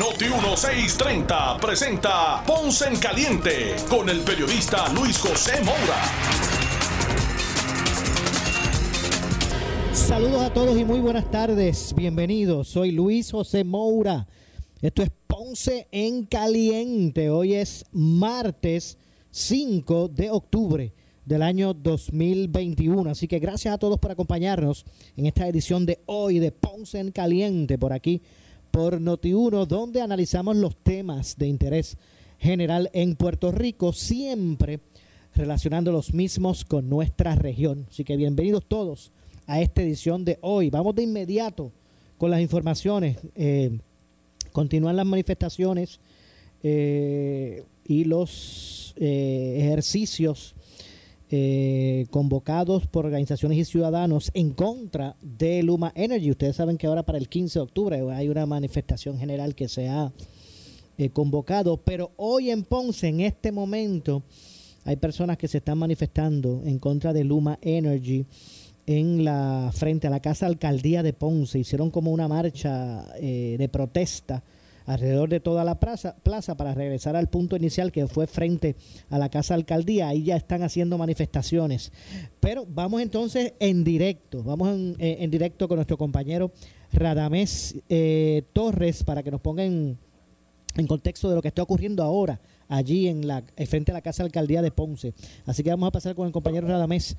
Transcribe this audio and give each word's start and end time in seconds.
Noti 0.00 0.30
1630 0.30 1.58
presenta 1.60 2.42
Ponce 2.46 2.88
en 2.88 2.96
Caliente 2.98 3.76
con 3.86 4.08
el 4.08 4.20
periodista 4.20 4.90
Luis 4.94 5.18
José 5.18 5.62
Moura. 5.62 6.00
Saludos 9.92 10.40
a 10.40 10.54
todos 10.54 10.78
y 10.78 10.86
muy 10.86 11.00
buenas 11.00 11.30
tardes. 11.30 11.94
Bienvenidos. 11.94 12.68
Soy 12.68 12.92
Luis 12.92 13.30
José 13.30 13.62
Moura. 13.62 14.26
Esto 14.80 15.02
es 15.02 15.10
Ponce 15.26 15.86
en 15.92 16.24
Caliente. 16.24 17.28
Hoy 17.28 17.52
es 17.52 17.84
martes 17.92 18.96
5 19.32 20.08
de 20.08 20.30
octubre 20.30 20.94
del 21.26 21.42
año 21.42 21.74
2021. 21.74 23.10
Así 23.10 23.28
que 23.28 23.38
gracias 23.38 23.74
a 23.74 23.78
todos 23.78 23.98
por 23.98 24.12
acompañarnos 24.12 24.86
en 25.18 25.26
esta 25.26 25.46
edición 25.46 25.84
de 25.84 26.00
hoy 26.06 26.38
de 26.38 26.52
Ponce 26.52 27.00
en 27.00 27.10
Caliente 27.10 27.76
por 27.76 27.92
aquí 27.92 28.22
por 28.70 29.00
Noti1, 29.00 29.66
donde 29.66 30.00
analizamos 30.00 30.56
los 30.56 30.76
temas 30.76 31.36
de 31.36 31.48
interés 31.48 31.96
general 32.38 32.90
en 32.92 33.16
Puerto 33.16 33.52
Rico, 33.52 33.92
siempre 33.92 34.80
relacionando 35.34 35.92
los 35.92 36.14
mismos 36.14 36.64
con 36.64 36.88
nuestra 36.88 37.34
región. 37.34 37.86
Así 37.88 38.04
que 38.04 38.16
bienvenidos 38.16 38.64
todos 38.66 39.12
a 39.46 39.60
esta 39.60 39.82
edición 39.82 40.24
de 40.24 40.38
hoy. 40.40 40.70
Vamos 40.70 40.94
de 40.94 41.02
inmediato 41.02 41.72
con 42.18 42.30
las 42.30 42.40
informaciones. 42.40 43.18
Eh, 43.34 43.78
continúan 44.52 44.96
las 44.96 45.06
manifestaciones 45.06 46.00
eh, 46.62 47.64
y 47.84 48.04
los 48.04 48.94
eh, 48.96 49.56
ejercicios 49.58 50.54
eh, 51.30 52.06
convocados 52.10 52.86
por 52.86 53.06
organizaciones 53.06 53.58
y 53.58 53.64
ciudadanos 53.64 54.30
en 54.34 54.50
contra 54.50 55.16
de 55.22 55.62
Luma 55.62 55.92
Energy. 55.94 56.30
Ustedes 56.30 56.56
saben 56.56 56.76
que 56.76 56.86
ahora 56.86 57.04
para 57.04 57.18
el 57.18 57.28
15 57.28 57.58
de 57.58 57.62
octubre 57.62 58.00
hay 58.12 58.28
una 58.28 58.46
manifestación 58.46 59.18
general 59.18 59.54
que 59.54 59.68
se 59.68 59.88
ha 59.88 60.12
convocado, 61.14 61.78
pero 61.78 62.10
hoy 62.16 62.50
en 62.50 62.62
Ponce, 62.62 63.08
en 63.08 63.20
este 63.22 63.52
momento, 63.52 64.22
hay 64.84 64.96
personas 64.96 65.38
que 65.38 65.48
se 65.48 65.58
están 65.58 65.78
manifestando 65.78 66.60
en 66.62 66.78
contra 66.78 67.14
de 67.14 67.24
Luma 67.24 67.58
Energy 67.62 68.26
en 68.84 69.24
la 69.24 69.70
frente 69.72 70.08
a 70.08 70.10
la 70.10 70.20
casa 70.20 70.44
alcaldía 70.44 71.02
de 71.02 71.14
Ponce. 71.14 71.58
Hicieron 71.58 71.90
como 71.90 72.10
una 72.10 72.28
marcha 72.28 73.06
de 73.18 73.68
protesta 73.72 74.42
alrededor 74.92 75.28
de 75.28 75.40
toda 75.40 75.64
la 75.64 75.78
plaza, 75.78 76.16
plaza 76.22 76.56
para 76.56 76.74
regresar 76.74 77.16
al 77.16 77.28
punto 77.28 77.56
inicial 77.56 77.92
que 77.92 78.06
fue 78.06 78.26
frente 78.26 78.76
a 79.08 79.18
la 79.18 79.28
Casa 79.28 79.54
Alcaldía. 79.54 80.08
Ahí 80.08 80.24
ya 80.24 80.36
están 80.36 80.62
haciendo 80.62 80.98
manifestaciones. 80.98 81.92
Pero 82.40 82.66
vamos 82.68 83.00
entonces 83.00 83.54
en 83.60 83.84
directo, 83.84 84.42
vamos 84.42 84.70
en, 84.70 84.96
eh, 84.98 85.26
directo 85.30 85.68
con 85.68 85.76
nuestro 85.76 85.96
compañero 85.96 86.50
Radamés 86.92 87.76
eh, 87.88 88.42
Torres 88.52 89.04
para 89.04 89.22
que 89.22 89.30
nos 89.30 89.40
ponga 89.40 89.64
en, 89.64 89.96
en 90.76 90.86
contexto 90.86 91.28
de 91.28 91.36
lo 91.36 91.42
que 91.42 91.48
está 91.48 91.62
ocurriendo 91.62 92.02
ahora 92.02 92.40
allí 92.70 93.08
en 93.08 93.26
la 93.26 93.42
eh, 93.56 93.66
frente 93.66 93.90
a 93.90 93.94
la 93.94 94.00
Casa 94.00 94.22
Alcaldía 94.22 94.62
de 94.62 94.70
Ponce. 94.70 95.12
Así 95.46 95.62
que 95.62 95.70
vamos 95.70 95.88
a 95.88 95.90
pasar 95.90 96.14
con 96.14 96.26
el 96.26 96.32
compañero 96.32 96.66
Radamés 96.66 97.16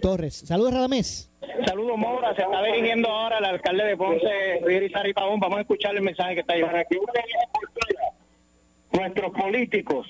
Torres. 0.00 0.44
Saludos, 0.46 0.74
Radamés. 0.74 1.30
Saludos, 1.66 1.98
Mora. 1.98 2.34
Se 2.36 2.42
está 2.42 2.62
dirigiendo 2.62 3.08
ahora 3.08 3.38
el 3.38 3.44
alcalde 3.46 3.84
de 3.84 3.96
Ponce, 3.96 4.60
Rizari 4.64 5.12
Pavón. 5.12 5.40
Vamos 5.40 5.58
a 5.58 5.60
escuchar 5.62 5.96
el 5.96 6.02
mensaje 6.02 6.34
que 6.34 6.40
está 6.40 6.54
llevando 6.54 6.78
aquí. 6.78 6.96
Nuestros 8.92 9.32
políticos 9.32 10.06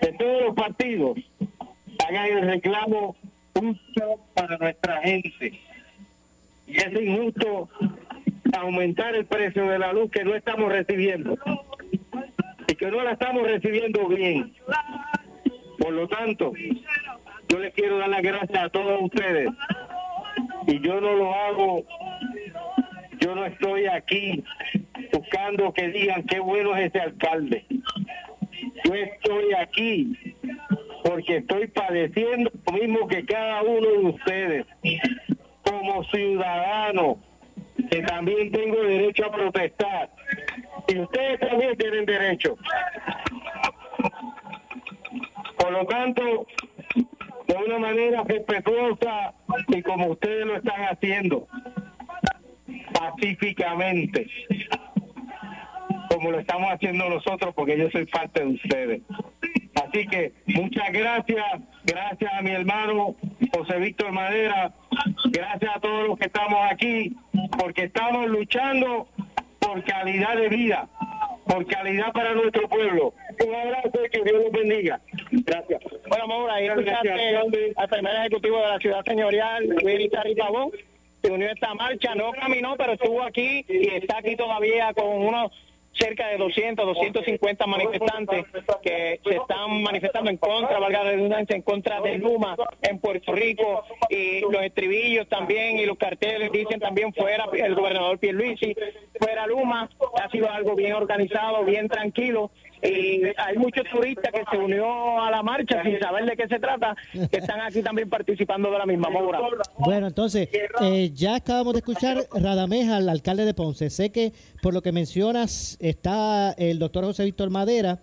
de 0.00 0.12
todos 0.14 0.42
los 0.42 0.54
partidos 0.54 1.18
hagan 2.08 2.38
el 2.38 2.46
reclamo 2.46 3.16
justo 3.54 4.20
para 4.34 4.56
nuestra 4.56 5.02
gente. 5.02 5.60
Y 6.66 6.76
es 6.76 6.92
injusto 6.92 7.68
aumentar 8.52 9.14
el 9.14 9.26
precio 9.26 9.66
de 9.66 9.78
la 9.78 9.92
luz 9.92 10.10
que 10.10 10.24
no 10.24 10.34
estamos 10.34 10.70
recibiendo 10.72 11.36
y 12.70 12.74
que 12.76 12.88
no 12.88 13.02
la 13.02 13.12
estamos 13.12 13.42
recibiendo 13.42 14.06
bien. 14.06 14.54
Por 15.78 15.92
lo 15.92 16.06
tanto, 16.06 16.52
yo 17.48 17.58
les 17.58 17.74
quiero 17.74 17.98
dar 17.98 18.08
las 18.08 18.22
gracias 18.22 18.62
a 18.62 18.68
todos 18.68 19.02
ustedes. 19.02 19.50
Y 20.68 20.78
yo 20.80 21.00
no 21.00 21.14
lo 21.14 21.34
hago, 21.34 21.84
yo 23.18 23.34
no 23.34 23.44
estoy 23.44 23.86
aquí 23.86 24.44
buscando 25.12 25.72
que 25.72 25.88
digan 25.88 26.22
qué 26.22 26.38
bueno 26.38 26.76
es 26.76 26.86
ese 26.86 27.00
alcalde. 27.00 27.64
Yo 28.84 28.94
estoy 28.94 29.52
aquí 29.54 30.16
porque 31.02 31.38
estoy 31.38 31.66
padeciendo 31.66 32.52
lo 32.66 32.72
mismo 32.72 33.08
que 33.08 33.24
cada 33.24 33.62
uno 33.62 33.90
de 33.90 33.98
ustedes. 33.98 34.66
Como 35.62 36.04
ciudadano, 36.04 37.18
que 37.90 38.02
también 38.02 38.52
tengo 38.52 38.80
derecho 38.80 39.26
a 39.26 39.32
protestar. 39.32 40.10
Y 40.90 40.98
ustedes 40.98 41.38
también 41.38 41.76
tienen 41.76 42.04
derecho. 42.04 42.56
Por 45.56 45.70
lo 45.70 45.86
tanto, 45.86 46.46
de 47.46 47.54
una 47.54 47.78
manera 47.78 48.24
respetuosa 48.24 49.32
y 49.68 49.82
como 49.82 50.06
ustedes 50.08 50.46
lo 50.46 50.56
están 50.56 50.82
haciendo, 50.90 51.46
pacíficamente, 52.92 54.26
como 56.08 56.32
lo 56.32 56.40
estamos 56.40 56.72
haciendo 56.72 57.08
nosotros, 57.08 57.54
porque 57.54 57.78
yo 57.78 57.88
soy 57.90 58.06
parte 58.06 58.40
de 58.40 58.46
ustedes. 58.46 59.02
Así 59.74 60.06
que 60.08 60.32
muchas 60.46 60.92
gracias, 60.92 61.44
gracias 61.84 62.32
a 62.32 62.42
mi 62.42 62.50
hermano 62.50 63.14
José 63.52 63.78
Víctor 63.78 64.10
Madera, 64.10 64.72
gracias 65.30 65.76
a 65.76 65.80
todos 65.80 66.08
los 66.08 66.18
que 66.18 66.26
estamos 66.26 66.58
aquí, 66.68 67.16
porque 67.58 67.84
estamos 67.84 68.28
luchando 68.28 69.08
por 69.70 69.84
calidad 69.84 70.36
de 70.36 70.48
vida, 70.48 70.88
por 71.46 71.64
calidad 71.66 72.12
para 72.12 72.34
nuestro 72.34 72.68
pueblo. 72.68 73.14
Un 73.46 73.54
abrazo 73.54 74.04
y 74.04 74.10
que 74.10 74.24
Dios 74.24 74.42
los 74.42 74.52
bendiga. 74.52 75.00
Gracias. 75.30 75.80
Bueno, 76.08 76.26
Maura, 76.26 76.54
ahí 76.54 76.66
escuchaste 76.66 77.36
al 77.76 77.88
primer 77.88 78.14
ejecutivo 78.16 78.56
de 78.58 78.68
la 78.68 78.78
ciudad 78.78 79.04
señorial, 79.04 79.64
Luis 79.64 80.10
Pavón, 80.36 80.72
se 81.22 81.30
unió 81.30 81.48
a 81.48 81.52
esta 81.52 81.72
marcha, 81.74 82.14
no 82.16 82.32
caminó, 82.32 82.76
pero 82.76 82.94
estuvo 82.94 83.22
aquí 83.22 83.64
y 83.68 83.88
está 83.94 84.18
aquí 84.18 84.34
todavía 84.34 84.92
con 84.92 85.06
unos 85.06 85.52
cerca 86.00 86.28
de 86.28 86.38
200, 86.38 86.86
250 86.86 87.66
manifestantes 87.66 88.46
que 88.82 89.20
se 89.22 89.36
están 89.36 89.82
manifestando 89.82 90.30
en 90.30 90.38
contra, 90.38 90.78
valga 90.78 91.04
la 91.04 91.10
redundancia, 91.10 91.54
en 91.54 91.62
contra 91.62 92.00
de 92.00 92.18
Luma 92.18 92.56
en 92.82 92.98
Puerto 92.98 93.32
Rico. 93.32 93.84
Y 94.08 94.40
los 94.40 94.62
estribillos 94.62 95.28
también 95.28 95.78
y 95.78 95.84
los 95.84 95.98
carteles 95.98 96.50
dicen 96.50 96.80
también 96.80 97.12
fuera 97.12 97.46
el 97.52 97.74
gobernador 97.74 98.18
Pierluisi, 98.18 98.74
fuera 99.18 99.46
Luma, 99.46 99.88
ha 100.20 100.30
sido 100.30 100.50
algo 100.50 100.74
bien 100.74 100.94
organizado, 100.94 101.64
bien 101.64 101.88
tranquilo 101.88 102.50
y 102.82 103.22
hay 103.36 103.56
muchos 103.56 103.84
turistas 103.90 104.32
que 104.32 104.42
se 104.50 104.56
unió 104.56 105.20
a 105.22 105.30
la 105.30 105.42
marcha 105.42 105.82
sin 105.82 105.98
saber 105.98 106.24
de 106.24 106.36
qué 106.36 106.48
se 106.48 106.58
trata, 106.58 106.96
que 107.12 107.36
están 107.38 107.60
aquí 107.60 107.82
también 107.82 108.08
participando 108.08 108.70
de 108.70 108.78
la 108.78 108.86
misma 108.86 109.08
obra. 109.08 109.40
Bueno, 109.78 110.06
entonces, 110.06 110.48
eh, 110.80 111.10
ya 111.14 111.36
acabamos 111.36 111.74
de 111.74 111.80
escuchar 111.80 112.18
Radamés 112.32 112.88
al 112.88 113.08
alcalde 113.08 113.44
de 113.44 113.54
Ponce. 113.54 113.90
Sé 113.90 114.10
que 114.10 114.32
por 114.62 114.74
lo 114.74 114.82
que 114.82 114.92
mencionas 114.92 115.76
está 115.80 116.52
el 116.52 116.78
doctor 116.78 117.04
José 117.04 117.24
Víctor 117.24 117.50
Madera, 117.50 118.00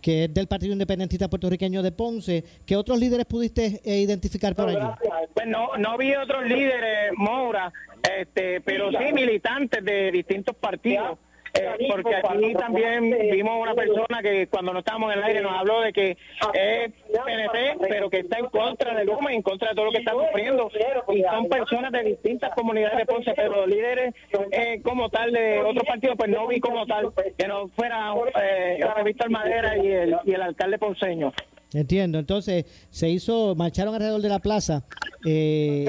que 0.00 0.24
es 0.24 0.34
del 0.34 0.48
Partido 0.48 0.72
Independentista 0.72 1.28
Puertorriqueño 1.28 1.82
de 1.82 1.92
Ponce. 1.92 2.44
¿Qué 2.66 2.76
otros 2.76 2.98
líderes 2.98 3.26
pudiste 3.26 3.80
eh, 3.84 4.00
identificar 4.00 4.54
por 4.54 4.68
allí? 4.68 4.86
Pues 5.32 5.46
no, 5.46 5.76
no 5.78 5.96
vi 5.96 6.14
otros 6.14 6.44
líderes, 6.44 7.12
Moura, 7.16 7.72
este, 8.18 8.60
pero 8.60 8.90
sí 8.90 9.12
militantes 9.12 9.84
de 9.84 10.10
distintos 10.10 10.56
partidos. 10.56 11.18
Eh, 11.54 11.88
porque 11.90 12.16
aquí 12.16 12.54
también 12.54 13.10
vimos 13.30 13.60
una 13.60 13.74
persona 13.74 14.22
que 14.22 14.46
cuando 14.46 14.72
no 14.72 14.78
estábamos 14.78 15.12
en 15.12 15.18
el 15.18 15.24
aire 15.24 15.40
nos 15.42 15.52
habló 15.52 15.82
de 15.82 15.92
que 15.92 16.16
es 16.54 16.92
PNP, 17.24 17.76
pero 17.88 18.08
que 18.08 18.20
está 18.20 18.38
en 18.38 18.46
contra 18.46 18.94
de 18.94 19.04
Luma, 19.04 19.32
en 19.32 19.42
contra 19.42 19.70
de 19.70 19.74
todo 19.74 19.86
lo 19.86 19.92
que 19.92 19.98
está 19.98 20.12
sufriendo. 20.12 20.70
Y 21.08 21.22
son 21.22 21.48
personas 21.48 21.92
de 21.92 22.04
distintas 22.04 22.54
comunidades 22.54 22.98
de 22.98 23.06
Ponce, 23.06 23.34
pero 23.36 23.66
líderes 23.66 24.14
eh, 24.50 24.80
como 24.82 25.10
tal 25.10 25.32
de 25.32 25.60
otros 25.60 25.84
partidos, 25.84 26.16
pues 26.16 26.30
no 26.30 26.46
vi 26.46 26.58
como 26.58 26.86
tal 26.86 27.12
que 27.36 27.46
no 27.46 27.68
fuera 27.68 28.14
eh, 28.42 28.80
Víctor 29.04 29.30
Madera 29.30 29.76
y 29.76 29.88
el, 29.90 30.16
y 30.24 30.32
el 30.32 30.42
alcalde 30.42 30.78
ponceño. 30.78 31.32
Entiendo. 31.74 32.18
Entonces, 32.18 32.66
se 32.90 33.08
hizo, 33.08 33.54
marcharon 33.54 33.94
alrededor 33.94 34.20
de 34.20 34.28
la 34.28 34.38
plaza 34.40 34.84
eh, 35.24 35.86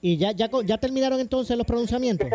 y, 0.00 0.12
y, 0.12 0.16
ya, 0.16 0.32
ya 0.32 0.48
ya 0.64 0.78
terminaron 0.78 1.20
entonces 1.20 1.56
los 1.56 1.66
pronunciamientos. 1.66 2.28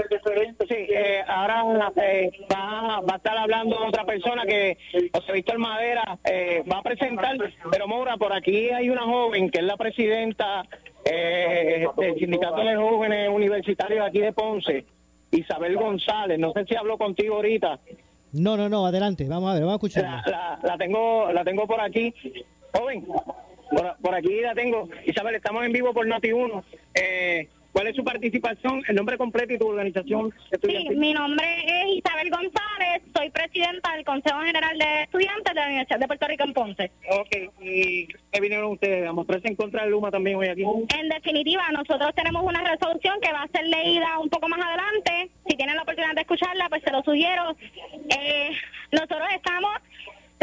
Sí, 0.67 0.75
eh, 0.75 1.21
ahora 1.27 1.91
eh, 2.01 2.31
va, 2.51 2.99
va 3.01 3.13
a 3.13 3.17
estar 3.17 3.37
hablando 3.37 3.77
otra 3.85 4.05
persona 4.05 4.45
que 4.45 4.77
José 5.13 5.33
Víctor 5.33 5.57
Madera 5.57 6.19
eh, 6.23 6.63
va 6.71 6.79
a 6.79 6.83
presentar, 6.83 7.37
pero 7.71 7.87
Mora, 7.87 8.17
por 8.17 8.33
aquí 8.33 8.69
hay 8.69 8.89
una 8.89 9.03
joven 9.03 9.49
que 9.49 9.59
es 9.59 9.65
la 9.65 9.77
presidenta 9.77 10.65
eh, 11.05 11.87
del 11.97 12.15
Sindicato 12.19 12.61
de 12.63 12.75
Jóvenes 12.75 13.29
Universitarios 13.29 14.05
aquí 14.05 14.19
de 14.19 14.33
Ponce, 14.33 14.85
Isabel 15.31 15.75
González. 15.77 16.37
No 16.39 16.51
sé 16.53 16.65
si 16.65 16.75
habló 16.75 16.97
contigo 16.97 17.35
ahorita. 17.35 17.79
No, 18.33 18.57
no, 18.57 18.67
no, 18.67 18.85
adelante, 18.85 19.25
vamos 19.27 19.51
a 19.51 19.53
ver, 19.53 19.63
vamos 19.63 19.73
a 19.73 19.75
escuchar. 19.75 20.03
La, 20.03 20.23
la, 20.25 20.59
la 20.63 20.77
tengo, 20.77 21.31
la 21.31 21.43
tengo 21.43 21.67
por 21.67 21.79
aquí. 21.79 22.13
Joven, 22.73 23.05
por, 23.05 23.97
por, 23.97 24.15
aquí 24.15 24.41
la 24.41 24.53
tengo. 24.53 24.89
Isabel, 25.05 25.35
estamos 25.35 25.65
en 25.65 25.71
vivo 25.71 25.93
por 25.93 26.07
Noti1. 26.07 26.63
Eh, 26.95 27.47
¿Cuál 27.73 27.87
es 27.87 27.95
su 27.95 28.03
participación, 28.03 28.83
el 28.87 28.95
nombre 28.95 29.17
completo 29.17 29.51
y 29.51 29.57
tu 29.57 29.67
organización? 29.67 30.31
Sí, 30.61 30.89
mi 30.91 31.11
nombre 31.11 31.43
es 31.65 31.97
Isabel 31.97 32.29
González, 32.29 33.01
soy 33.15 33.31
presidenta 33.31 33.95
del 33.95 34.05
Consejo 34.05 34.41
General 34.41 34.77
de 34.77 35.01
Estudiantes 35.01 35.55
de 35.55 35.59
la 35.59 35.65
Universidad 35.65 35.99
de 35.99 36.05
Puerto 36.07 36.27
Rico 36.27 36.43
en 36.43 36.53
Ponce. 36.53 36.91
Ok, 37.09 37.35
¿y 37.61 38.07
qué 38.31 38.39
vinieron 38.39 38.73
ustedes? 38.73 39.09
¿A 39.09 39.11
mostrarse 39.11 39.47
en 39.47 39.55
contra 39.55 39.85
de 39.85 39.89
Luma 39.89 40.11
también 40.11 40.37
hoy 40.37 40.49
aquí? 40.49 40.61
En 40.61 41.09
definitiva, 41.09 41.63
nosotros 41.71 42.13
tenemos 42.13 42.43
una 42.43 42.61
resolución 42.61 43.19
que 43.19 43.33
va 43.33 43.41
a 43.41 43.47
ser 43.47 43.65
leída 43.67 44.19
un 44.19 44.29
poco 44.29 44.47
más 44.49 44.59
adelante. 44.63 45.31
Si 45.47 45.57
tienen 45.57 45.75
la 45.75 45.81
oportunidad 45.81 46.13
de 46.13 46.21
escucharla, 46.21 46.69
pues 46.69 46.83
se 46.83 46.91
lo 46.91 47.01
sugiero. 47.01 47.55
Eh, 48.15 48.51
nosotros 48.91 49.27
estamos 49.35 49.71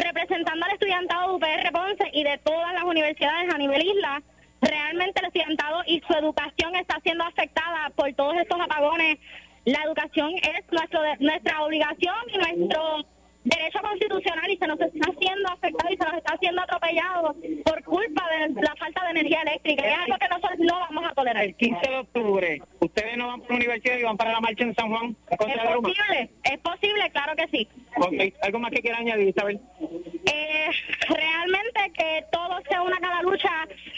representando 0.03 0.65
al 0.65 0.73
estudiantado 0.73 1.29
de 1.29 1.35
UPR 1.35 1.73
Ponce 1.73 2.11
y 2.13 2.25
de 2.25 2.39
todas 2.39 2.73
las 2.75 2.85
universidades 2.85 3.53
a 3.53 3.59
nivel 3.59 3.83
isla 3.83 4.23
realmente 4.61 5.21
el 5.21 5.27
estudiantado 5.27 5.83
y 5.87 6.01
su 6.07 6.13
educación 6.13 6.75
está 6.77 6.99
siendo 7.03 7.25
afectada 7.25 7.91
por 7.97 8.13
todos 8.15 8.37
estos 8.37 8.61
apagones. 8.61 9.19
La 9.65 9.83
educación 9.85 10.33
es 10.37 10.73
nuestro 10.73 11.01
nuestra 11.19 11.63
obligación 11.63 12.15
y 12.33 12.39
nuestro 12.39 13.05
derecho 13.45 13.79
constitucional 13.81 14.51
y 14.51 14.57
se 14.57 14.67
nos 14.67 14.81
está 14.81 15.11
haciendo 15.11 15.49
afectado 15.49 15.93
y 15.93 15.97
se 15.97 16.05
nos 16.05 16.15
está 16.15 16.35
haciendo 16.35 16.63
atropellado 16.63 17.35
por 17.65 17.85
culpa 17.85 18.23
de 18.31 18.63
la 18.63 18.75
falta 18.77 19.05
de 19.05 19.11
energía 19.11 19.43
eléctrica. 19.43 19.87
Es 19.87 19.99
algo 19.99 20.19
que 20.19 20.29
nosotros 20.29 20.59
no 20.59 20.81
vamos 20.81 21.05
a 21.11 21.15
tolerar. 21.15 21.45
El 21.45 21.55
15 21.55 21.91
de 21.91 21.97
octubre, 21.97 22.63
¿ustedes 22.81 23.17
no 23.17 23.29
van 23.29 23.41
para 23.41 23.51
la 23.51 23.57
universidad 23.57 23.97
y 23.97 24.03
van 24.03 24.17
para 24.17 24.33
la 24.33 24.41
marcha 24.41 24.65
en 24.65 24.75
San 24.75 24.89
Juan? 24.89 25.17
Es 25.31 25.37
posible, 25.37 26.31
es 26.45 26.59
posible, 26.59 27.11
claro 27.13 27.37
que 27.37 27.49
sí. 27.49 27.69
Okay. 27.97 28.35
¿Algo 28.43 28.59
más 28.59 28.71
que 28.71 28.83
quiera 28.83 28.99
añadir, 28.99 29.29
Isabel? 29.29 29.61
Eh, 30.27 30.71
realmente 31.09 31.93
que 31.97 32.25
todos 32.31 32.63
se 32.69 32.79
unan 32.79 33.05
a 33.05 33.15
la 33.17 33.23
lucha, 33.23 33.51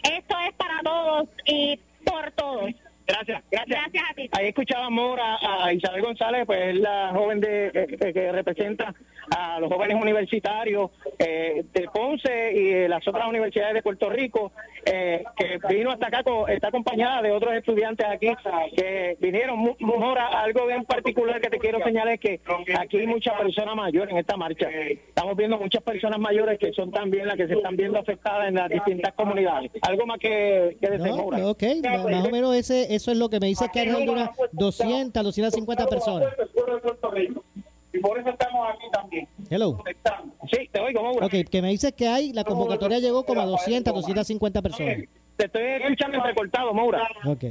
esto 0.02 0.36
es 0.46 0.54
para 0.54 0.80
todos 0.82 1.28
y 1.46 1.78
por 2.04 2.30
todos. 2.32 2.70
Gracias, 3.06 3.42
gracias. 3.50 3.78
Gracias 3.78 4.04
a 4.10 4.14
ti. 4.14 4.30
Ahí 4.32 4.48
escuchábamos 4.48 5.18
a, 5.20 5.64
a 5.64 5.72
Isabel 5.72 6.02
González, 6.02 6.46
pues 6.46 6.74
es 6.74 6.76
la 6.76 7.10
joven 7.12 7.40
de, 7.40 7.96
que, 8.00 8.12
que 8.12 8.32
representa 8.32 8.94
a 9.36 9.60
los 9.60 9.72
jóvenes 9.72 9.96
universitarios 10.00 10.90
eh, 11.18 11.64
de 11.72 11.88
Ponce 11.92 12.52
y 12.52 12.64
de 12.64 12.88
las 12.88 13.06
otras 13.06 13.26
universidades 13.26 13.74
de 13.74 13.82
Puerto 13.82 14.10
Rico, 14.10 14.52
eh, 14.84 15.24
que 15.36 15.58
vino 15.74 15.90
hasta 15.90 16.08
acá, 16.08 16.22
con, 16.22 16.50
está 16.50 16.68
acompañada 16.68 17.22
de 17.22 17.32
otros 17.32 17.54
estudiantes 17.54 18.06
aquí 18.06 18.28
que 18.76 19.16
vinieron. 19.20 19.74
Mora, 19.80 20.26
algo 20.42 20.68
en 20.70 20.84
particular 20.84 21.40
que 21.40 21.50
te 21.50 21.58
quiero 21.58 21.82
señalar 21.82 22.14
es 22.14 22.20
que 22.20 22.40
aquí 22.78 22.98
hay 22.98 23.06
muchas 23.06 23.38
personas 23.38 23.74
mayores 23.74 24.12
en 24.12 24.18
esta 24.18 24.36
marcha. 24.36 24.68
Estamos 24.70 25.36
viendo 25.36 25.58
muchas 25.58 25.82
personas 25.82 26.18
mayores 26.18 26.58
que 26.58 26.72
son 26.72 26.90
también 26.90 27.26
las 27.26 27.36
que 27.36 27.46
se 27.46 27.54
están 27.54 27.76
viendo 27.76 27.98
afectadas 27.98 28.48
en 28.48 28.54
las 28.54 28.68
distintas 28.68 29.12
comunidades. 29.14 29.70
Algo 29.82 30.06
más 30.06 30.18
que, 30.18 30.76
que 30.80 30.98
no, 30.98 31.50
ok, 31.50 31.62
más 31.82 32.26
o 32.26 32.30
menos 32.30 32.54
ese, 32.54 32.94
eso 32.94 33.10
es 33.10 33.18
lo 33.18 33.28
que 33.28 33.40
me 33.40 33.46
dice 33.46 33.66
que 33.72 33.80
hay 33.80 34.08
unas 34.08 34.30
200, 34.52 35.22
250 35.22 35.86
personas. 35.86 36.28
Por 38.02 38.18
eso 38.18 38.30
estamos 38.30 38.68
aquí 38.68 38.84
también. 38.92 39.28
Hello. 39.48 39.78
Sí, 40.50 40.68
te 40.70 40.80
oigo, 40.80 41.02
Maura. 41.02 41.26
Ok, 41.26 41.34
que 41.50 41.62
me 41.62 41.68
dices 41.68 41.92
que 41.92 42.08
hay, 42.08 42.32
la 42.32 42.44
convocatoria 42.44 42.98
llegó 42.98 43.24
como 43.24 43.40
a 43.40 43.46
200, 43.46 43.94
250 43.94 44.62
personas. 44.62 44.98
Te 45.36 45.46
estoy 45.46 45.62
escuchando 45.62 46.22
recortado, 46.22 46.74
Maura. 46.74 47.08
Ok. 47.26 47.44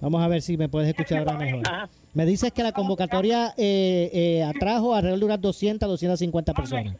Vamos 0.00 0.22
a 0.22 0.28
ver 0.28 0.42
si 0.42 0.56
me 0.56 0.68
puedes 0.68 0.88
escuchar 0.88 1.18
ahora 1.18 1.34
mejor. 1.34 1.62
Ajá. 1.66 1.88
Me 2.14 2.26
dices 2.26 2.52
que 2.52 2.62
la 2.62 2.72
convocatoria 2.72 3.54
eh, 3.56 4.10
eh, 4.12 4.42
atrajo 4.42 4.94
alrededor 4.94 5.20
de 5.20 5.24
unas 5.26 5.40
200, 5.40 5.88
250 5.88 6.52
personas. 6.52 6.96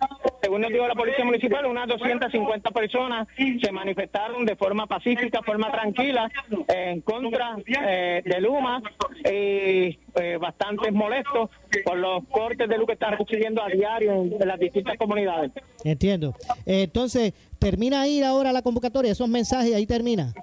Según 0.52 0.60
nos 0.60 0.70
dijo 0.70 0.87
la 0.87 0.94
Policía 0.94 1.25
Municipal, 1.25 1.64
unas 1.64 1.88
250 1.88 2.70
personas 2.72 3.26
se 3.38 3.72
manifestaron 3.72 4.44
de 4.44 4.54
forma 4.54 4.87
pacífica, 4.87 5.40
forma 5.43 5.72
tranquila, 5.72 6.31
en 6.69 7.00
contra 7.00 7.56
eh, 7.66 8.20
de 8.22 8.38
Luma 8.43 8.82
y 9.25 9.99
eh, 10.14 10.37
bastante 10.38 10.93
molestos 10.93 11.49
por 11.82 11.96
los 11.96 12.25
cortes 12.26 12.69
de 12.69 12.76
luz 12.76 12.87
que 12.87 12.93
están 12.93 13.16
recibiendo 13.16 13.62
a 13.62 13.69
diario 13.69 14.12
en, 14.12 14.43
en 14.43 14.46
las 14.46 14.60
distintas 14.60 14.99
comunidades. 14.99 15.52
Entiendo. 15.84 16.34
Eh, 16.66 16.82
entonces, 16.82 17.32
termina 17.62 18.00
ahí 18.00 18.20
ahora 18.23 18.53
la 18.53 18.61
convocatoria, 18.61 19.12
esos 19.12 19.29
mensajes, 19.29 19.73
ahí 19.73 19.87
termina. 19.87 20.35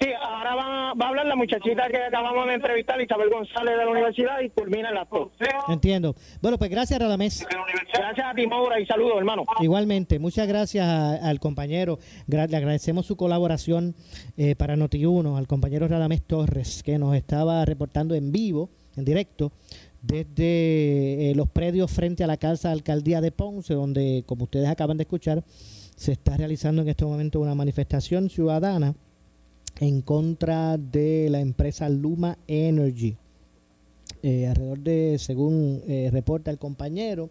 Sí, 0.00 0.08
ahora 0.20 0.56
va, 0.56 0.94
va, 0.94 1.06
a 1.06 1.08
hablar 1.08 1.26
la 1.26 1.36
muchachita 1.36 1.88
que 1.88 1.98
acabamos 1.98 2.48
de 2.48 2.54
entrevistar, 2.54 3.00
Isabel 3.00 3.30
González 3.30 3.78
de 3.78 3.84
la 3.84 3.90
universidad, 3.90 4.40
y 4.40 4.50
culmina 4.50 4.90
el 4.90 4.96
acto. 4.96 5.30
Entiendo. 5.68 6.16
Bueno, 6.42 6.58
pues 6.58 6.70
gracias, 6.70 6.98
Radamés. 6.98 7.46
Gracias 7.92 8.26
a 8.26 8.34
ti, 8.34 8.46
Maura, 8.48 8.80
y 8.80 8.86
saludos, 8.86 9.18
hermano. 9.18 9.44
Igualmente, 9.60 10.18
muchas 10.18 10.48
gracias 10.48 10.84
a, 10.84 11.14
al 11.14 11.38
compañero. 11.38 12.00
Gra 12.26 12.48
le 12.48 12.56
agradecemos 12.56 13.06
su 13.06 13.16
colaboración 13.16 13.94
eh, 14.36 14.56
para 14.56 14.74
Noti1, 14.74 15.38
al 15.38 15.46
compañero 15.46 15.86
Radamés 15.86 16.22
Torres, 16.22 16.82
que 16.82 16.98
nos 16.98 17.14
estaba 17.14 17.64
reportando 17.64 18.16
en 18.16 18.32
vivo, 18.32 18.70
en 18.96 19.04
directo, 19.04 19.52
desde 20.02 21.30
eh, 21.30 21.34
los 21.36 21.48
predios 21.48 21.92
frente 21.92 22.24
a 22.24 22.26
la 22.26 22.36
Casa 22.36 22.72
Alcaldía 22.72 23.20
de 23.20 23.30
Ponce, 23.30 23.74
donde, 23.74 24.24
como 24.26 24.44
ustedes 24.44 24.68
acaban 24.68 24.96
de 24.96 25.04
escuchar, 25.04 25.44
se 25.96 26.12
está 26.12 26.36
realizando 26.36 26.82
en 26.82 26.88
este 26.88 27.04
momento 27.04 27.40
una 27.40 27.54
manifestación 27.54 28.28
ciudadana 28.28 28.94
en 29.80 30.02
contra 30.02 30.76
de 30.78 31.28
la 31.30 31.40
empresa 31.40 31.88
Luma 31.88 32.38
Energy. 32.46 33.16
Eh, 34.22 34.46
alrededor 34.46 34.78
de, 34.80 35.16
según 35.18 35.82
eh, 35.86 36.08
reporta 36.12 36.50
el 36.50 36.58
compañero, 36.58 37.30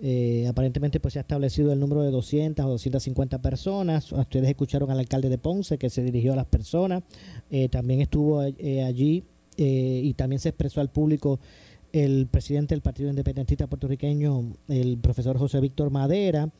eh, 0.00 0.46
aparentemente 0.48 0.98
pues 1.00 1.12
se 1.14 1.20
ha 1.20 1.22
establecido 1.22 1.72
el 1.72 1.80
número 1.80 2.02
de 2.02 2.10
200 2.10 2.64
o 2.64 2.70
250 2.70 3.42
personas. 3.42 4.10
Ustedes 4.12 4.48
escucharon 4.48 4.90
al 4.90 4.98
alcalde 4.98 5.28
de 5.28 5.38
Ponce 5.38 5.78
que 5.78 5.90
se 5.90 6.02
dirigió 6.02 6.32
a 6.32 6.36
las 6.36 6.46
personas. 6.46 7.02
También 7.70 8.00
estuvo 8.00 8.40
allí 8.40 9.24
y 9.56 10.14
también 10.14 10.40
se 10.40 10.48
expresó 10.48 10.80
al 10.80 10.90
público 10.90 11.38
el 11.92 12.26
presidente 12.26 12.74
del 12.74 12.82
Partido 12.82 13.08
Independentista 13.08 13.68
puertorriqueño, 13.68 14.56
el 14.68 14.98
profesor 14.98 15.38
José 15.38 15.60
Víctor 15.60 15.90
Madera. 15.90 16.50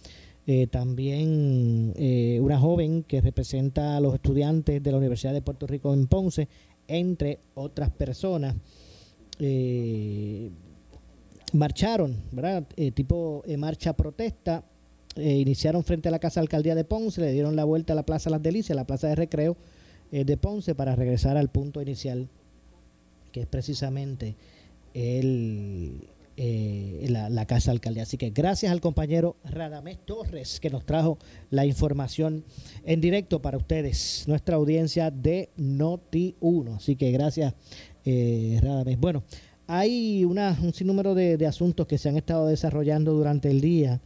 Eh, 0.47 0.67
también 0.67 1.95
eh, 1.97 2.39
una 2.43 2.59
joven 2.59 3.03
que 3.03 3.23
representa 3.23 3.97
a 3.97 4.01
los 4.01 4.15
estudiantes 4.15 4.83
de 4.83 4.93
la 4.93 4.99
Universidad 4.99 5.33
de 5.33 5.41
Puerto 5.41 5.67
Rico 5.67 5.95
en 5.95 6.07
Ponce, 6.07 6.49
entre 6.87 7.39
otras 7.55 7.91
personas. 7.91 8.55
Eh, 9.39 10.51
marcharon, 11.55 12.17
¿verdad? 12.33 12.65
tipo 12.93 13.43
marcha 13.57 13.95
protesta. 13.95 14.65
iniciaron 15.17 15.83
frente 15.83 16.09
a 16.09 16.11
la 16.11 16.19
Casa 16.19 16.41
Alcaldía 16.41 16.75
de 16.75 16.85
Ponce, 16.85 17.21
le 17.21 17.33
dieron 17.33 17.57
la 17.57 17.65
vuelta 17.65 17.95
a 17.95 17.97
la 17.97 18.05
Plaza 18.05 18.29
Las 18.29 18.43
Delicias, 18.43 18.77
la 18.77 18.87
Plaza 18.87 19.09
de 19.09 19.15
Recreo 19.15 19.57
de 20.11 20.37
Ponce, 20.37 20.75
para 20.75 20.95
regresar 20.95 21.37
al 21.37 21.49
punto 21.49 21.81
inicial, 21.81 22.29
que 23.33 23.41
es 23.43 23.47
precisamente 23.47 24.37
el, 24.93 26.09
eh, 26.37 27.07
la, 27.09 27.29
la, 27.29 27.47
Casa 27.47 27.71
Alcaldía. 27.71 28.03
Así 28.03 28.17
que 28.17 28.31
gracias 28.31 28.73
al 28.73 28.81
compañero 28.81 29.37
Radamés 29.45 29.99
Torres 30.05 30.61
que 30.61 30.71
nos 30.71 30.85
trajo 30.85 31.19
la 31.51 31.67
información 31.67 32.45
en 32.85 33.01
directo 33.01 33.41
para 33.41 33.57
ustedes, 33.57 34.25
nuestra 34.27 34.57
audiencia 34.57 35.11
de 35.11 35.51
Noti 35.57 36.37
1. 36.41 36.75
Así 36.75 36.97
que 36.97 37.11
gracias, 37.13 37.55
eh, 38.05 38.59
Radamés. 38.63 38.99
Bueno, 38.99 39.23
hay 39.67 40.25
una, 40.25 40.59
un 40.63 40.75
sinnúmero 40.75 41.15
de, 41.15 41.37
de, 41.37 41.47
asuntos 41.47 41.87
que 41.87 41.99
se 41.99 42.09
han 42.09 42.17
estado 42.17 42.49
desarrollando 42.49 43.13
durante 43.13 43.51
el 43.51 43.61
día 43.61 44.01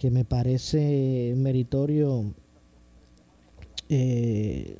que 0.00 0.10
me 0.10 0.24
parece 0.24 1.34
meritorio 1.36 2.32
eh, 3.90 4.78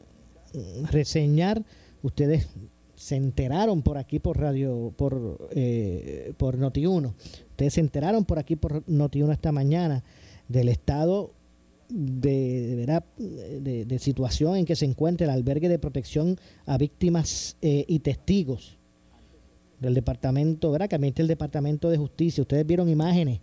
reseñar. 0.91 1.63
Ustedes 2.03 2.49
se 3.01 3.17
enteraron 3.17 3.81
por 3.81 3.97
aquí 3.97 4.19
por 4.19 4.39
radio, 4.39 4.93
por, 4.95 5.49
eh, 5.53 6.35
por 6.37 6.59
Noti1. 6.59 7.15
Ustedes 7.49 7.73
se 7.73 7.81
enteraron 7.81 8.27
por 8.27 8.39
aquí 8.39 8.57
por 8.57 8.85
Noti1 8.85 9.33
esta 9.33 9.53
mañana 9.53 10.05
del 10.49 10.69
estado 10.69 11.33
de, 11.89 13.01
de, 13.87 13.99
situación 13.99 14.59
en 14.59 14.67
que 14.67 14.77
se 14.77 14.85
encuentra 14.85 15.25
el 15.25 15.31
albergue 15.31 15.71
de 15.71 15.79
protección 15.79 16.37
a 16.67 16.77
víctimas 16.77 17.57
eh, 17.63 17.87
y 17.89 18.01
testigos 18.01 18.77
del 19.81 19.95
departamento, 19.95 20.71
¿verdad? 20.71 20.91
Que 20.91 20.97
el 21.23 21.27
departamento 21.27 21.89
de 21.89 21.97
justicia. 21.97 22.43
Ustedes 22.43 22.67
vieron 22.67 22.91
imágenes 22.91 23.41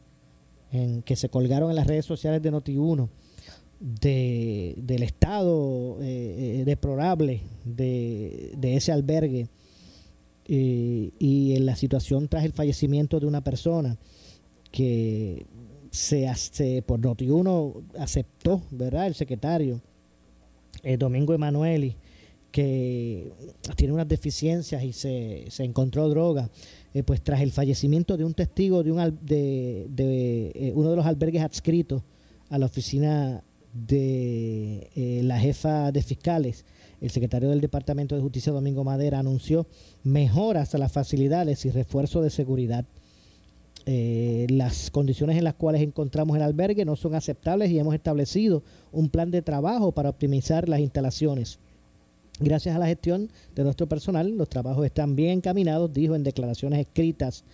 en 0.71 1.01
que 1.01 1.15
se 1.15 1.29
colgaron 1.29 1.71
en 1.71 1.77
las 1.77 1.87
redes 1.87 2.05
sociales 2.05 2.43
de 2.43 2.51
Noti1 2.51 3.09
de, 3.79 4.73
del 4.77 5.03
estado 5.03 5.97
eh, 6.01 6.63
deplorable 6.65 7.41
de, 7.65 8.53
de, 8.57 8.75
ese 8.75 8.91
albergue 8.91 9.47
y 10.49 11.55
en 11.55 11.65
la 11.65 11.75
situación 11.75 12.29
tras 12.29 12.45
el 12.45 12.53
fallecimiento 12.53 13.19
de 13.19 13.25
una 13.25 13.43
persona 13.43 13.97
que 14.71 15.45
se, 15.91 16.27
hace 16.27 16.81
por 16.81 17.01
Noti1 17.01 17.83
aceptó, 17.99 18.61
¿verdad? 18.71 19.07
El 19.07 19.15
secretario, 19.15 19.81
Domingo 20.97 21.33
Emanueli, 21.33 21.97
que 22.51 23.31
tiene 23.75 23.93
unas 23.93 24.07
deficiencias 24.07 24.83
y 24.83 24.93
se, 24.93 25.45
se 25.49 25.63
encontró 25.63 26.09
droga, 26.09 26.49
eh, 26.93 27.03
pues 27.03 27.21
tras 27.21 27.41
el 27.41 27.51
fallecimiento 27.51 28.17
de 28.17 28.25
un 28.25 28.33
testigo 28.33 28.81
de, 28.83 28.91
un, 28.91 29.17
de, 29.21 29.85
de 29.89 30.51
eh, 30.55 30.71
uno 30.73 30.89
de 30.89 30.95
los 30.95 31.05
albergues 31.05 31.43
adscritos 31.43 32.01
a 32.49 32.57
la 32.57 32.65
oficina 32.65 33.43
de 33.85 34.89
eh, 34.95 35.21
la 35.23 35.39
jefa 35.39 35.91
de 35.91 36.01
fiscales, 36.01 36.65
el 37.01 37.11
secretario 37.11 37.49
del 37.49 37.61
Departamento 37.61 38.15
de 38.15 38.21
Justicia, 38.21 38.51
Domingo 38.51 38.83
Madera, 38.83 39.19
anunció 39.19 39.67
mejoras 40.03 40.73
a 40.73 40.77
las 40.77 40.91
facilidades 40.91 41.65
y 41.65 41.69
refuerzo 41.69 42.21
de 42.21 42.29
seguridad 42.29 42.85
eh, 43.89 44.47
las 44.49 44.91
condiciones 44.91 45.37
en 45.37 45.45
las 45.45 45.53
cuales 45.53 45.81
encontramos 45.81 46.35
el 46.35 46.43
albergue 46.43 46.83
no 46.83 46.97
son 46.97 47.15
aceptables 47.15 47.71
y 47.71 47.79
hemos 47.79 47.95
establecido 47.95 48.61
un 48.91 49.07
plan 49.07 49.31
de 49.31 49.41
trabajo 49.41 49.93
para 49.93 50.09
optimizar 50.09 50.67
las 50.67 50.81
instalaciones. 50.81 51.59
Gracias 52.41 52.75
a 52.75 52.79
la 52.79 52.87
gestión 52.87 53.29
de 53.55 53.63
nuestro 53.63 53.87
personal, 53.87 54.29
los 54.31 54.49
trabajos 54.49 54.85
están 54.85 55.15
bien 55.15 55.37
encaminados, 55.37 55.93
dijo 55.93 56.15
en 56.15 56.23
declaraciones 56.23 56.81
escritas 56.81 57.45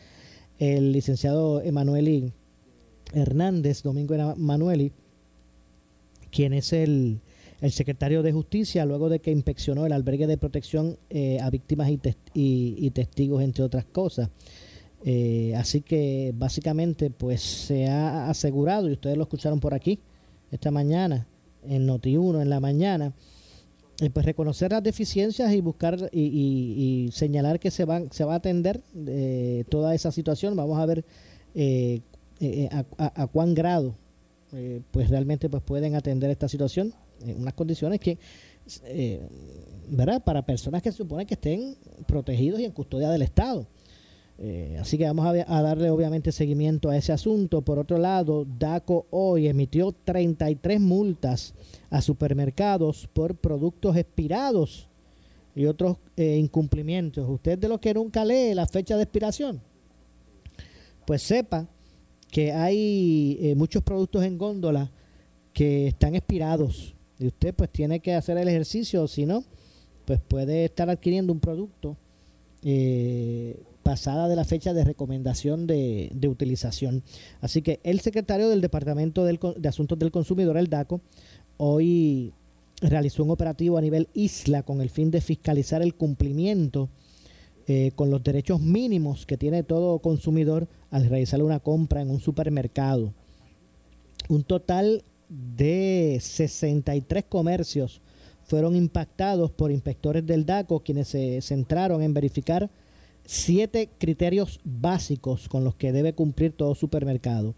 el 0.57 0.91
licenciado 0.91 1.61
Emanueli 1.61 2.33
Hernández, 3.13 3.83
Domingo 3.83 4.15
Emanueli, 4.15 4.91
quien 6.33 6.53
es 6.53 6.73
el, 6.73 7.21
secretario 7.69 8.23
de 8.23 8.33
Justicia, 8.33 8.85
luego 8.85 9.07
de 9.07 9.19
que 9.19 9.31
inspeccionó 9.31 9.85
el 9.85 9.93
albergue 9.93 10.27
de 10.27 10.37
protección 10.37 10.97
eh, 11.09 11.39
a 11.39 11.49
víctimas 11.49 11.89
y 12.33 12.89
testigos, 12.91 13.41
entre 13.41 13.63
otras 13.63 13.85
cosas. 13.85 14.29
Eh, 15.05 15.53
así 15.57 15.81
que 15.81 16.33
básicamente 16.35 17.09
pues 17.09 17.41
se 17.41 17.87
ha 17.87 18.29
asegurado, 18.29 18.89
y 18.89 18.93
ustedes 18.93 19.17
lo 19.17 19.23
escucharon 19.23 19.59
por 19.59 19.73
aquí 19.73 19.99
esta 20.51 20.71
mañana, 20.71 21.27
en 21.67 21.87
Noti1 21.87 22.41
en 22.41 22.49
la 22.49 22.59
mañana, 22.59 23.13
eh, 23.99 24.09
pues 24.09 24.25
reconocer 24.25 24.71
las 24.71 24.81
deficiencias 24.81 25.53
y 25.53 25.61
buscar 25.61 26.09
y, 26.11 27.09
señalar 27.11 27.59
que 27.59 27.69
se, 27.69 27.85
van, 27.85 28.11
se 28.11 28.23
va 28.23 28.33
a 28.33 28.37
atender 28.37 28.81
eh, 29.07 29.65
toda 29.69 29.93
esa 29.93 30.11
situación. 30.11 30.55
Vamos 30.55 30.79
a 30.79 30.85
ver 30.85 31.05
a, 32.97 33.27
cuán 33.27 33.53
grado 33.53 33.95
pues 34.91 35.09
realmente 35.09 35.49
pues 35.49 35.63
pueden 35.63 35.95
atender 35.95 36.29
esta 36.29 36.47
situación 36.47 36.93
en 37.21 37.41
unas 37.41 37.53
condiciones 37.53 37.99
que 37.99 38.17
¿verdad? 39.89 40.23
para 40.23 40.45
personas 40.45 40.81
que 40.81 40.91
se 40.91 40.97
supone 40.97 41.25
que 41.25 41.33
estén 41.33 41.75
protegidos 42.07 42.59
y 42.59 42.65
en 42.65 42.71
custodia 42.71 43.09
del 43.09 43.23
Estado. 43.23 43.67
Eh, 44.39 44.77
así 44.79 44.97
que 44.97 45.05
vamos 45.05 45.25
a, 45.25 45.61
darle 45.61 45.89
obviamente 45.89 46.31
seguimiento 46.31 46.89
a 46.89 46.97
ese 46.97 47.11
asunto. 47.11 47.61
Por 47.61 47.79
otro 47.79 47.97
lado, 47.97 48.45
DACO 48.45 49.05
hoy 49.11 49.47
emitió 49.47 49.91
33 49.91 50.79
multas 50.79 51.53
a 51.89 52.01
supermercados 52.01 53.07
por 53.13 53.35
productos 53.35 53.95
expirados 53.95 54.89
y 55.55 55.65
otros 55.65 55.97
eh, 56.17 56.37
incumplimientos. 56.37 57.29
Usted 57.29 57.59
de 57.59 57.69
los 57.69 57.79
que 57.79 57.93
nunca 57.93 58.25
lee 58.25 58.53
la 58.55 58.65
fecha 58.65 58.97
de 58.97 59.03
expiración, 59.03 59.61
pues 61.05 61.21
sepa 61.21 61.67
que 62.33 62.51
hay 62.51 63.37
eh, 63.41 63.53
muchos 63.53 63.83
productos 63.83 64.23
en 64.23 64.39
góndola 64.39 64.89
que 65.53 65.85
están 65.85 66.15
expirados 66.15 66.95
y 67.19 67.27
usted 67.27 67.53
pues 67.53 67.69
tiene 67.69 67.99
que 67.99 68.15
hacer 68.15 68.39
el 68.39 68.47
ejercicio, 68.47 69.07
si 69.07 69.27
no, 69.27 69.43
pues 70.05 70.19
puede 70.19 70.65
estar 70.65 70.89
adquiriendo 70.89 71.31
un 71.31 71.39
producto 71.39 71.95
eh, 72.63 73.61
pasada 73.83 74.27
de 74.27 74.35
la 74.35 74.45
fecha 74.45 74.73
de 74.73 74.83
recomendación 74.83 75.67
de, 75.67 76.09
utilización. 76.27 77.03
Así 77.39 77.61
que 77.61 77.79
el 77.83 77.99
secretario 77.99 78.49
del 78.49 78.61
Departamento 78.61 79.25
de 79.25 79.69
Asuntos 79.69 79.99
del 79.99 80.09
Consumidor, 80.09 80.57
el 80.57 80.71
DACO, 80.71 81.01
hoy 81.57 82.33
realizó 82.81 83.23
un 83.23 83.29
operativo 83.29 83.77
a 83.77 83.81
nivel 83.81 84.09
isla 84.15 84.63
con 84.63 84.81
el 84.81 84.89
fin 84.89 85.11
de 85.11 85.21
fiscalizar 85.21 85.83
el 85.83 85.93
cumplimiento 85.93 86.89
eh, 87.67 87.91
con 87.95 88.09
los 88.09 88.23
derechos 88.23 88.59
mínimos 88.59 89.25
que 89.25 89.37
tiene 89.37 89.63
todo 89.63 89.99
consumidor 89.99 90.67
al 90.91 91.07
realizar 91.09 91.41
una 91.41 91.59
compra 91.59 92.01
en 92.01 92.09
un 92.09 92.19
supermercado. 92.19 93.13
Un 94.29 94.43
total 94.43 95.03
de 95.29 96.17
63 96.21 97.25
comercios 97.25 98.01
fueron 98.43 98.75
impactados 98.75 99.51
por 99.51 99.71
inspectores 99.71 100.25
del 100.25 100.45
DACO 100.45 100.81
quienes 100.81 101.07
se 101.07 101.41
centraron 101.41 102.01
en 102.01 102.13
verificar 102.13 102.69
siete 103.25 103.89
criterios 103.97 104.59
básicos 104.63 105.47
con 105.47 105.63
los 105.63 105.75
que 105.75 105.91
debe 105.91 106.13
cumplir 106.13 106.51
todo 106.51 106.75
supermercado. 106.75 107.55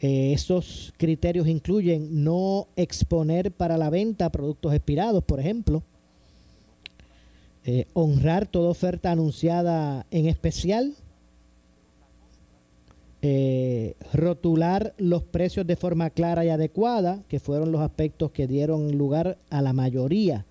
Eh, 0.00 0.32
esos 0.32 0.92
criterios 0.96 1.46
incluyen 1.46 2.24
no 2.24 2.68
exponer 2.76 3.52
para 3.52 3.78
la 3.78 3.90
venta 3.90 4.30
productos 4.30 4.74
expirados, 4.74 5.24
por 5.24 5.40
ejemplo, 5.40 5.82
eh, 7.68 7.86
honrar 7.94 8.46
toda 8.46 8.70
oferta 8.70 9.10
anunciada 9.10 10.06
en 10.12 10.26
especial, 10.26 10.94
eh, 13.22 13.96
rotular 14.12 14.94
los 14.98 15.24
precios 15.24 15.66
de 15.66 15.74
forma 15.74 16.10
clara 16.10 16.44
y 16.44 16.48
adecuada, 16.48 17.24
que 17.26 17.40
fueron 17.40 17.72
los 17.72 17.80
aspectos 17.80 18.30
que 18.30 18.46
dieron 18.46 18.96
lugar 18.96 19.36
a 19.50 19.62
la 19.62 19.72
mayoría 19.72 20.46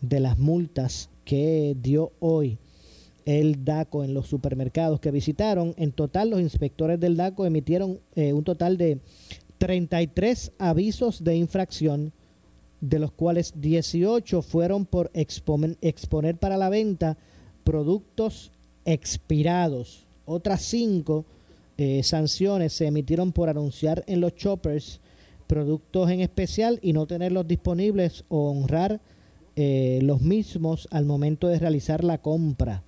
de 0.00 0.20
las 0.20 0.38
multas 0.38 1.10
que 1.24 1.76
dio 1.82 2.12
hoy 2.20 2.58
el 3.24 3.64
DACO 3.64 4.04
en 4.04 4.14
los 4.14 4.28
supermercados 4.28 5.00
que 5.00 5.10
visitaron. 5.10 5.74
En 5.76 5.90
total, 5.90 6.30
los 6.30 6.40
inspectores 6.40 7.00
del 7.00 7.16
DACO 7.16 7.46
emitieron 7.46 7.98
eh, 8.14 8.32
un 8.32 8.44
total 8.44 8.78
de 8.78 9.00
33 9.58 10.52
avisos 10.58 11.24
de 11.24 11.34
infracción, 11.34 12.12
de 12.88 12.98
los 12.98 13.12
cuales 13.12 13.54
18 13.56 14.42
fueron 14.42 14.84
por 14.84 15.10
exponer, 15.14 16.36
para 16.36 16.56
la 16.56 16.68
venta 16.68 17.16
productos 17.64 18.52
expirados. 18.84 20.04
Otras 20.26 20.62
5 20.62 21.24
eh, 21.78 22.02
sanciones 22.02 22.74
se 22.74 22.86
emitieron 22.86 23.32
por 23.32 23.48
anunciar 23.48 24.04
en 24.06 24.20
los 24.20 24.34
choppers 24.34 25.00
productos 25.46 26.10
en 26.10 26.20
especial 26.20 26.78
y 26.82 26.92
no 26.92 27.06
tenerlos 27.06 27.48
disponibles 27.48 28.24
o 28.28 28.50
honrar 28.50 29.00
eh, 29.56 30.00
los 30.02 30.20
mismos 30.20 30.86
al 30.90 31.06
momento 31.06 31.48
de 31.48 31.58
realizar 31.58 32.04
la 32.04 32.18
compra. 32.18 32.82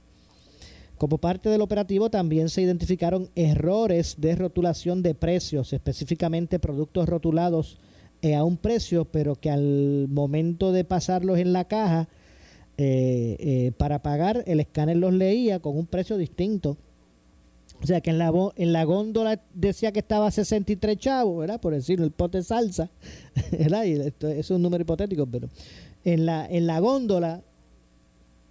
Como 0.98 1.18
parte 1.18 1.48
del 1.48 1.60
operativo 1.60 2.10
también 2.10 2.48
se 2.48 2.62
identificaron 2.62 3.30
errores 3.34 4.16
de 4.18 4.34
rotulación 4.34 5.02
de 5.02 5.14
precios, 5.14 5.72
específicamente 5.72 6.58
productos 6.58 7.08
rotulados 7.08 7.78
eh, 8.23 8.35
a 8.35 8.44
un 8.44 8.56
precio, 8.56 9.04
pero 9.04 9.37
que 9.37 9.50
al 9.50 10.06
momento 10.08 10.73
de 10.73 10.85
pasarlos 10.85 11.38
en 11.38 11.52
la 11.52 11.64
caja 11.64 12.08
eh, 12.78 13.37
eh, 13.38 13.73
para 13.76 14.02
pagar, 14.02 14.44
el 14.46 14.61
escáner 14.61 14.96
los 14.96 15.12
leía 15.12 15.61
con 15.61 15.76
un 15.76 15.87
precio 15.87 16.16
distinto. 16.16 16.76
O 17.82 17.87
sea 17.87 18.00
que 18.00 18.11
en 18.11 18.18
la, 18.18 18.32
en 18.56 18.73
la 18.73 18.85
góndola 18.85 19.40
decía 19.52 19.92
que 19.92 19.99
estaba 19.99 20.30
63 20.30 20.96
chavos, 20.96 21.38
¿verdad? 21.38 21.61
Por 21.61 21.75
decirlo, 21.75 22.04
el 22.06 22.11
pote 22.11 22.42
salsa, 22.42 22.90
¿verdad? 23.52 23.85
Y 23.85 23.92
esto 23.92 24.28
es 24.28 24.50
un 24.50 24.62
número 24.62 24.82
hipotético, 24.82 25.26
pero 25.26 25.49
en 26.04 26.25
la, 26.25 26.46
en 26.46 26.66
la 26.66 26.80
góndola 26.80 27.42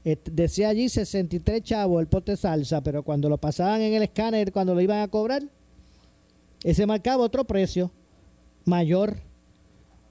decía 0.04 0.70
allí 0.70 0.88
63 0.88 1.64
chavos 1.64 2.00
el 2.00 2.08
pote 2.08 2.38
salsa, 2.38 2.82
pero 2.82 3.02
cuando 3.02 3.28
lo 3.28 3.40
pasaban 3.40 3.82
en 3.82 3.96
el 3.96 4.04
escáner, 4.04 4.52
cuando 4.52 4.76
lo 4.76 4.82
iban 4.82 5.00
a 5.00 5.08
cobrar, 5.08 5.42
ese 6.64 6.86
marcaba 6.86 7.24
otro 7.24 7.46
precio 7.46 7.92
mayor. 8.66 9.18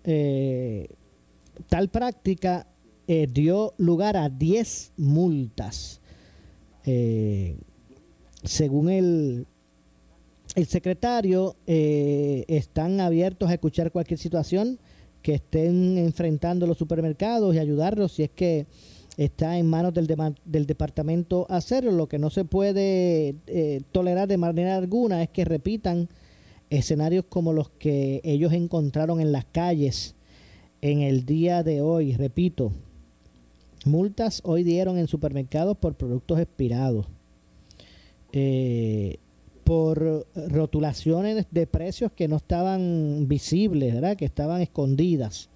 Eh, 0.05 0.89
tal 1.69 1.89
práctica 1.89 2.67
eh, 3.07 3.27
dio 3.31 3.75
lugar 3.79 4.17
a 4.17 4.29
10 4.29 4.93
multas. 4.97 6.01
Eh, 6.85 7.57
según 8.43 8.91
el, 8.91 9.47
el 10.55 10.67
secretario, 10.67 11.57
están 11.67 13.01
abiertos 13.01 13.49
a 13.49 13.55
escuchar 13.55 13.91
cualquier 13.91 14.19
situación 14.19 14.79
que 15.23 15.35
estén 15.35 15.97
enfrentando 15.97 16.67
los 16.67 16.77
supermercados 16.77 17.55
y 17.55 17.59
ayudarlos 17.59 18.13
si 18.13 18.25
es 18.25 18.31
que 18.31 18.67
está 19.17 19.59
en 19.59 19.67
manos 19.67 19.95
del, 19.95 20.07
del 20.45 20.67
departamento 20.67 21.47
hacerlo. 21.49 21.93
Lo 21.93 22.09
que 22.09 22.19
no 22.19 22.31
se 22.31 22.45
puede 22.45 23.37
eh, 23.47 23.81
tolerar 23.93 24.29
de 24.29 24.37
manera 24.37 24.77
alguna 24.77 25.23
es 25.23 25.31
que 25.31 25.45
repitan 25.45 26.09
escenarios 26.75 27.25
como 27.29 27.53
los 27.53 27.71
que 27.71 28.21
ellos 28.25 28.53
encontraron 28.53 29.21
en 29.21 29.33
las 29.33 29.45
calles 29.45 30.15
en 30.81 31.01
el 31.01 31.25
día 31.25 31.63
de 31.63 31.81
hoy. 31.81 32.15
Repito, 32.15 32.73
multas 33.85 34.41
hoy 34.45 34.63
dieron 34.63 34.99
en 34.99 35.09
supermercados 35.09 35.77
por 35.77 35.95
productos 35.95 36.41
expirados. 36.41 37.07
Eh, 38.33 39.19
por 39.65 40.27
rotulaciones 40.35 41.47
de 41.51 41.67
precios 41.67 42.13
que 42.13 42.29
no 42.29 42.37
estaban 42.37 43.27
visibles, 43.27 43.95
¿verdad? 43.95 44.17
que 44.17 44.27
estaban 44.27 44.61
escondidas. 44.61 45.49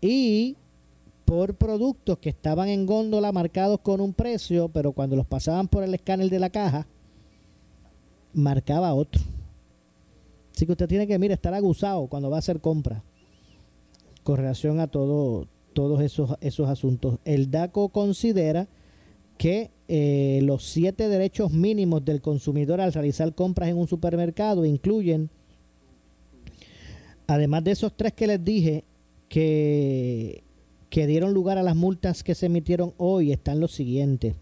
Y 0.00 0.56
por 1.24 1.54
productos 1.54 2.18
que 2.18 2.28
estaban 2.28 2.68
en 2.68 2.86
góndola 2.86 3.32
marcados 3.32 3.80
con 3.80 4.00
un 4.00 4.12
precio, 4.12 4.68
pero 4.68 4.92
cuando 4.92 5.16
los 5.16 5.26
pasaban 5.26 5.66
por 5.66 5.82
el 5.82 5.94
escáner 5.94 6.30
de 6.30 6.38
la 6.38 6.50
caja, 6.50 6.86
marcaba 8.32 8.94
otro. 8.94 9.20
Así 10.54 10.66
que 10.66 10.72
usted 10.72 10.88
tiene 10.88 11.06
que, 11.06 11.18
mire, 11.18 11.34
estar 11.34 11.54
aguzado 11.54 12.06
cuando 12.06 12.30
va 12.30 12.36
a 12.36 12.38
hacer 12.40 12.60
compra 12.60 13.02
con 14.22 14.36
relación 14.36 14.80
a 14.80 14.86
todo, 14.86 15.48
todos 15.72 16.00
esos, 16.02 16.36
esos 16.40 16.68
asuntos. 16.68 17.18
El 17.24 17.50
DACO 17.50 17.88
considera 17.88 18.68
que 19.38 19.70
eh, 19.88 20.40
los 20.42 20.64
siete 20.64 21.08
derechos 21.08 21.50
mínimos 21.50 22.04
del 22.04 22.20
consumidor 22.20 22.80
al 22.80 22.92
realizar 22.92 23.34
compras 23.34 23.68
en 23.68 23.78
un 23.78 23.88
supermercado 23.88 24.64
incluyen, 24.64 25.30
además 27.26 27.64
de 27.64 27.72
esos 27.72 27.96
tres 27.96 28.12
que 28.12 28.26
les 28.26 28.44
dije, 28.44 28.84
que, 29.28 30.44
que 30.90 31.06
dieron 31.06 31.32
lugar 31.32 31.58
a 31.58 31.62
las 31.62 31.74
multas 31.74 32.22
que 32.22 32.34
se 32.34 32.46
emitieron 32.46 32.94
hoy, 32.98 33.32
están 33.32 33.60
los 33.60 33.72
siguientes. 33.72 34.36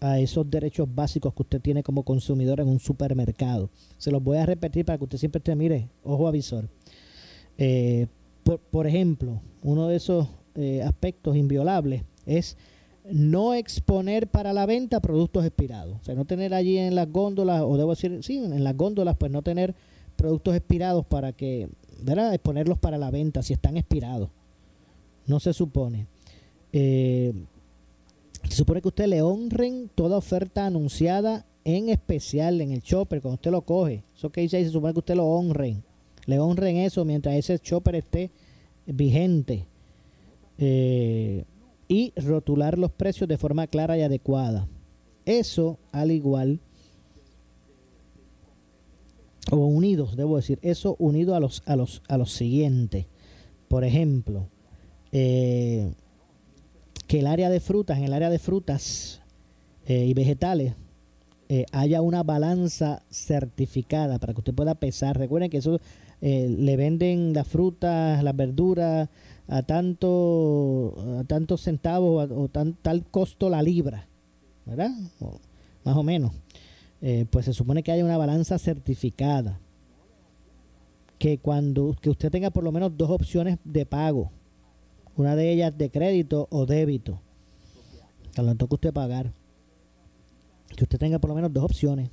a 0.04 0.20
esos 0.20 0.52
derechos 0.52 0.86
básicos 0.94 1.34
que 1.34 1.44
usted 1.44 1.62
tiene 1.62 1.82
como 1.82 2.04
consumidor 2.04 2.60
en 2.60 2.68
un 2.68 2.80
supermercado. 2.80 3.70
Se 3.98 4.12
los 4.12 4.22
voy 4.22 4.38
a 4.38 4.46
repetir 4.46 4.84
para 4.84 4.98
que 4.98 5.06
usted 5.06 5.18
siempre 5.18 5.40
esté, 5.40 5.56
mire, 5.56 5.88
ojo 6.04 6.28
avisor. 6.28 6.68
Eh, 7.58 8.08
por, 8.44 8.60
por 8.60 8.86
ejemplo, 8.86 9.42
uno 9.62 9.88
de 9.88 9.96
esos 9.96 10.28
eh, 10.56 10.82
aspectos 10.84 11.38
inviolables 11.38 12.04
es 12.26 12.58
no 13.10 13.54
exponer 13.54 14.28
para 14.28 14.52
la 14.52 14.66
venta 14.66 15.00
productos 15.00 15.46
expirados. 15.46 15.98
O 16.02 16.04
sea, 16.04 16.16
no 16.16 16.26
tener 16.26 16.54
allí 16.54 16.78
en 16.78 16.96
las 16.96 17.10
góndolas, 17.10 17.62
o 17.62 17.78
debo 17.78 17.92
decir, 17.92 18.20
sí, 18.24 18.40
en 18.40 18.62
las 18.62 18.76
góndolas, 18.76 19.16
pues 19.18 19.32
no 19.32 19.42
tener 19.42 19.74
productos 20.18 20.54
expirados 20.54 21.06
para 21.06 21.32
que, 21.32 21.70
¿verdad? 22.02 22.34
Exponerlos 22.34 22.78
para 22.78 22.98
la 22.98 23.10
venta 23.10 23.42
si 23.42 23.54
están 23.54 23.78
expirados. 23.78 24.28
No 25.28 25.40
se 25.40 25.54
supone. 25.54 26.08
Eh, 26.74 27.34
se 28.50 28.56
supone 28.58 28.82
que 28.82 28.90
usted 28.90 29.08
le 29.08 29.22
honren 29.22 29.90
toda 29.94 30.18
oferta 30.18 30.66
anunciada 30.66 31.46
en 31.66 31.90
especial 31.90 32.62
en 32.62 32.72
el 32.72 32.82
chopper, 32.82 33.22
cuando 33.22 33.36
usted 33.36 33.52
lo 33.52 33.62
coge. 33.62 34.04
Eso 34.16 34.32
que 34.32 34.42
dice 34.42 34.58
ahí, 34.58 34.66
se 34.66 34.72
supone 34.72 34.94
que 34.94 35.00
usted 35.00 35.16
lo 35.16 35.26
honren. 35.26 35.84
Le 36.26 36.40
honren 36.40 36.78
eso 36.78 37.06
mientras 37.06 37.36
ese 37.36 37.60
chopper 37.60 37.96
esté 37.96 38.32
vigente. 38.86 39.66
Eh, 40.58 41.46
y 41.88 42.14
rotular 42.16 42.78
los 42.78 42.92
precios 42.92 43.28
de 43.28 43.38
forma 43.38 43.68
clara 43.68 43.98
y 43.98 44.02
adecuada. 44.02 44.68
Eso, 45.26 45.80
al 45.92 46.12
igual, 46.12 46.60
o 49.52 49.58
unidos, 49.58 50.16
debo 50.16 50.38
decir, 50.38 50.60
eso 50.62 50.96
unido 51.00 51.36
a 51.36 51.40
los, 51.40 51.64
a 51.66 51.76
los, 51.76 52.02
a 52.08 52.18
los 52.18 52.32
siguientes. 52.32 53.06
Por 53.68 53.84
ejemplo, 53.84 54.48
eh, 55.12 55.94
que 57.08 57.20
el 57.20 57.28
área 57.28 57.50
de 57.50 57.60
frutas, 57.60 57.98
en 57.98 58.06
el 58.06 58.14
área 58.14 58.30
de 58.30 58.40
frutas 58.40 59.22
eh, 59.86 60.06
y 60.06 60.14
vegetales, 60.14 60.74
eh, 61.50 61.66
haya 61.72 62.02
una 62.02 62.24
balanza 62.24 63.04
certificada 63.10 64.18
para 64.20 64.34
que 64.34 64.40
usted 64.40 64.54
pueda 64.54 64.76
pesar. 64.76 65.18
Recuerden 65.18 65.50
que 65.50 65.58
eso 65.58 65.80
le 66.22 66.78
venden 66.78 67.34
las 67.34 67.46
frutas, 67.46 68.24
las 68.24 68.34
verduras, 68.34 69.10
a 69.50 69.62
tanto 69.64 71.20
a 71.20 71.24
tantos 71.26 71.62
centavos 71.62 72.30
o, 72.32 72.48
tal 72.48 73.06
costo 73.12 73.50
la 73.50 73.62
libra, 73.62 74.08
¿verdad? 74.66 74.92
más 75.84 75.98
o 75.98 76.04
menos. 76.04 76.32
Eh, 77.02 77.26
pues 77.30 77.46
se 77.46 77.54
supone 77.54 77.84
que 77.84 77.92
haya 77.92 78.06
una 78.06 78.18
balanza 78.18 78.58
certificada. 78.58 79.60
Que 81.20 81.38
cuando 81.38 81.96
que 82.02 82.10
usted 82.10 82.32
tenga 82.32 82.50
por 82.50 82.64
lo 82.64 82.72
menos 82.72 82.98
dos 82.98 83.10
opciones 83.10 83.58
de 83.64 83.86
pago, 83.86 84.32
una 85.16 85.36
de 85.36 85.52
ellas 85.52 85.78
de 85.78 85.90
crédito 85.90 86.48
o 86.50 86.66
débito, 86.66 87.20
cuando 88.36 88.56
toca 88.56 88.76
usted 88.76 88.94
pagar, 88.94 89.34
que 90.76 90.84
usted 90.84 90.98
tenga 90.98 91.20
por 91.20 91.30
lo 91.30 91.36
menos 91.36 91.54
dos 91.54 91.64
opciones. 91.64 92.10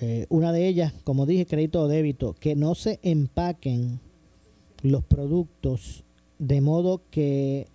Eh, 0.00 0.26
una 0.28 0.52
de 0.52 0.68
ellas, 0.68 0.92
como 1.04 1.26
dije, 1.26 1.46
crédito 1.46 1.82
o 1.82 1.88
débito, 1.88 2.34
que 2.34 2.54
no 2.54 2.74
se 2.74 3.00
empaquen 3.02 4.00
los 4.82 5.04
productos 5.04 6.04
de 6.38 6.60
modo 6.60 7.02
que 7.10 7.66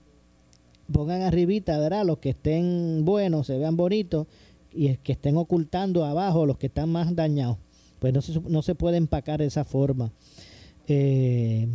pongan 0.91 1.21
arribita, 1.21 1.77
¿verdad? 1.79 2.05
Los 2.05 2.19
que 2.19 2.29
estén 2.29 3.03
buenos, 3.03 3.47
se 3.47 3.57
vean 3.57 3.75
bonitos 3.75 4.27
y 4.71 4.95
que 4.97 5.13
estén 5.13 5.37
ocultando 5.37 6.05
abajo 6.05 6.45
los 6.45 6.57
que 6.57 6.67
están 6.67 6.89
más 6.89 7.13
dañados. 7.15 7.57
Pues 7.99 8.13
no 8.13 8.21
se, 8.21 8.39
no 8.41 8.61
se 8.61 8.75
puede 8.75 8.97
empacar 8.97 9.39
de 9.39 9.45
esa 9.45 9.63
forma. 9.65 10.11
Eh, 10.87 11.67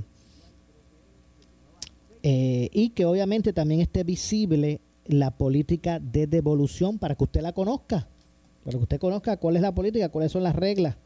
eh, 2.23 2.69
y 2.73 2.91
que 2.91 3.05
obviamente 3.05 3.53
también 3.53 3.81
esté 3.81 4.05
visible 4.05 4.81
la 5.07 5.31
política 5.31 5.99
de 6.01 6.27
devolución 6.27 6.99
para 6.99 7.15
que 7.15 7.25
usted 7.25 7.41
la 7.41 7.53
conozca, 7.53 8.09
para 8.65 8.77
que 8.77 8.83
usted 8.83 8.99
conozca 8.99 9.37
cuál 9.39 9.57
es 9.57 9.63
la 9.63 9.75
política, 9.75 10.11
cuáles 10.11 10.33
son 10.33 10.43
las 10.43 10.55
reglas 10.55 10.97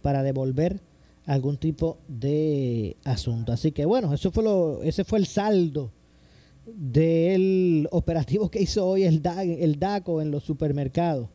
para 0.00 0.22
devolver 0.22 0.80
algún 1.26 1.56
tipo 1.56 1.98
de 2.08 2.96
asunto. 3.04 3.52
Así 3.52 3.72
que 3.72 3.84
bueno, 3.84 4.12
eso 4.14 4.30
fue 4.30 4.44
lo, 4.44 4.82
ese 4.82 5.04
fue 5.04 5.18
el 5.18 5.26
saldo 5.26 5.92
del 6.66 7.88
operativo 7.90 8.50
que 8.50 8.62
hizo 8.62 8.86
hoy 8.86 9.04
el, 9.04 9.22
el 9.58 9.78
DACO 9.78 10.22
en 10.22 10.30
los 10.30 10.44
supermercados. 10.44 11.28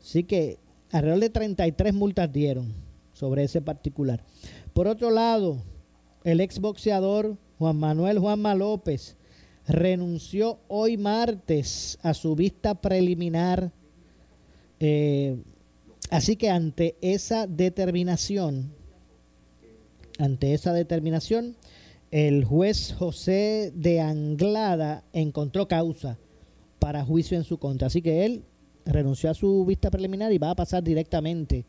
Así 0.00 0.24
que 0.24 0.58
alrededor 0.90 1.20
de 1.20 1.30
33 1.30 1.94
multas 1.94 2.32
dieron 2.32 2.74
sobre 3.12 3.44
ese 3.44 3.60
particular. 3.60 4.24
Por 4.72 4.88
otro 4.88 5.10
lado, 5.10 5.58
el 6.24 6.40
exboxeador 6.40 7.36
Juan 7.60 7.76
Manuel 7.76 8.18
Juanma 8.18 8.54
López 8.54 9.18
renunció 9.68 10.60
hoy 10.66 10.96
martes 10.96 11.98
a 12.00 12.14
su 12.14 12.34
vista 12.34 12.74
preliminar. 12.74 13.70
Eh, 14.80 15.36
así 16.08 16.36
que 16.36 16.48
ante 16.48 16.96
esa 17.02 17.46
determinación, 17.46 18.72
ante 20.18 20.54
esa 20.54 20.72
determinación, 20.72 21.54
el 22.10 22.46
juez 22.46 22.94
José 22.98 23.74
de 23.74 24.00
Anglada 24.00 25.04
encontró 25.12 25.68
causa 25.68 26.16
para 26.78 27.04
juicio 27.04 27.36
en 27.36 27.44
su 27.44 27.58
contra. 27.58 27.88
Así 27.88 28.00
que 28.00 28.24
él 28.24 28.42
renunció 28.86 29.28
a 29.30 29.34
su 29.34 29.66
vista 29.66 29.90
preliminar 29.90 30.32
y 30.32 30.38
va 30.38 30.48
a 30.48 30.56
pasar 30.56 30.82
directamente 30.82 31.66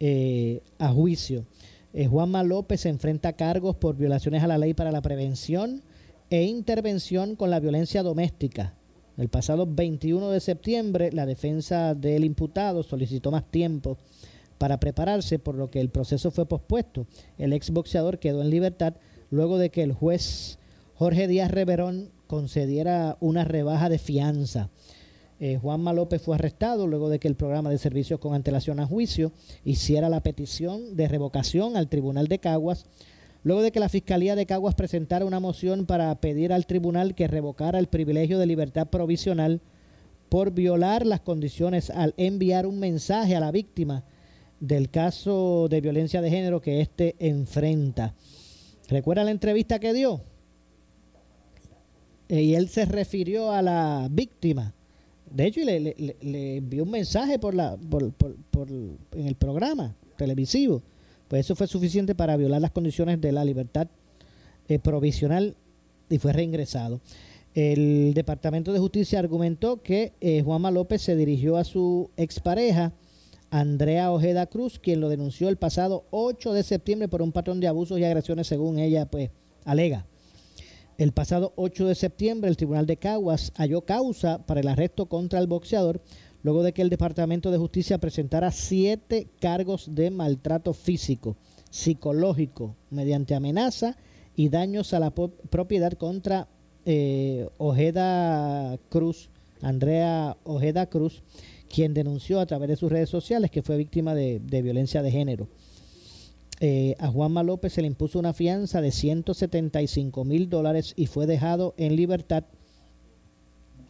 eh, 0.00 0.60
a 0.76 0.88
juicio. 0.88 1.44
Eh, 1.92 2.06
Juanma 2.06 2.42
López 2.44 2.82
se 2.82 2.88
enfrenta 2.88 3.30
a 3.30 3.32
cargos 3.32 3.76
por 3.76 3.96
violaciones 3.96 4.42
a 4.42 4.46
la 4.46 4.58
ley 4.58 4.74
para 4.74 4.92
la 4.92 5.02
prevención 5.02 5.82
e 6.30 6.44
intervención 6.44 7.34
con 7.34 7.50
la 7.50 7.58
violencia 7.58 8.02
doméstica. 8.02 8.74
El 9.16 9.28
pasado 9.28 9.66
21 9.66 10.30
de 10.30 10.40
septiembre, 10.40 11.10
la 11.12 11.26
defensa 11.26 11.94
del 11.94 12.24
imputado 12.24 12.82
solicitó 12.82 13.30
más 13.30 13.44
tiempo 13.50 13.98
para 14.56 14.78
prepararse, 14.78 15.38
por 15.38 15.56
lo 15.56 15.70
que 15.70 15.80
el 15.80 15.90
proceso 15.90 16.30
fue 16.30 16.46
pospuesto. 16.46 17.06
El 17.38 17.52
exboxeador 17.52 18.18
quedó 18.18 18.40
en 18.42 18.50
libertad 18.50 18.94
luego 19.30 19.58
de 19.58 19.70
que 19.70 19.82
el 19.82 19.92
juez 19.92 20.58
Jorge 20.94 21.26
Díaz 21.26 21.50
Reverón 21.50 22.10
concediera 22.26 23.16
una 23.20 23.44
rebaja 23.44 23.88
de 23.88 23.98
fianza. 23.98 24.70
Eh, 25.42 25.56
Juanma 25.56 25.94
López 25.94 26.20
fue 26.20 26.34
arrestado 26.34 26.86
luego 26.86 27.08
de 27.08 27.18
que 27.18 27.26
el 27.26 27.34
programa 27.34 27.70
de 27.70 27.78
servicios 27.78 28.20
con 28.20 28.34
antelación 28.34 28.78
a 28.78 28.86
juicio 28.86 29.32
hiciera 29.64 30.10
la 30.10 30.22
petición 30.22 30.96
de 30.96 31.08
revocación 31.08 31.78
al 31.78 31.88
Tribunal 31.88 32.28
de 32.28 32.40
Caguas, 32.40 32.84
luego 33.42 33.62
de 33.62 33.72
que 33.72 33.80
la 33.80 33.88
Fiscalía 33.88 34.36
de 34.36 34.44
Caguas 34.44 34.74
presentara 34.74 35.24
una 35.24 35.40
moción 35.40 35.86
para 35.86 36.14
pedir 36.20 36.52
al 36.52 36.66
tribunal 36.66 37.14
que 37.14 37.26
revocara 37.26 37.78
el 37.78 37.86
privilegio 37.86 38.38
de 38.38 38.44
libertad 38.44 38.88
provisional 38.88 39.62
por 40.28 40.50
violar 40.50 41.06
las 41.06 41.20
condiciones 41.20 41.88
al 41.88 42.12
enviar 42.18 42.66
un 42.66 42.78
mensaje 42.78 43.34
a 43.34 43.40
la 43.40 43.50
víctima 43.50 44.04
del 44.60 44.90
caso 44.90 45.68
de 45.70 45.80
violencia 45.80 46.20
de 46.20 46.28
género 46.28 46.60
que 46.60 46.82
éste 46.82 47.16
enfrenta. 47.18 48.14
¿Recuerda 48.90 49.24
la 49.24 49.30
entrevista 49.30 49.78
que 49.78 49.94
dio? 49.94 50.20
Eh, 52.28 52.42
y 52.42 52.54
él 52.56 52.68
se 52.68 52.84
refirió 52.84 53.52
a 53.52 53.62
la 53.62 54.06
víctima. 54.10 54.74
De 55.30 55.46
hecho, 55.46 55.60
le, 55.60 55.80
le, 56.20 56.56
envió 56.56 56.82
un 56.82 56.90
mensaje 56.90 57.38
por 57.38 57.54
la, 57.54 57.76
por, 57.76 58.12
por, 58.12 58.68
en 58.68 59.26
el 59.26 59.36
programa 59.36 59.94
televisivo. 60.16 60.82
Pues 61.28 61.46
eso 61.46 61.54
fue 61.54 61.68
suficiente 61.68 62.14
para 62.14 62.36
violar 62.36 62.60
las 62.60 62.72
condiciones 62.72 63.20
de 63.20 63.30
la 63.30 63.44
libertad 63.44 63.86
eh, 64.68 64.78
provisional 64.78 65.54
y 66.08 66.18
fue 66.18 66.32
reingresado. 66.32 67.00
El 67.54 68.12
Departamento 68.14 68.72
de 68.72 68.78
Justicia 68.78 69.18
argumentó 69.18 69.82
que 69.82 70.12
eh, 70.20 70.42
Juanma 70.42 70.70
López 70.70 71.02
se 71.02 71.16
dirigió 71.16 71.56
a 71.56 71.64
su 71.64 72.10
expareja 72.16 72.92
Andrea 73.50 74.12
Ojeda 74.12 74.46
Cruz, 74.46 74.78
quien 74.78 75.00
lo 75.00 75.08
denunció 75.08 75.48
el 75.48 75.56
pasado 75.56 76.04
8 76.10 76.52
de 76.52 76.62
septiembre 76.62 77.08
por 77.08 77.22
un 77.22 77.32
patrón 77.32 77.60
de 77.60 77.66
abusos 77.66 77.98
y 77.98 78.04
agresiones, 78.04 78.46
según 78.46 78.78
ella 78.78 79.06
pues 79.06 79.30
alega. 79.64 80.06
El 81.00 81.12
pasado 81.12 81.54
8 81.56 81.86
de 81.86 81.94
septiembre, 81.94 82.50
el 82.50 82.58
Tribunal 82.58 82.84
de 82.84 82.98
Caguas 82.98 83.54
halló 83.56 83.86
causa 83.86 84.44
para 84.44 84.60
el 84.60 84.68
arresto 84.68 85.06
contra 85.06 85.38
el 85.38 85.46
boxeador 85.46 86.02
luego 86.42 86.62
de 86.62 86.74
que 86.74 86.82
el 86.82 86.90
Departamento 86.90 87.50
de 87.50 87.56
Justicia 87.56 87.96
presentara 87.96 88.52
siete 88.52 89.26
cargos 89.40 89.94
de 89.94 90.10
maltrato 90.10 90.74
físico, 90.74 91.38
psicológico, 91.70 92.76
mediante 92.90 93.34
amenaza 93.34 93.96
y 94.36 94.50
daños 94.50 94.92
a 94.92 95.00
la 95.00 95.10
propiedad 95.10 95.94
contra 95.94 96.48
eh, 96.84 97.48
Ojeda 97.56 98.76
Cruz, 98.90 99.30
Andrea 99.62 100.36
Ojeda 100.44 100.84
Cruz, 100.84 101.22
quien 101.74 101.94
denunció 101.94 102.40
a 102.40 102.46
través 102.46 102.68
de 102.68 102.76
sus 102.76 102.92
redes 102.92 103.08
sociales 103.08 103.50
que 103.50 103.62
fue 103.62 103.78
víctima 103.78 104.14
de, 104.14 104.38
violencia 104.38 105.00
de 105.00 105.10
género. 105.10 105.48
Eh, 106.62 106.94
a 106.98 107.08
Juanma 107.08 107.42
López 107.42 107.72
se 107.72 107.80
le 107.80 107.86
impuso 107.86 108.18
una 108.18 108.34
fianza 108.34 108.82
de 108.82 108.90
175 108.90 110.24
mil 110.24 110.50
dólares 110.50 110.92
y 110.94 111.06
fue 111.06 111.26
dejado 111.26 111.74
en 111.78 111.96
libertad 111.96 112.44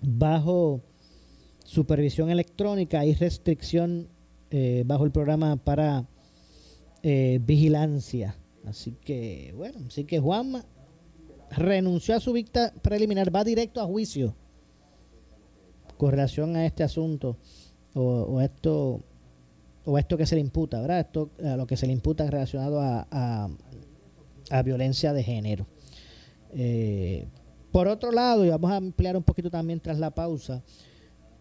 bajo 0.00 0.80
supervisión 1.64 2.30
electrónica 2.30 3.04
y 3.04 3.14
restricción 3.14 4.08
eh, 4.50 4.84
bajo 4.86 5.04
el 5.04 5.10
programa 5.10 5.56
para 5.56 6.08
eh, 7.02 7.40
vigilancia. 7.42 8.36
Así 8.64 8.92
que, 9.04 9.52
bueno, 9.56 9.80
así 9.88 10.04
que 10.04 10.20
Juanma 10.20 10.64
renunció 11.50 12.14
a 12.14 12.20
su 12.20 12.32
vista 12.32 12.72
preliminar, 12.82 13.34
va 13.34 13.42
directo 13.42 13.80
a 13.80 13.86
juicio 13.86 14.36
con 15.96 16.12
relación 16.12 16.56
a 16.56 16.66
este 16.66 16.82
asunto 16.82 17.36
o, 17.94 18.40
esto 18.40 19.02
o 19.84 19.98
esto 19.98 20.16
que 20.16 20.26
se 20.26 20.34
le 20.34 20.40
imputa, 20.40 20.80
¿verdad? 20.80 21.00
Esto 21.00 21.30
a 21.44 21.56
lo 21.56 21.66
que 21.66 21.76
se 21.76 21.86
le 21.86 21.92
imputa 21.92 22.28
relacionado 22.30 22.80
a, 22.80 23.50
a, 24.50 24.62
violencia 24.62 25.12
de 25.12 25.22
género. 25.22 25.66
Eh, 26.52 27.26
por 27.72 27.88
otro 27.88 28.12
lado, 28.12 28.44
y 28.44 28.50
vamos 28.50 28.70
a 28.70 28.76
ampliar 28.76 29.16
un 29.16 29.22
poquito 29.22 29.50
también 29.50 29.80
tras 29.80 29.98
la 29.98 30.10
pausa, 30.10 30.62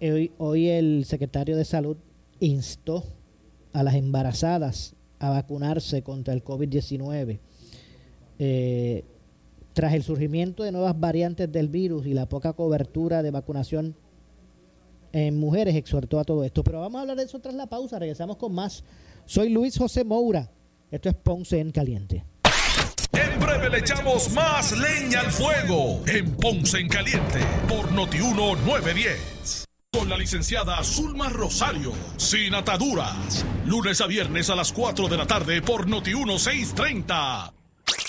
hoy, 0.01 0.31
hoy 0.37 0.67
el 0.67 1.05
secretario 1.05 1.57
de 1.57 1.65
Salud 1.65 1.97
instó 2.39 3.03
a 3.73 3.83
las 3.83 3.95
embarazadas 3.95 4.95
a 5.19 5.29
vacunarse 5.29 6.01
contra 6.01 6.33
el 6.33 6.43
COVID-19. 6.43 7.39
Eh, 8.39 9.03
tras 9.73 9.93
el 9.93 10.03
surgimiento 10.03 10.63
de 10.63 10.71
nuevas 10.71 10.99
variantes 10.99 11.51
del 11.51 11.67
virus 11.67 12.05
y 12.05 12.13
la 12.13 12.27
poca 12.27 12.53
cobertura 12.53 13.21
de 13.21 13.31
vacunación 13.31 13.95
en 15.11 15.39
mujeres 15.39 15.75
exhortó 15.75 16.19
a 16.19 16.23
todo 16.23 16.43
esto. 16.43 16.63
Pero 16.63 16.81
vamos 16.81 16.99
a 16.99 17.01
hablar 17.01 17.17
de 17.17 17.23
eso 17.23 17.39
tras 17.39 17.55
la 17.55 17.67
pausa. 17.67 17.99
Regresamos 17.99 18.37
con 18.37 18.53
más. 18.53 18.83
Soy 19.25 19.49
Luis 19.49 19.77
José 19.77 20.03
Moura. 20.03 20.49
Esto 20.91 21.09
es 21.09 21.15
Ponce 21.15 21.59
en 21.59 21.71
Caliente. 21.71 22.25
En 23.11 23.39
breve 23.39 23.69
le 23.69 23.79
echamos 23.79 24.31
más 24.31 24.71
leña 24.77 25.21
al 25.21 25.31
fuego 25.31 26.01
en 26.07 26.31
Ponce 26.35 26.79
en 26.79 26.87
Caliente 26.87 27.39
por 27.67 27.91
Notiuno 27.91 28.55
910. 28.55 29.65
Con 29.91 30.07
la 30.07 30.17
licenciada 30.17 30.83
Zulma 30.83 31.29
Rosario, 31.29 31.93
sin 32.17 32.53
ataduras. 32.53 33.43
Lunes 33.65 34.01
a 34.01 34.07
viernes 34.07 34.49
a 34.51 34.55
las 34.55 34.71
4 34.71 35.07
de 35.07 35.17
la 35.17 35.25
tarde 35.25 35.61
por 35.63 35.87
Notiuno 35.87 36.37
630. 36.37 37.58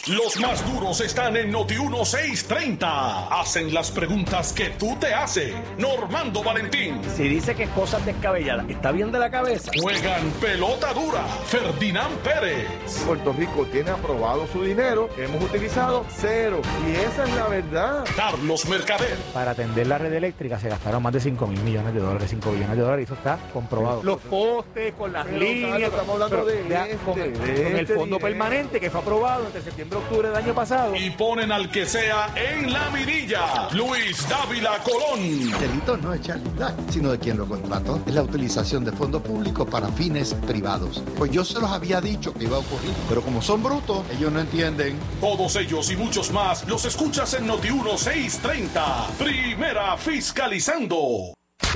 Los 0.06 0.40
más 0.40 0.66
duros 0.72 0.98
están 1.02 1.36
en 1.36 1.50
Noti 1.50 1.74
1630. 1.74 3.38
Hacen 3.38 3.74
las 3.74 3.90
preguntas 3.90 4.50
que 4.54 4.70
tú 4.70 4.96
te 4.98 5.12
haces. 5.12 5.54
Normando 5.76 6.42
Valentín. 6.42 7.02
Si 7.14 7.24
dice 7.28 7.54
que 7.54 7.64
es 7.64 7.70
cosas 7.70 8.04
descabelladas, 8.06 8.64
¿está 8.70 8.92
bien 8.92 9.12
de 9.12 9.18
la 9.18 9.30
cabeza? 9.30 9.70
Juegan 9.78 10.30
pelota 10.40 10.94
dura. 10.94 11.22
Ferdinand 11.44 12.16
Pérez. 12.20 12.66
Puerto 13.06 13.34
Rico 13.34 13.66
tiene 13.66 13.90
aprobado 13.90 14.46
su 14.46 14.62
dinero. 14.62 15.10
hemos 15.18 15.44
utilizado 15.44 16.06
cero. 16.16 16.62
Y 16.88 16.96
esa 16.96 17.24
es 17.24 17.34
la 17.34 17.48
verdad. 17.48 18.04
Carlos 18.16 18.66
Mercader. 18.70 19.18
Para 19.34 19.50
atender 19.50 19.86
la 19.86 19.98
red 19.98 20.14
eléctrica 20.14 20.58
se 20.58 20.70
gastaron 20.70 21.02
más 21.02 21.12
de 21.12 21.20
5 21.20 21.46
mil 21.46 21.60
millones 21.60 21.92
de 21.92 22.00
dólares. 22.00 22.30
5 22.30 22.52
billones 22.52 22.76
de 22.76 22.82
dólares. 22.82 23.02
Y 23.02 23.04
eso 23.04 23.14
está 23.14 23.38
comprobado. 23.52 24.02
Los 24.02 24.18
postes 24.20 24.94
con 24.94 25.12
las 25.12 25.30
líneas. 25.30 25.82
estamos 25.82 26.14
hablando 26.14 26.46
de, 26.46 26.98
con, 27.04 27.20
el 27.20 27.80
este 27.80 27.94
fondo 27.94 28.18
permanente 28.18 28.80
que 28.80 28.88
fue 28.88 29.00
aprobado 29.02 29.44
entre 29.44 29.60
septiembre 29.60 29.89
octubre 29.98 30.28
del 30.28 30.36
año 30.36 30.54
pasado. 30.54 30.94
Y 30.96 31.10
ponen 31.10 31.52
al 31.52 31.70
que 31.70 31.86
sea 31.86 32.32
en 32.34 32.72
la 32.72 32.90
mirilla. 32.90 33.68
Luis 33.72 34.28
Dávila 34.28 34.78
Colón. 34.82 35.20
El 35.20 35.58
delito 35.58 35.96
no 35.96 36.14
es 36.14 36.20
Charlie 36.22 36.50
sino 36.90 37.10
de 37.10 37.18
quien 37.18 37.38
lo 37.38 37.46
contrató. 37.46 38.00
Es 38.06 38.14
la 38.14 38.22
utilización 38.22 38.84
de 38.84 38.92
fondos 38.92 39.22
públicos 39.22 39.68
para 39.68 39.88
fines 39.88 40.34
privados. 40.46 41.02
Pues 41.16 41.30
yo 41.30 41.44
se 41.44 41.60
los 41.60 41.70
había 41.70 42.00
dicho 42.00 42.32
que 42.34 42.44
iba 42.44 42.56
a 42.56 42.60
ocurrir. 42.60 42.92
Pero 43.08 43.22
como 43.22 43.42
son 43.42 43.62
brutos, 43.62 44.04
ellos 44.10 44.32
no 44.32 44.40
entienden. 44.40 44.98
Todos 45.20 45.56
ellos 45.56 45.90
y 45.90 45.96
muchos 45.96 46.30
más 46.32 46.66
los 46.68 46.84
escuchas 46.84 47.34
en 47.34 47.46
Noti 47.46 47.70
1630. 47.70 49.06
Primera 49.18 49.96
fiscalizando. 49.96 51.34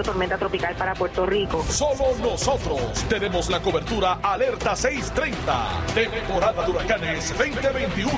de 0.00 0.04
tormenta 0.04 0.38
tropical 0.38 0.74
para 0.76 0.94
Puerto 0.94 1.26
Rico. 1.26 1.62
Solo 1.68 2.16
nosotros 2.22 2.80
tenemos 3.08 3.50
la 3.50 3.60
cobertura 3.60 4.18
Alerta 4.22 4.74
630, 4.74 5.84
temporada 5.94 6.64
de 6.64 6.70
huracanes 6.70 7.28
2021. 7.36 8.10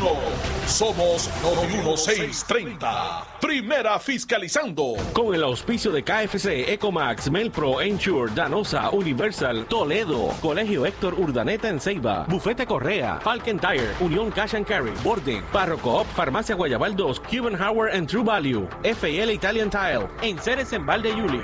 Somos 0.66 1.28
91630. 1.42 3.24
Primera 3.40 3.98
fiscalizando. 3.98 4.94
Con 5.12 5.34
el 5.34 5.42
auspicio 5.42 5.90
de 5.90 6.04
KFC, 6.04 6.72
Ecomax, 6.72 7.30
Melpro, 7.30 7.80
Ensure, 7.80 8.32
Danosa, 8.32 8.90
Universal, 8.90 9.66
Toledo, 9.66 10.28
Colegio 10.40 10.86
Héctor 10.86 11.14
Urdaneta 11.14 11.68
en 11.68 11.80
Ceiba, 11.80 12.26
Bufete 12.28 12.66
Correa, 12.66 13.18
Falcon 13.22 13.58
Tire, 13.58 13.92
Unión 14.00 14.30
Cash 14.30 14.54
and 14.54 14.66
Carry, 14.66 14.92
Borden, 15.02 15.42
Barro 15.52 15.78
Coop, 15.78 16.06
Farmacia 16.14 16.54
Guayabal 16.54 16.94
2, 16.94 17.20
Cuban 17.20 17.60
Howard 17.60 17.92
and 17.94 18.08
True 18.08 18.24
Value, 18.24 18.68
FL 18.84 19.32
Italian 19.32 19.68
Tile, 19.68 20.08
en 20.22 20.38
Ceres 20.38 20.72
en 20.72 20.86
Valde 20.86 21.10
Yuli. 21.10 21.42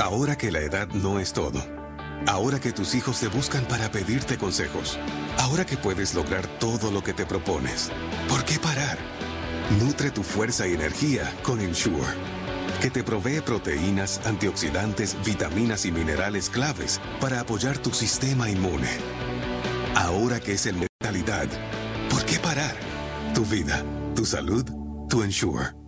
Ahora 0.00 0.36
que 0.36 0.52
la 0.52 0.60
edad 0.60 0.88
no 0.88 1.20
es 1.20 1.32
todo. 1.32 1.62
Ahora 2.26 2.60
que 2.60 2.72
tus 2.72 2.94
hijos 2.94 3.20
te 3.20 3.28
buscan 3.28 3.64
para 3.64 3.90
pedirte 3.90 4.36
consejos. 4.36 4.98
Ahora 5.38 5.64
que 5.64 5.76
puedes 5.76 6.14
lograr 6.14 6.46
todo 6.58 6.90
lo 6.90 7.02
que 7.02 7.12
te 7.12 7.24
propones. 7.24 7.90
¿Por 8.28 8.44
qué 8.44 8.58
parar? 8.58 8.98
Nutre 9.80 10.10
tu 10.10 10.22
fuerza 10.22 10.66
y 10.66 10.74
energía 10.74 11.32
con 11.42 11.60
Ensure, 11.60 12.06
que 12.80 12.90
te 12.90 13.02
provee 13.02 13.40
proteínas, 13.40 14.20
antioxidantes, 14.26 15.16
vitaminas 15.24 15.84
y 15.86 15.92
minerales 15.92 16.50
claves 16.50 17.00
para 17.20 17.40
apoyar 17.40 17.78
tu 17.78 17.90
sistema 17.90 18.48
inmune. 18.48 18.90
Ahora 19.94 20.40
que 20.40 20.52
es 20.52 20.66
en 20.66 20.80
mentalidad, 20.80 21.48
¿por 22.10 22.24
qué 22.24 22.38
parar? 22.38 22.76
Tu 23.34 23.44
vida, 23.44 23.82
tu 24.14 24.24
salud, 24.24 24.64
tu 25.08 25.22
Ensure. 25.22 25.85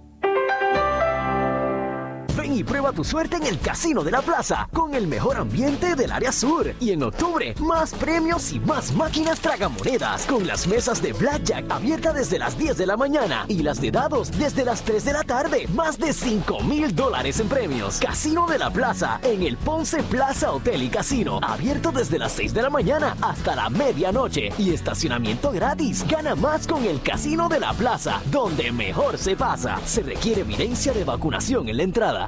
Ven 2.38 2.56
y 2.56 2.62
prueba 2.62 2.92
tu 2.92 3.02
suerte 3.02 3.34
en 3.34 3.46
el 3.46 3.58
Casino 3.58 4.04
de 4.04 4.12
la 4.12 4.22
Plaza 4.22 4.68
con 4.72 4.94
el 4.94 5.08
mejor 5.08 5.38
ambiente 5.38 5.96
del 5.96 6.12
área 6.12 6.30
sur. 6.30 6.72
Y 6.78 6.92
en 6.92 7.02
octubre, 7.02 7.52
más 7.58 7.92
premios 7.94 8.52
y 8.52 8.60
más 8.60 8.92
máquinas 8.92 9.40
tragamonedas 9.40 10.24
con 10.24 10.46
las 10.46 10.68
mesas 10.68 11.02
de 11.02 11.12
Blackjack 11.14 11.68
abiertas 11.68 12.14
desde 12.14 12.38
las 12.38 12.56
10 12.56 12.76
de 12.76 12.86
la 12.86 12.96
mañana 12.96 13.44
y 13.48 13.64
las 13.64 13.80
de 13.80 13.90
dados 13.90 14.30
desde 14.38 14.64
las 14.64 14.82
3 14.82 15.04
de 15.04 15.12
la 15.14 15.24
tarde. 15.24 15.66
Más 15.74 15.98
de 15.98 16.12
5 16.12 16.60
mil 16.60 16.94
dólares 16.94 17.40
en 17.40 17.48
premios. 17.48 17.98
Casino 17.98 18.46
de 18.46 18.58
la 18.58 18.70
Plaza 18.70 19.18
en 19.24 19.42
el 19.42 19.56
Ponce 19.56 20.04
Plaza 20.04 20.52
Hotel 20.52 20.84
y 20.84 20.90
Casino. 20.90 21.40
Abierto 21.42 21.90
desde 21.90 22.20
las 22.20 22.30
6 22.32 22.54
de 22.54 22.62
la 22.62 22.70
mañana 22.70 23.16
hasta 23.20 23.56
la 23.56 23.68
medianoche. 23.68 24.50
Y 24.58 24.70
estacionamiento 24.70 25.50
gratis. 25.50 26.06
Gana 26.06 26.36
más 26.36 26.68
con 26.68 26.84
el 26.84 27.02
Casino 27.02 27.48
de 27.48 27.58
la 27.58 27.72
Plaza, 27.72 28.22
donde 28.30 28.70
mejor 28.70 29.18
se 29.18 29.34
pasa. 29.34 29.80
Se 29.84 30.04
requiere 30.04 30.42
evidencia 30.42 30.92
de 30.92 31.02
vacunación 31.02 31.68
en 31.68 31.76
la 31.78 31.82
entrada. 31.82 32.27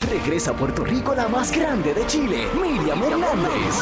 Regresa 0.00 0.50
a 0.50 0.54
Puerto 0.54 0.84
Rico 0.84 1.14
la 1.14 1.28
más 1.28 1.52
grande 1.52 1.94
de 1.94 2.06
Chile, 2.06 2.48
Miriam 2.60 3.02
Hernández. 3.02 3.80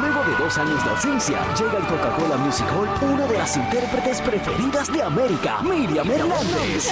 Luego 0.00 0.24
de 0.24 0.44
dos 0.44 0.58
años 0.58 0.84
de 0.84 0.90
ausencia, 0.90 1.38
llega 1.54 1.78
el 1.78 1.86
Coca-Cola 1.86 2.36
Music 2.36 2.66
Hall, 2.72 3.10
una 3.10 3.26
de 3.26 3.38
las 3.38 3.56
intérpretes 3.56 4.20
preferidas 4.20 4.92
de 4.92 5.02
América, 5.02 5.62
Miriam 5.62 6.10
Hernández. 6.10 6.90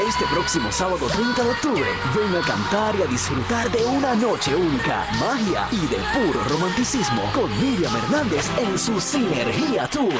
Este 0.00 0.24
próximo 0.24 0.72
sábado 0.72 1.06
30 1.06 1.44
de 1.44 1.50
octubre, 1.50 1.84
ven 2.16 2.34
a 2.34 2.40
cantar 2.46 2.96
y 2.96 3.02
a 3.02 3.06
disfrutar 3.06 3.70
de 3.70 3.84
una 3.84 4.14
noche 4.14 4.56
única, 4.56 5.06
magia 5.20 5.68
y 5.70 5.86
de 5.86 5.98
puro 6.14 6.42
romanticismo 6.48 7.22
con 7.34 7.50
Miriam 7.60 7.94
Hernández 7.94 8.50
en 8.58 8.78
su 8.78 8.98
Sinergia 8.98 9.86
Tour. 9.88 10.12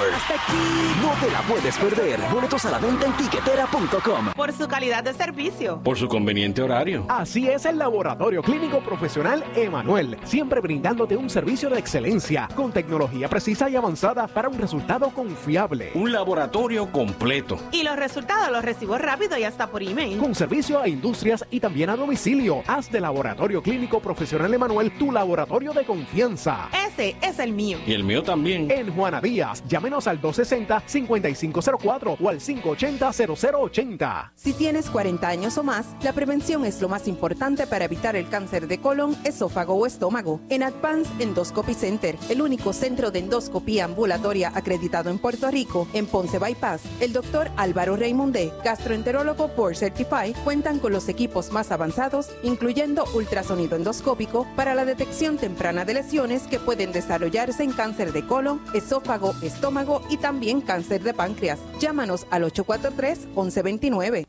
No 1.00 1.12
te 1.20 1.30
la 1.32 1.40
puedes 1.48 1.76
perder. 1.78 2.20
Boletos 2.30 2.66
a 2.66 2.70
la 2.70 2.78
venta 2.78 3.06
en 3.06 3.12
tiquetera.com. 3.14 4.34
Por 4.36 4.52
su 4.52 4.68
calidad 4.68 5.04
de 5.04 5.14
servicio. 5.14 5.80
Por 5.82 5.96
su 5.96 6.06
conveniente 6.06 6.60
horario. 6.60 7.06
Así 7.08 7.48
es 7.48 7.64
el 7.64 7.78
Laboratorio 7.78 8.42
Clínico 8.42 8.80
Profesional 8.80 9.42
Emanuel, 9.56 10.18
siempre 10.24 10.60
brindándote 10.60 11.16
un 11.16 11.30
servicio 11.30 11.70
de 11.70 11.78
excelencia 11.78 12.46
con 12.54 12.72
tecnología 12.72 13.28
precisa 13.28 13.70
y 13.70 13.76
avanzada 13.76 14.26
para 14.26 14.50
un 14.50 14.58
resultado 14.58 15.08
confiable. 15.10 15.92
Un 15.94 16.12
laboratorio 16.12 16.92
completo. 16.92 17.58
Y 17.72 17.82
los 17.82 17.96
resultados 17.96 18.50
los 18.52 18.62
recibo 18.62 18.98
rápido 18.98 19.38
y 19.38 19.44
hasta 19.44 19.62
por 19.72 19.82
email. 19.82 20.18
Con 20.18 20.34
servicio 20.34 20.78
a 20.78 20.86
industrias 20.86 21.44
y 21.50 21.58
también 21.58 21.88
a 21.90 21.96
domicilio. 21.96 22.62
Haz 22.66 22.92
de 22.92 23.00
Laboratorio 23.00 23.62
Clínico 23.62 24.00
Profesional 24.00 24.52
Emanuel 24.52 24.92
tu 24.98 25.10
laboratorio 25.10 25.72
de 25.72 25.84
confianza. 25.84 26.68
Ese 26.86 27.16
es 27.22 27.38
el 27.38 27.52
mío. 27.52 27.78
Y 27.86 27.94
el 27.94 28.04
mío 28.04 28.22
también. 28.22 28.70
En 28.70 28.94
Juana 28.94 29.20
Díaz, 29.20 29.64
llámenos 29.66 30.06
al 30.06 30.20
260-5504 30.20 32.16
o 32.20 32.28
al 32.28 32.38
580-0080. 32.38 34.30
Si 34.34 34.52
tienes 34.52 34.90
40 34.90 35.26
años 35.26 35.56
o 35.56 35.64
más, 35.64 35.96
la 36.02 36.12
prevención 36.12 36.66
es 36.66 36.82
lo 36.82 36.90
más 36.90 37.08
importante 37.08 37.66
para 37.66 37.86
evitar 37.86 38.14
el 38.14 38.28
cáncer 38.28 38.68
de 38.68 38.76
colon, 38.78 39.16
esófago 39.24 39.74
o 39.74 39.86
estómago. 39.86 40.40
En 40.50 40.62
Advance 40.62 41.10
Endoscopy 41.18 41.72
Center, 41.72 42.18
el 42.28 42.42
único 42.42 42.74
centro 42.74 43.10
de 43.10 43.20
endoscopía 43.20 43.86
ambulatoria 43.86 44.52
acreditado 44.54 45.08
en 45.08 45.18
Puerto 45.18 45.50
Rico, 45.50 45.88
en 45.94 46.04
Ponce 46.06 46.38
Bypass, 46.38 46.82
el 47.00 47.14
doctor 47.14 47.50
Álvaro 47.56 47.96
Raymondé, 47.96 48.52
gastroenterólogo 48.62 49.48
por 49.54 49.76
Certify, 49.76 50.34
cuentan 50.44 50.78
con 50.78 50.92
los 50.92 51.08
equipos 51.08 51.52
más 51.52 51.70
avanzados, 51.70 52.30
incluyendo 52.42 53.04
ultrasonido 53.14 53.76
endoscópico 53.76 54.46
para 54.56 54.74
la 54.74 54.84
detección 54.84 55.36
temprana 55.36 55.84
de 55.84 55.94
lesiones 55.94 56.42
que 56.42 56.58
pueden 56.58 56.92
desarrollarse 56.92 57.62
en 57.62 57.72
cáncer 57.72 58.12
de 58.12 58.26
colon, 58.26 58.60
esófago, 58.74 59.34
estómago 59.42 60.02
y 60.08 60.16
también 60.16 60.60
cáncer 60.60 61.02
de 61.02 61.14
páncreas. 61.14 61.58
Llámanos 61.80 62.26
al 62.30 62.44
843-1129. 62.44 64.26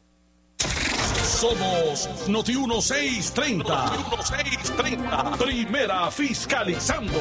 Somos 1.23 2.09
Noti 2.29 2.55
1630. 2.55 3.85
Noti 3.85 3.97
1630. 3.97 5.37
Primera 5.37 6.11
fiscalizando. 6.11 7.19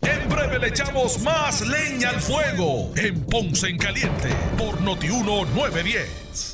En 0.00 0.28
breve 0.28 0.58
le 0.58 0.68
echamos 0.68 1.18
más 1.20 1.60
leña 1.66 2.10
al 2.10 2.20
fuego 2.20 2.92
en 2.96 3.24
Ponce 3.24 3.68
en 3.68 3.78
Caliente 3.78 4.28
por 4.56 4.80
Noti 4.80 5.08
1910. 5.08 6.53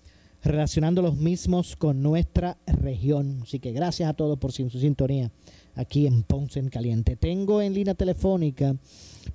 relacionando 0.43 1.01
los 1.01 1.15
mismos 1.15 1.75
con 1.75 2.01
nuestra 2.01 2.57
región. 2.65 3.39
Así 3.43 3.59
que 3.59 3.71
gracias 3.71 4.09
a 4.09 4.13
todos 4.13 4.39
por 4.39 4.51
su 4.51 4.69
sintonía 4.69 5.31
aquí 5.75 6.07
en 6.07 6.23
Ponce 6.23 6.59
en 6.59 6.69
Caliente. 6.69 7.15
Tengo 7.15 7.61
en 7.61 7.73
línea 7.73 7.93
telefónica, 7.93 8.75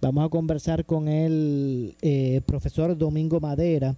vamos 0.01 0.27
a 0.27 0.29
conversar 0.29 0.85
con 0.85 1.09
el 1.09 1.97
eh, 2.03 2.41
profesor 2.47 2.97
Domingo 2.97 3.41
Madera, 3.41 3.95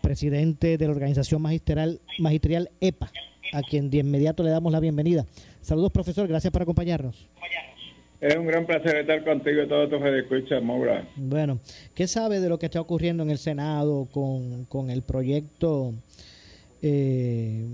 presidente 0.00 0.78
de 0.78 0.86
la 0.86 0.92
organización 0.92 1.42
magistral, 1.42 2.00
magisterial 2.18 2.70
EPA, 2.80 3.10
a 3.52 3.62
quien 3.62 3.90
de 3.90 3.98
inmediato 3.98 4.42
le 4.42 4.50
damos 4.50 4.72
la 4.72 4.80
bienvenida. 4.80 5.26
Saludos, 5.60 5.92
profesor, 5.92 6.26
gracias 6.28 6.52
por 6.52 6.62
acompañarnos. 6.62 7.28
Es 8.20 8.36
un 8.36 8.46
gran 8.46 8.64
placer 8.66 8.98
estar 8.98 9.24
contigo 9.24 9.62
y 9.62 9.68
todos 9.68 9.90
tus 9.90 10.00
escuchas, 10.00 10.62
Maura. 10.62 11.08
Bueno, 11.16 11.58
¿qué 11.92 12.06
sabe 12.06 12.38
de 12.38 12.48
lo 12.48 12.56
que 12.56 12.66
está 12.66 12.80
ocurriendo 12.80 13.24
en 13.24 13.30
el 13.30 13.38
Senado 13.38 14.06
con, 14.12 14.64
con 14.66 14.90
el 14.90 15.02
proyecto 15.02 15.92
eh, 16.82 17.64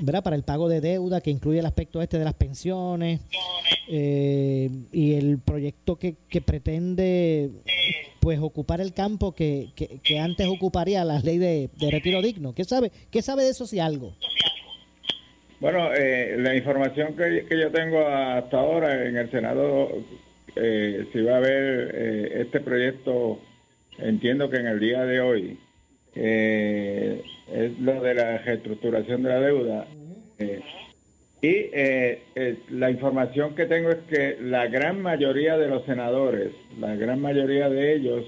¿verdad? 0.00 0.22
para 0.22 0.36
el 0.36 0.42
pago 0.42 0.68
de 0.68 0.80
deuda 0.80 1.20
que 1.20 1.30
incluye 1.30 1.58
el 1.58 1.66
aspecto 1.66 2.02
este 2.02 2.18
de 2.18 2.24
las 2.24 2.34
pensiones 2.34 3.20
eh, 3.88 4.70
y 4.92 5.14
el 5.14 5.38
proyecto 5.38 5.96
que, 5.96 6.16
que 6.28 6.40
pretende 6.40 7.50
pues 8.20 8.38
ocupar 8.38 8.80
el 8.80 8.94
campo 8.94 9.34
que, 9.34 9.70
que, 9.74 10.18
antes 10.20 10.46
ocuparía 10.46 11.04
la 11.04 11.18
ley 11.18 11.38
de, 11.38 11.70
de 11.76 11.90
retiro 11.90 12.22
digno? 12.22 12.54
¿Qué 12.54 12.62
sabe, 12.62 12.92
¿Qué 13.10 13.20
sabe 13.20 13.42
de 13.42 13.50
eso 13.50 13.66
si 13.66 13.80
algo? 13.80 14.14
Bueno, 15.58 15.92
eh, 15.94 16.36
la 16.38 16.54
información 16.54 17.16
que, 17.16 17.46
que, 17.48 17.58
yo 17.58 17.70
tengo 17.70 18.06
hasta 18.06 18.58
ahora 18.58 19.06
en 19.06 19.16
el 19.16 19.30
Senado, 19.30 19.90
eh, 20.56 21.06
si 21.12 21.20
va 21.20 21.34
a 21.34 21.36
haber 21.36 21.90
eh, 21.94 22.42
este 22.42 22.60
proyecto, 22.60 23.40
entiendo 23.98 24.50
que 24.50 24.56
en 24.56 24.66
el 24.66 24.80
día 24.80 25.04
de 25.04 25.20
hoy, 25.20 25.58
eh, 26.14 27.22
es 27.52 27.78
lo 27.78 28.00
de 28.00 28.14
la 28.14 28.38
reestructuración 28.38 29.22
de 29.22 29.28
la 29.28 29.40
deuda. 29.40 29.86
Eh, 30.38 30.60
y 31.42 32.72
la 32.74 32.90
información 32.90 33.56
que 33.56 33.66
tengo 33.66 33.90
es 33.90 33.98
que 34.08 34.36
la 34.40 34.68
gran 34.68 35.02
mayoría 35.02 35.56
de 35.58 35.68
los 35.68 35.84
senadores, 35.84 36.52
la 36.78 36.94
gran 36.94 37.20
mayoría 37.20 37.68
de 37.68 37.94
ellos, 37.94 38.24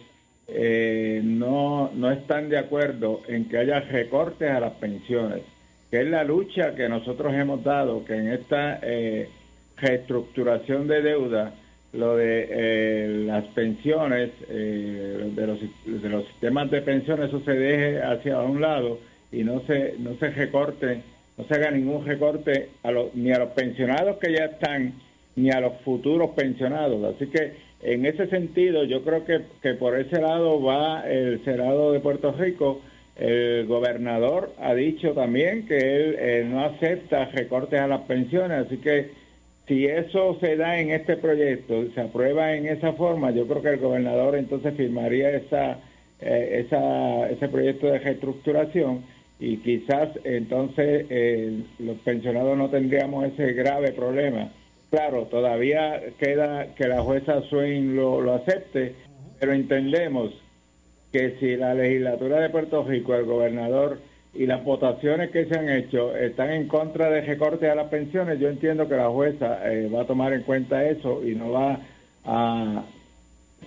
no, 1.25 1.93
no 1.95 2.11
están 2.11 2.49
de 2.49 2.59
acuerdo 2.59 3.23
en 3.29 3.49
que 3.49 3.59
haya 3.59 3.81
recortes 3.81 4.51
a 4.51 4.59
las 4.59 4.73
pensiones 4.73 5.43
que 5.95 6.01
es 6.01 6.09
la 6.09 6.25
lucha 6.25 6.75
que 6.75 6.89
nosotros 6.89 7.33
hemos 7.35 7.63
dado, 7.63 8.05
que 8.05 8.17
en 8.17 8.33
esta 8.33 8.81
eh, 8.83 9.29
reestructuración 9.77 10.89
de 10.89 11.03
deuda, 11.03 11.55
lo 11.95 12.17
de 12.17 12.49
eh, 12.51 13.25
las 13.27 13.45
pensiones, 13.47 14.31
eh, 14.49 15.31
de, 15.35 15.47
los, 15.47 15.59
de 15.85 16.09
los 16.09 16.27
sistemas 16.27 16.71
de 16.71 16.83
pensiones, 16.83 17.29
eso 17.29 17.41
se 17.41 17.53
deje 17.53 18.03
hacia 18.03 18.41
un 18.41 18.61
lado 18.61 18.99
y 19.31 19.45
no 19.45 19.61
se, 19.67 19.95
no 19.99 20.15
se 20.17 20.31
recorte, 20.31 21.03
no 21.39 21.45
se 21.45 21.55
haga 21.55 21.71
ningún 21.71 22.05
recorte 22.05 22.71
a 22.83 22.93
ni 23.15 23.33
a 23.33 23.39
los 23.39 23.51
pensionados 23.51 24.17
que 24.17 24.33
ya 24.33 24.47
están, 24.47 24.95
ni 25.37 25.51
a 25.51 25.61
los 25.61 25.75
futuros 25.85 26.31
pensionados. 26.31 27.15
Así 27.15 27.27
que 27.27 27.53
en 27.83 28.07
ese 28.07 28.27
sentido, 28.27 28.85
yo 28.85 29.03
creo 29.03 29.25
que, 29.25 29.43
que 29.63 29.75
por 29.75 29.99
ese 29.99 30.21
lado 30.21 30.63
va 30.63 31.09
el 31.09 31.45
Senado 31.45 31.93
de 31.93 32.01
Puerto 32.01 32.33
Rico 32.33 32.81
el 33.17 33.67
gobernador 33.67 34.53
ha 34.61 34.75
dicho 34.75 35.13
también 35.13 35.67
que 35.67 35.77
él 35.77 36.17
eh, 36.19 36.47
no 36.49 36.65
acepta 36.65 37.27
recortes 37.27 37.79
a 37.79 37.87
las 37.87 38.03
pensiones, 38.03 38.67
así 38.67 38.79
que 38.79 39.11
si 39.67 39.87
eso 39.87 40.37
se 40.41 40.57
da 40.57 40.79
en 40.79 40.91
este 40.91 41.17
proyecto, 41.17 41.91
se 41.95 42.01
aprueba 42.01 42.55
en 42.55 42.67
esa 42.67 42.93
forma, 42.93 43.31
yo 43.31 43.47
creo 43.47 43.63
que 43.63 43.71
el 43.71 43.79
gobernador 43.79 44.37
entonces 44.37 44.75
firmaría 44.75 45.31
esa, 45.31 45.79
eh, 46.21 46.65
esa 46.67 47.31
ese 47.31 47.49
proyecto 47.49 47.87
de 47.87 47.99
reestructuración 47.99 49.05
y 49.41 49.57
quizás 49.59 50.11
entonces 50.25 51.07
eh, 51.09 51.63
los 51.79 51.97
pensionados 51.99 52.57
no 52.59 52.69
tendríamos 52.69 53.25
ese 53.27 53.53
grave 53.53 53.93
problema. 53.93 54.51
Claro, 54.91 55.25
todavía 55.25 56.01
queda 56.19 56.75
que 56.75 56.87
la 56.87 57.03
jueza 57.03 57.43
Swain 57.43 57.97
lo, 57.97 58.21
lo 58.21 58.35
acepte, 58.35 58.95
pero 59.41 59.53
entendemos 59.53 60.33
que 61.11 61.37
si 61.41 61.57
la 61.57 61.75
legislatura 61.75 62.39
de 62.41 62.51
Puerto 62.51 62.85
Rico, 62.85 63.15
el 63.15 63.25
gobernador 63.25 63.99
y 64.35 64.47
las 64.47 64.65
votaciones 64.65 65.31
que 65.31 65.47
se 65.47 65.57
han 65.57 65.69
hecho 65.69 66.17
están 66.17 66.51
en 66.51 66.67
contra 66.67 67.11
de 67.11 67.21
recortes 67.21 67.71
a 67.71 67.75
las 67.75 67.89
pensiones, 67.89 68.41
yo 68.41 68.49
entiendo 68.49 68.89
que 68.89 68.97
la 68.97 69.09
jueza 69.09 69.71
eh, 69.71 69.89
va 69.89 70.03
a 70.03 70.07
tomar 70.07 70.33
en 70.33 70.43
cuenta 70.43 70.85
eso 70.85 71.23
y 71.25 71.35
no 71.35 71.53
va 71.53 71.79
a, 72.25 72.83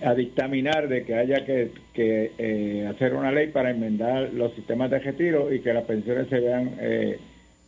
a 0.04 0.14
dictaminar 0.14 0.88
de 0.88 1.06
que 1.06 1.16
haya 1.16 1.46
que, 1.46 1.72
que 1.94 2.32
eh, 2.38 2.88
hacer 2.88 3.14
una 3.14 3.32
ley 3.32 3.48
para 3.48 3.72
enmendar 3.72 4.34
los 4.34 4.54
sistemas 4.54 4.92
de 4.92 5.00
retiro 5.00 5.54
y 5.54 5.62
que 5.62 5.74
las 5.74 5.86
pensiones 5.86 6.28
se 6.28 6.40
vean, 6.40 6.72
eh, 6.80 7.20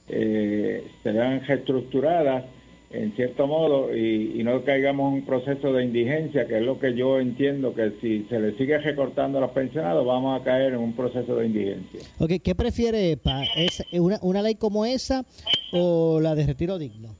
se 0.07 1.11
vean 1.11 1.41
reestructuradas 1.45 2.45
en 2.91 3.15
cierto 3.15 3.45
modo 3.45 3.95
y, 3.95 4.41
no 4.43 4.63
caigamos 4.63 5.09
en 5.09 5.19
un 5.19 5.25
proceso 5.25 5.71
de 5.73 5.83
indigencia, 5.83 6.47
que 6.47 6.57
es 6.57 6.63
lo 6.63 6.79
que 6.79 6.95
yo 6.95 7.19
entiendo 7.19 7.73
que 7.73 7.91
si 8.01 8.23
se 8.29 8.39
le 8.39 8.53
sigue 8.57 8.77
recortando 8.79 9.37
a 9.37 9.41
los 9.41 9.51
pensionados 9.51 10.05
vamos 10.05 10.39
a 10.39 10.43
caer 10.43 10.73
en 10.73 10.79
un 10.79 10.93
proceso 10.93 11.35
de 11.35 11.45
indigencia. 11.45 11.99
Okay, 12.17 12.39
¿Qué 12.39 12.55
prefiere 12.55 13.11
EPA? 13.11 13.43
¿Es 13.55 13.83
una, 13.91 14.17
una 14.21 14.41
ley 14.41 14.55
como 14.55 14.85
esa 14.85 15.23
o 15.71 16.19
la 16.19 16.33
de 16.33 16.47
retiro 16.47 16.79
digno? 16.79 17.15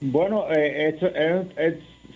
Bueno, 0.00 0.44
eh, 0.54 0.94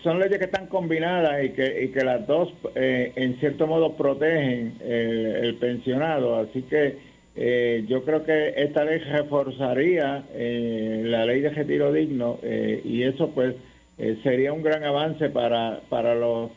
son 0.04 0.20
leyes 0.20 0.38
que 0.38 0.44
están 0.44 0.66
combinadas 0.66 1.44
y 1.44 1.50
que, 1.50 1.84
y 1.84 1.88
que 1.88 2.04
las 2.04 2.26
dos 2.26 2.52
eh, 2.76 3.12
en 3.16 3.40
cierto 3.40 3.66
modo 3.66 3.94
protegen 3.94 4.76
el 4.80 5.56
pensionado, 5.56 6.36
así 6.36 6.62
que 6.62 7.09
eh, 7.36 7.84
yo 7.88 8.04
creo 8.04 8.24
que 8.24 8.54
esta 8.56 8.84
ley 8.84 8.98
reforzaría 8.98 10.24
eh, 10.34 11.02
la 11.04 11.24
ley 11.24 11.40
de 11.40 11.50
retiro 11.50 11.92
digno 11.92 12.38
eh, 12.42 12.80
y 12.84 13.02
eso 13.02 13.30
pues 13.30 13.54
eh, 13.98 14.18
sería 14.22 14.52
un 14.52 14.62
gran 14.62 14.82
avance 14.82 15.30
para, 15.30 15.80
para 15.88 16.14
los, 16.14 16.50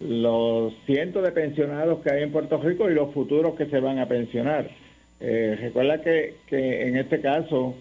los 0.00 0.72
cientos 0.86 1.24
de 1.24 1.32
pensionados 1.32 2.00
que 2.00 2.12
hay 2.12 2.22
en 2.22 2.30
Puerto 2.30 2.58
Rico 2.58 2.88
y 2.88 2.94
los 2.94 3.12
futuros 3.12 3.54
que 3.56 3.66
se 3.66 3.80
van 3.80 3.98
a 3.98 4.06
pensionar. 4.06 4.70
recuerda 5.20 6.00
que, 6.00 6.34
que 6.46 6.86
en 6.86 6.96
este 6.96 7.20
caso 7.20 7.74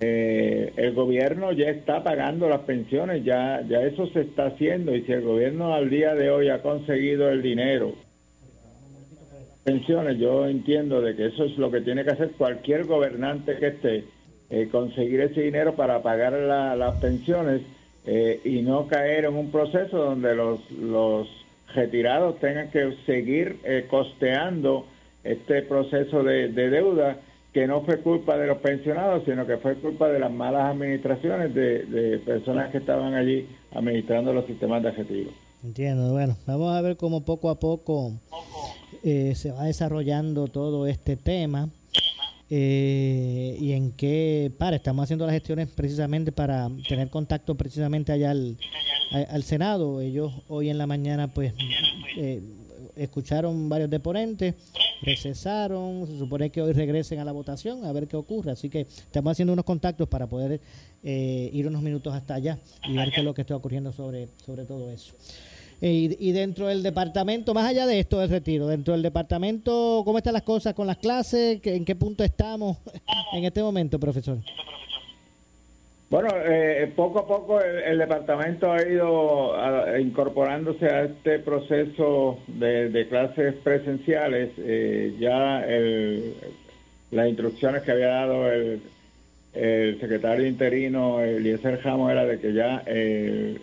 el 0.00 0.92
gobierno 0.94 1.52
ya 1.52 1.68
está 1.68 2.02
pagando 2.02 2.48
las 2.48 2.62
pensiones, 2.62 3.22
ya, 3.22 3.62
ya 3.68 3.82
eso 3.82 4.06
se 4.08 4.22
está 4.22 4.46
haciendo 4.46 4.94
y 4.96 5.02
si 5.02 5.12
el 5.12 5.20
gobierno 5.22 5.74
al 5.74 5.90
día 5.90 6.14
de 6.14 6.30
hoy 6.30 6.48
ha 6.48 6.62
conseguido 6.62 7.28
el 7.28 7.42
dinero, 7.42 7.94
pensiones, 9.64 10.18
yo 10.18 10.46
entiendo 10.46 11.00
de 11.00 11.14
que 11.14 11.26
eso 11.26 11.44
es 11.44 11.56
lo 11.58 11.70
que 11.70 11.80
tiene 11.80 12.04
que 12.04 12.10
hacer 12.10 12.32
cualquier 12.32 12.84
gobernante 12.84 13.56
que 13.56 13.66
esté, 13.68 14.04
eh, 14.50 14.68
conseguir 14.70 15.20
ese 15.20 15.42
dinero 15.42 15.74
para 15.74 16.02
pagar 16.02 16.32
las 16.32 16.96
pensiones 16.96 17.62
eh, 18.06 18.40
y 18.44 18.62
no 18.62 18.86
caer 18.88 19.26
en 19.26 19.36
un 19.36 19.50
proceso 19.50 19.96
donde 19.98 20.34
los, 20.34 20.70
los 20.72 21.28
retirados 21.74 22.38
tengan 22.40 22.70
que 22.70 22.96
seguir 23.06 23.58
eh, 23.64 23.86
costeando 23.88 24.86
este 25.22 25.62
proceso 25.62 26.22
de, 26.22 26.48
deuda 26.48 27.18
que 27.52 27.66
no 27.66 27.82
fue 27.82 27.98
culpa 27.98 28.38
de 28.38 28.46
los 28.46 28.58
pensionados, 28.58 29.24
sino 29.24 29.46
que 29.46 29.58
fue 29.58 29.74
culpa 29.74 30.08
de 30.08 30.18
las 30.18 30.32
malas 30.32 30.74
administraciones 30.74 31.52
de, 31.54 31.84
de 31.84 32.18
personas 32.18 32.70
que 32.70 32.78
estaban 32.78 33.14
allí 33.14 33.46
administrando 33.72 34.32
los 34.32 34.46
sistemas 34.46 34.82
de 34.82 34.92
retiro. 34.92 35.30
Entiendo, 35.62 36.12
bueno, 36.12 36.36
vamos 36.46 36.74
a 36.74 36.80
ver 36.80 36.96
cómo 36.96 37.24
poco 37.24 37.50
a 37.50 37.60
poco 37.60 38.14
eh, 39.02 39.34
se 39.34 39.50
va 39.50 39.64
desarrollando 39.64 40.46
todo 40.48 40.86
este 40.86 41.16
tema 41.16 41.70
eh, 42.50 43.56
y 43.58 43.72
en 43.72 43.92
qué 43.92 44.52
para 44.58 44.76
estamos 44.76 45.04
haciendo 45.04 45.24
las 45.24 45.32
gestiones 45.32 45.68
precisamente 45.68 46.32
para 46.32 46.68
tener 46.86 47.08
contacto 47.08 47.54
precisamente 47.54 48.12
allá 48.12 48.32
al, 48.32 49.42
Senado. 49.42 50.02
Ellos 50.02 50.32
hoy 50.48 50.68
en 50.68 50.76
la 50.76 50.86
mañana 50.86 51.28
pues 51.28 51.54
eh, 52.18 52.42
escucharon 52.96 53.68
varios 53.70 53.88
deponentes 53.88 54.54
recesaron 55.02 56.06
se 56.06 56.18
supone 56.18 56.50
que 56.50 56.60
hoy 56.60 56.74
regresen 56.74 57.20
a 57.20 57.24
la 57.24 57.32
votación 57.32 57.86
a 57.86 57.92
ver 57.92 58.06
qué 58.06 58.18
ocurre. 58.18 58.50
Así 58.50 58.68
que 58.68 58.80
estamos 58.80 59.30
haciendo 59.30 59.54
unos 59.54 59.64
contactos 59.64 60.08
para 60.08 60.26
poder 60.26 60.60
ir 61.02 61.66
unos 61.66 61.80
minutos 61.80 62.12
hasta 62.12 62.34
allá 62.34 62.58
y 62.86 62.94
ver 62.94 63.10
qué 63.10 63.20
es 63.20 63.24
lo 63.24 63.32
que 63.32 63.40
está 63.40 63.56
ocurriendo 63.56 63.92
sobre 63.92 64.28
sobre 64.44 64.66
todo 64.66 64.90
eso 64.90 65.14
y, 65.80 66.32
dentro 66.32 66.66
del 66.66 66.82
departamento, 66.82 67.54
más 67.54 67.66
allá 67.66 67.86
de 67.86 68.00
esto 68.00 68.18
del 68.18 68.28
retiro, 68.28 68.66
dentro 68.66 68.92
del 68.92 69.02
departamento, 69.02 70.02
¿cómo 70.04 70.18
están 70.18 70.34
las 70.34 70.42
cosas 70.42 70.74
con 70.74 70.86
las 70.86 70.98
clases? 70.98 71.60
¿En 71.64 71.84
qué 71.84 71.96
punto 71.96 72.22
estamos 72.22 72.78
en 73.32 73.44
este 73.44 73.62
momento, 73.62 73.98
profesor? 73.98 74.38
Bueno, 76.10 76.28
eh, 76.44 76.92
poco 76.96 77.20
a 77.20 77.26
poco 77.26 77.60
el, 77.60 77.96
departamento 77.96 78.72
ha 78.72 78.82
ido 78.82 79.54
incorporándose 79.98 80.86
a 80.86 81.04
este 81.04 81.38
proceso 81.38 82.38
de, 82.48 83.06
clases 83.08 83.54
presenciales. 83.54 84.50
Eh, 84.58 85.14
ya 85.20 85.64
las 87.10 87.28
instrucciones 87.28 87.82
que 87.82 87.92
había 87.92 88.08
dado 88.08 88.50
el, 88.52 88.80
secretario 90.00 90.46
interino, 90.46 91.20
Eliezer 91.20 91.80
Jamo, 91.80 92.10
era 92.10 92.24
de 92.24 92.38
que 92.38 92.52
ya 92.52 92.82
eh, 92.86 93.58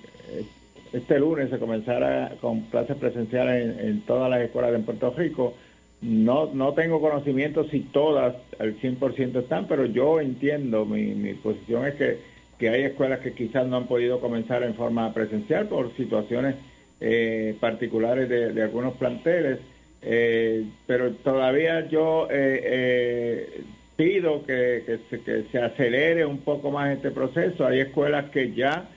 este 0.93 1.19
lunes 1.19 1.49
se 1.49 1.59
comenzara 1.59 2.33
con 2.41 2.61
clases 2.61 2.97
presenciales 2.97 3.79
en, 3.79 4.01
todas 4.01 4.29
las 4.29 4.41
escuelas 4.41 4.71
de 4.71 4.79
Puerto 4.79 5.13
Rico. 5.15 5.55
No, 6.01 6.53
no 6.53 6.73
tengo 6.73 7.01
conocimiento 7.01 7.67
si 7.69 7.79
todas 7.79 8.35
al 8.59 8.79
100% 8.79 9.39
están, 9.39 9.67
pero 9.67 9.85
yo 9.85 10.19
entiendo, 10.19 10.85
mi, 10.85 11.15
mi 11.15 11.33
posición 11.33 11.87
es 11.87 11.95
que, 11.95 12.17
que 12.59 12.69
hay 12.69 12.83
escuelas 12.83 13.19
que 13.19 13.33
quizás 13.33 13.67
no 13.67 13.77
han 13.77 13.87
podido 13.87 14.19
comenzar 14.19 14.63
en 14.63 14.75
forma 14.75 15.13
presencial 15.13 15.67
por 15.67 15.95
situaciones 15.95 16.55
eh, 16.99 17.55
particulares 17.59 18.29
de, 18.29 18.61
algunos 18.61 18.93
planteles 18.93 19.59
eh, 20.01 20.65
pero 20.85 21.11
todavía 21.13 21.87
yo 21.87 22.27
eh, 22.29 22.61
eh, 22.63 23.61
pido 23.95 24.45
que, 24.45 24.83
que, 24.85 24.99
se, 25.09 25.21
que 25.23 25.43
se 25.51 25.59
acelere 25.59 26.25
un 26.25 26.39
poco 26.39 26.71
más 26.71 26.95
este 26.95 27.11
proceso. 27.11 27.65
Hay 27.65 27.79
escuelas 27.79 28.29
que 28.29 28.53
ya 28.53 28.87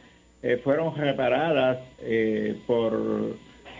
eh, 0.43 0.57
fueron 0.63 0.95
reparadas 0.97 1.79
eh, 2.03 2.57
por 2.67 3.37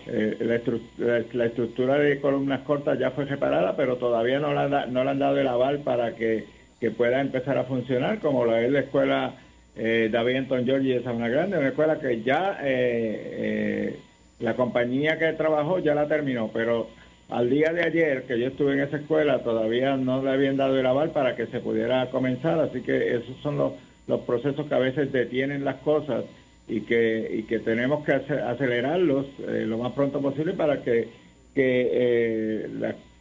eh, 0.07 0.37
la, 0.41 0.57
estru- 0.57 0.81
la- 0.99 1.23
la 1.33 1.47
estructura 1.47 1.95
de 1.99 2.21
columnas 2.21 2.61
cortas 2.61 2.99
ya 2.99 3.11
fue 3.13 3.25
reparada, 3.25 3.77
pero 3.77 3.97
todavía 3.97 4.39
no 4.41 4.53
da- 4.69 4.87
no 4.87 5.05
le 5.05 5.11
han 5.11 5.19
dado 5.19 5.39
el 5.39 5.49
aval 5.49 5.79
para 5.81 6.15
que, 6.15 6.45
que 6.81 6.91
pueda 6.91 7.21
empezar 7.21 7.57
a 7.59 7.65
funcionar, 7.65 8.19
como 8.19 8.45
lo 8.45 8.57
es 8.57 8.71
la 8.71 8.81
escuela 8.81 9.35
eh, 9.77 10.09
David 10.13 10.37
Anton 10.37 10.65
Giorgi 10.65 10.93
de 10.95 11.03
Sabana 11.03 11.29
Grande, 11.29 11.59
una 11.59 11.69
escuela 11.69 11.99
que 11.99 12.23
ya 12.23 12.59
eh, 12.63 13.21
eh, 13.33 13.97
la 14.41 14.55
compañía 14.55 15.19
que 15.19 15.33
trabajó 15.35 15.79
ya 15.79 15.95
la 15.95 16.09
terminó, 16.09 16.51
pero 16.53 16.89
al 17.29 17.49
día 17.49 17.73
de 17.73 17.83
ayer 17.85 18.25
que 18.25 18.39
yo 18.41 18.49
estuve 18.49 18.73
en 18.73 18.81
esa 18.81 18.97
escuela 18.97 19.39
todavía 19.39 19.97
no 19.97 20.23
le 20.23 20.31
habían 20.31 20.57
dado 20.57 20.79
el 20.79 20.85
aval 20.87 21.11
para 21.11 21.37
que 21.37 21.47
se 21.47 21.61
pudiera 21.61 22.11
comenzar, 22.11 22.59
así 22.59 22.81
que 22.81 23.15
esos 23.17 23.37
son 23.43 23.57
los, 23.57 23.73
los 24.09 24.21
procesos 24.23 24.67
que 24.67 24.75
a 24.75 24.79
veces 24.79 25.13
detienen 25.13 25.65
las 25.65 25.77
cosas 25.77 26.25
y 26.71 26.83
que, 26.83 27.29
y 27.39 27.43
que 27.43 27.59
tenemos 27.59 28.05
que 28.05 28.13
ace- 28.13 28.41
acelerarlos 28.41 29.27
eh, 29.49 29.65
lo 29.67 29.79
más 29.79 29.93
pronto 29.93 30.21
posible 30.21 30.53
para 30.53 30.83
que, 30.83 31.09
que 31.55 31.89
eh, 31.93 32.69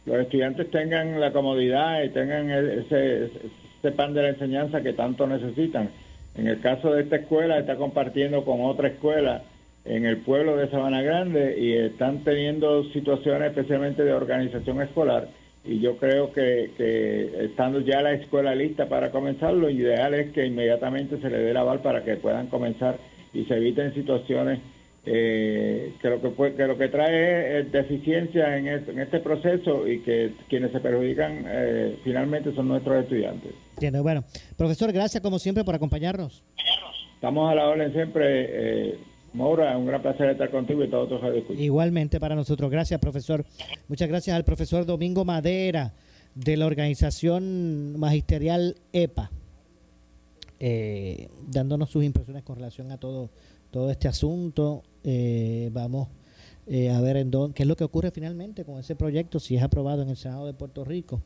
los 0.06 0.16
estudiantes 0.20 0.70
tengan 0.70 1.18
la 1.20 1.32
comodidad 1.32 2.02
y 2.04 2.10
tengan 2.10 2.50
el- 2.50 2.70
ese, 2.80 3.24
ese 3.78 3.92
pan 3.92 4.14
de 4.14 4.22
la 4.22 4.28
enseñanza 4.30 4.82
que 4.82 4.92
tanto 4.92 5.26
necesitan. 5.26 5.90
En 6.36 6.46
el 6.46 6.60
caso 6.60 6.92
de 6.92 7.02
esta 7.02 7.16
escuela, 7.16 7.58
está 7.58 7.76
compartiendo 7.76 8.44
con 8.44 8.60
otra 8.60 8.88
escuela 8.88 9.42
en 9.84 10.04
el 10.06 10.18
pueblo 10.18 10.56
de 10.56 10.68
Sabana 10.68 11.02
Grande 11.02 11.58
y 11.58 11.72
están 11.72 12.22
teniendo 12.22 12.84
situaciones 12.92 13.48
especialmente 13.48 14.04
de 14.04 14.12
organización 14.12 14.80
escolar 14.82 15.28
y 15.64 15.80
yo 15.80 15.96
creo 15.96 16.32
que, 16.32 16.70
que 16.76 17.44
estando 17.46 17.80
ya 17.80 18.00
la 18.00 18.12
escuela 18.12 18.54
lista 18.54 18.86
para 18.88 19.10
comenzar, 19.10 19.52
lo 19.54 19.68
ideal 19.68 20.14
es 20.14 20.30
que 20.32 20.46
inmediatamente 20.46 21.18
se 21.20 21.28
le 21.28 21.38
dé 21.38 21.50
el 21.50 21.56
aval 21.56 21.80
para 21.80 22.02
que 22.04 22.16
puedan 22.16 22.46
comenzar 22.46 22.96
y 23.32 23.44
se 23.44 23.54
eviten 23.56 23.94
situaciones 23.94 24.60
eh, 25.06 25.92
que 26.02 26.08
lo 26.10 26.20
que 26.20 26.30
fue- 26.30 26.54
que 26.54 26.66
lo 26.66 26.76
que 26.76 26.88
trae 26.88 27.60
es 27.60 27.72
deficiencia 27.72 28.56
en, 28.58 28.68
es- 28.68 28.86
en 28.88 28.98
este 29.00 29.20
proceso 29.20 29.88
y 29.88 30.00
que 30.00 30.32
quienes 30.48 30.72
se 30.72 30.80
perjudican 30.80 31.44
eh, 31.46 31.96
finalmente 32.04 32.52
son 32.54 32.68
nuestros 32.68 33.02
estudiantes. 33.04 33.52
Entiendo. 33.74 34.02
Bueno, 34.02 34.24
profesor, 34.58 34.92
gracias 34.92 35.22
como 35.22 35.38
siempre 35.38 35.64
por 35.64 35.74
acompañarnos. 35.74 36.42
Estamos 37.14 37.50
a 37.50 37.54
la 37.54 37.66
orden 37.68 37.92
siempre. 37.92 38.46
Eh, 38.90 38.98
Maura, 39.32 39.76
un 39.78 39.86
gran 39.86 40.02
placer 40.02 40.28
estar 40.30 40.50
contigo 40.50 40.82
y 40.84 40.88
todos 40.88 41.08
tus 41.08 41.20
radioescuchas. 41.20 41.62
Igualmente 41.62 42.18
para 42.20 42.34
nosotros. 42.34 42.70
Gracias, 42.70 42.98
profesor. 43.00 43.44
Muchas 43.88 44.08
gracias 44.08 44.34
al 44.36 44.44
profesor 44.44 44.84
Domingo 44.84 45.24
Madera 45.24 45.92
de 46.34 46.56
la 46.56 46.66
organización 46.66 47.96
magisterial 47.98 48.76
EPA, 48.92 49.30
eh, 50.60 51.28
dándonos 51.48 51.88
sus 51.88 52.04
impresiones 52.04 52.42
con 52.42 52.56
relación 52.56 52.92
a 52.92 52.98
todo, 52.98 53.30
todo 53.70 53.90
este 53.90 54.08
asunto. 54.08 54.82
Eh, 55.02 55.70
vamos 55.72 56.08
eh, 56.66 56.90
a 56.90 57.00
ver 57.00 57.16
en 57.16 57.30
dónde, 57.30 57.54
qué 57.54 57.62
es 57.62 57.66
lo 57.66 57.76
que 57.76 57.84
ocurre 57.84 58.10
finalmente 58.10 58.64
con 58.64 58.78
ese 58.78 58.94
proyecto, 58.94 59.40
si 59.40 59.56
es 59.56 59.62
aprobado 59.62 60.02
en 60.02 60.10
el 60.10 60.16
Senado 60.16 60.46
de 60.46 60.52
Puerto 60.52 60.84
Rico. 60.84 61.22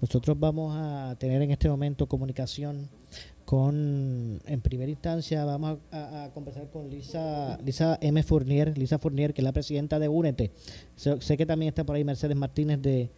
Nosotros 0.00 0.38
vamos 0.38 0.72
a 0.76 1.16
tener 1.18 1.42
en 1.42 1.50
este 1.50 1.68
momento 1.68 2.06
comunicación 2.06 2.88
con, 3.44 4.40
en 4.46 4.60
primera 4.60 4.90
instancia, 4.90 5.44
vamos 5.44 5.78
a, 5.90 6.30
conversar 6.32 6.70
con 6.70 6.88
Lisa, 6.88 7.58
Lisa 7.64 7.98
M. 8.00 8.22
Fournier, 8.22 8.78
Lisa 8.78 8.98
Fournier, 8.98 9.34
que 9.34 9.40
es 9.40 9.44
la 9.44 9.52
presidenta 9.52 9.98
de 9.98 10.08
UNETE. 10.08 10.52
Sé, 10.94 11.20
sé 11.20 11.36
que 11.36 11.44
también 11.44 11.68
está 11.70 11.84
por 11.84 11.96
ahí 11.96 12.04
Mercedes 12.04 12.36
Martínez 12.36 12.80
de, 12.80 13.10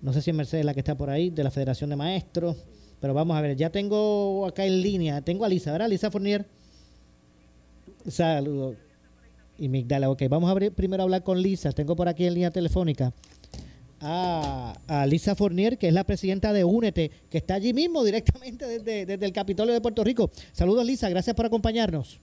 no 0.00 0.12
sé 0.12 0.22
si 0.22 0.30
es 0.30 0.36
Mercedes 0.36 0.64
la 0.64 0.74
que 0.74 0.80
está 0.80 0.96
por 0.96 1.10
ahí, 1.10 1.30
de 1.30 1.44
la 1.44 1.50
Federación 1.50 1.90
de 1.90 1.96
Maestros, 1.96 2.56
pero 3.02 3.14
vamos 3.14 3.36
a 3.36 3.40
ver, 3.40 3.56
ya 3.56 3.68
tengo 3.68 4.46
acá 4.46 4.64
en 4.64 4.80
línea, 4.80 5.20
tengo 5.22 5.44
a 5.44 5.48
Lisa, 5.48 5.72
¿verdad? 5.72 5.88
Lisa 5.88 6.08
Fournier. 6.08 6.46
Saludos. 8.06 8.76
Y 9.58 9.68
Migdala, 9.68 10.08
ok, 10.08 10.22
vamos 10.30 10.46
a 10.46 10.52
abrir, 10.52 10.72
primero 10.72 11.02
a 11.02 11.04
hablar 11.04 11.24
con 11.24 11.42
Lisa, 11.42 11.72
tengo 11.72 11.96
por 11.96 12.08
aquí 12.08 12.24
en 12.26 12.34
línea 12.34 12.52
telefónica 12.52 13.12
a, 14.00 15.04
Lisa 15.08 15.34
Fournier, 15.34 15.78
que 15.78 15.88
es 15.88 15.94
la 15.94 16.04
presidenta 16.04 16.52
de 16.52 16.62
Únete, 16.62 17.10
que 17.28 17.38
está 17.38 17.54
allí 17.54 17.72
mismo 17.72 18.04
directamente 18.04 18.66
desde, 18.68 19.04
desde 19.04 19.26
el 19.26 19.32
Capitolio 19.32 19.74
de 19.74 19.80
Puerto 19.80 20.04
Rico. 20.04 20.30
Saludos 20.52 20.86
Lisa, 20.86 21.08
gracias 21.08 21.34
por 21.34 21.44
acompañarnos. 21.44 22.20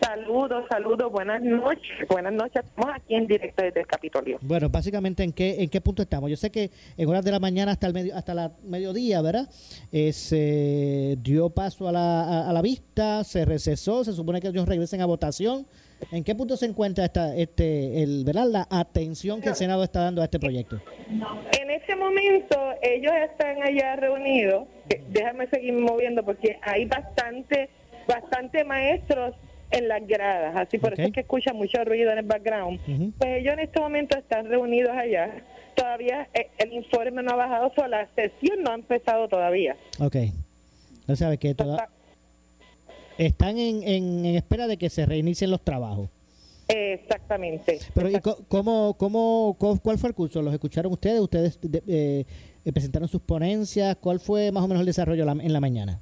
Saludos, 0.00 0.64
saludos, 0.68 1.10
buenas 1.10 1.42
noches. 1.42 2.06
Buenas 2.08 2.32
noches, 2.32 2.62
estamos 2.64 2.94
aquí 2.94 3.14
en 3.14 3.26
directo 3.26 3.62
desde 3.62 3.80
el 3.80 3.86
Capitolio. 3.86 4.38
Bueno, 4.42 4.68
básicamente 4.68 5.22
en 5.22 5.32
qué 5.32 5.62
en 5.62 5.68
qué 5.68 5.80
punto 5.80 6.02
estamos. 6.02 6.30
Yo 6.30 6.36
sé 6.36 6.50
que 6.50 6.70
en 6.96 7.08
horas 7.08 7.24
de 7.24 7.30
la 7.30 7.38
mañana 7.40 7.72
hasta 7.72 7.86
el 7.86 7.94
medio 7.94 8.14
hasta 8.16 8.34
la 8.34 8.52
mediodía, 8.64 9.22
¿verdad? 9.22 9.48
Eh, 9.92 10.12
se 10.12 11.16
dio 11.22 11.50
paso 11.50 11.88
a 11.88 11.92
la, 11.92 12.22
a, 12.22 12.50
a 12.50 12.52
la 12.52 12.62
vista, 12.62 13.24
se 13.24 13.44
recesó, 13.44 14.04
se 14.04 14.12
supone 14.12 14.40
que 14.40 14.48
ellos 14.48 14.68
regresen 14.68 15.00
a 15.00 15.06
votación. 15.06 15.66
¿En 16.12 16.22
qué 16.22 16.34
punto 16.34 16.56
se 16.56 16.66
encuentra 16.66 17.04
esta 17.04 17.34
este 17.34 18.02
el 18.02 18.24
verdad 18.24 18.46
la 18.50 18.66
atención 18.68 19.40
que 19.40 19.48
el 19.50 19.54
Senado 19.54 19.82
está 19.84 20.00
dando 20.00 20.20
a 20.20 20.24
este 20.24 20.38
proyecto? 20.38 20.80
En 21.08 21.70
este 21.70 21.96
momento 21.96 22.56
ellos 22.82 23.12
están 23.30 23.62
allá 23.62 23.96
reunidos. 23.96 24.66
Eh, 24.90 25.02
Déjame 25.08 25.46
seguir 25.46 25.72
moviendo 25.72 26.22
porque 26.24 26.58
hay 26.62 26.84
bastante, 26.84 27.70
bastante 28.06 28.64
maestros 28.64 29.34
en 29.76 29.88
las 29.88 30.06
gradas, 30.06 30.56
así 30.56 30.78
por 30.78 30.92
eso 30.94 31.02
es 31.02 31.12
que 31.12 31.20
escucha 31.20 31.52
mucho 31.52 31.84
ruido 31.84 32.10
en 32.12 32.18
el 32.18 32.24
background. 32.24 32.80
Pues 33.18 33.40
ellos 33.40 33.54
en 33.54 33.60
este 33.60 33.80
momento 33.80 34.16
están 34.16 34.46
reunidos 34.48 34.92
allá. 34.96 35.42
Todavía 35.74 36.28
eh, 36.34 36.48
el 36.58 36.72
informe 36.72 37.22
no 37.22 37.32
ha 37.32 37.36
bajado, 37.36 37.72
so 37.74 37.86
la 37.88 38.06
sesión 38.14 38.62
no 38.62 38.70
ha 38.70 38.74
empezado 38.74 39.28
todavía. 39.28 39.76
Ok. 39.98 40.16
No 41.06 41.16
sabe 41.16 41.38
que 41.38 41.54
toda- 41.54 41.88
están 43.18 43.58
en, 43.58 43.82
en, 43.82 44.24
en 44.24 44.34
espera 44.36 44.66
de 44.66 44.76
que 44.76 44.90
se 44.90 45.06
reinicien 45.06 45.50
los 45.50 45.60
trabajos. 45.62 46.08
Exactamente. 46.68 47.78
Pero 47.94 48.08
¿y 48.10 48.18
co- 48.20 48.38
cómo, 48.48 48.94
cómo, 48.96 49.56
cuál 49.82 49.98
fue 49.98 50.08
el 50.08 50.14
curso? 50.14 50.40
¿Los 50.42 50.54
escucharon 50.54 50.92
ustedes? 50.92 51.20
¿Ustedes 51.20 51.58
de- 51.60 51.82
eh, 51.86 52.24
eh, 52.64 52.72
presentaron 52.72 53.08
sus 53.08 53.20
ponencias? 53.20 53.96
¿Cuál 54.00 54.18
fue 54.20 54.50
más 54.50 54.64
o 54.64 54.68
menos 54.68 54.80
el 54.80 54.86
desarrollo 54.86 55.28
en 55.30 55.52
la 55.52 55.60
mañana? 55.60 56.00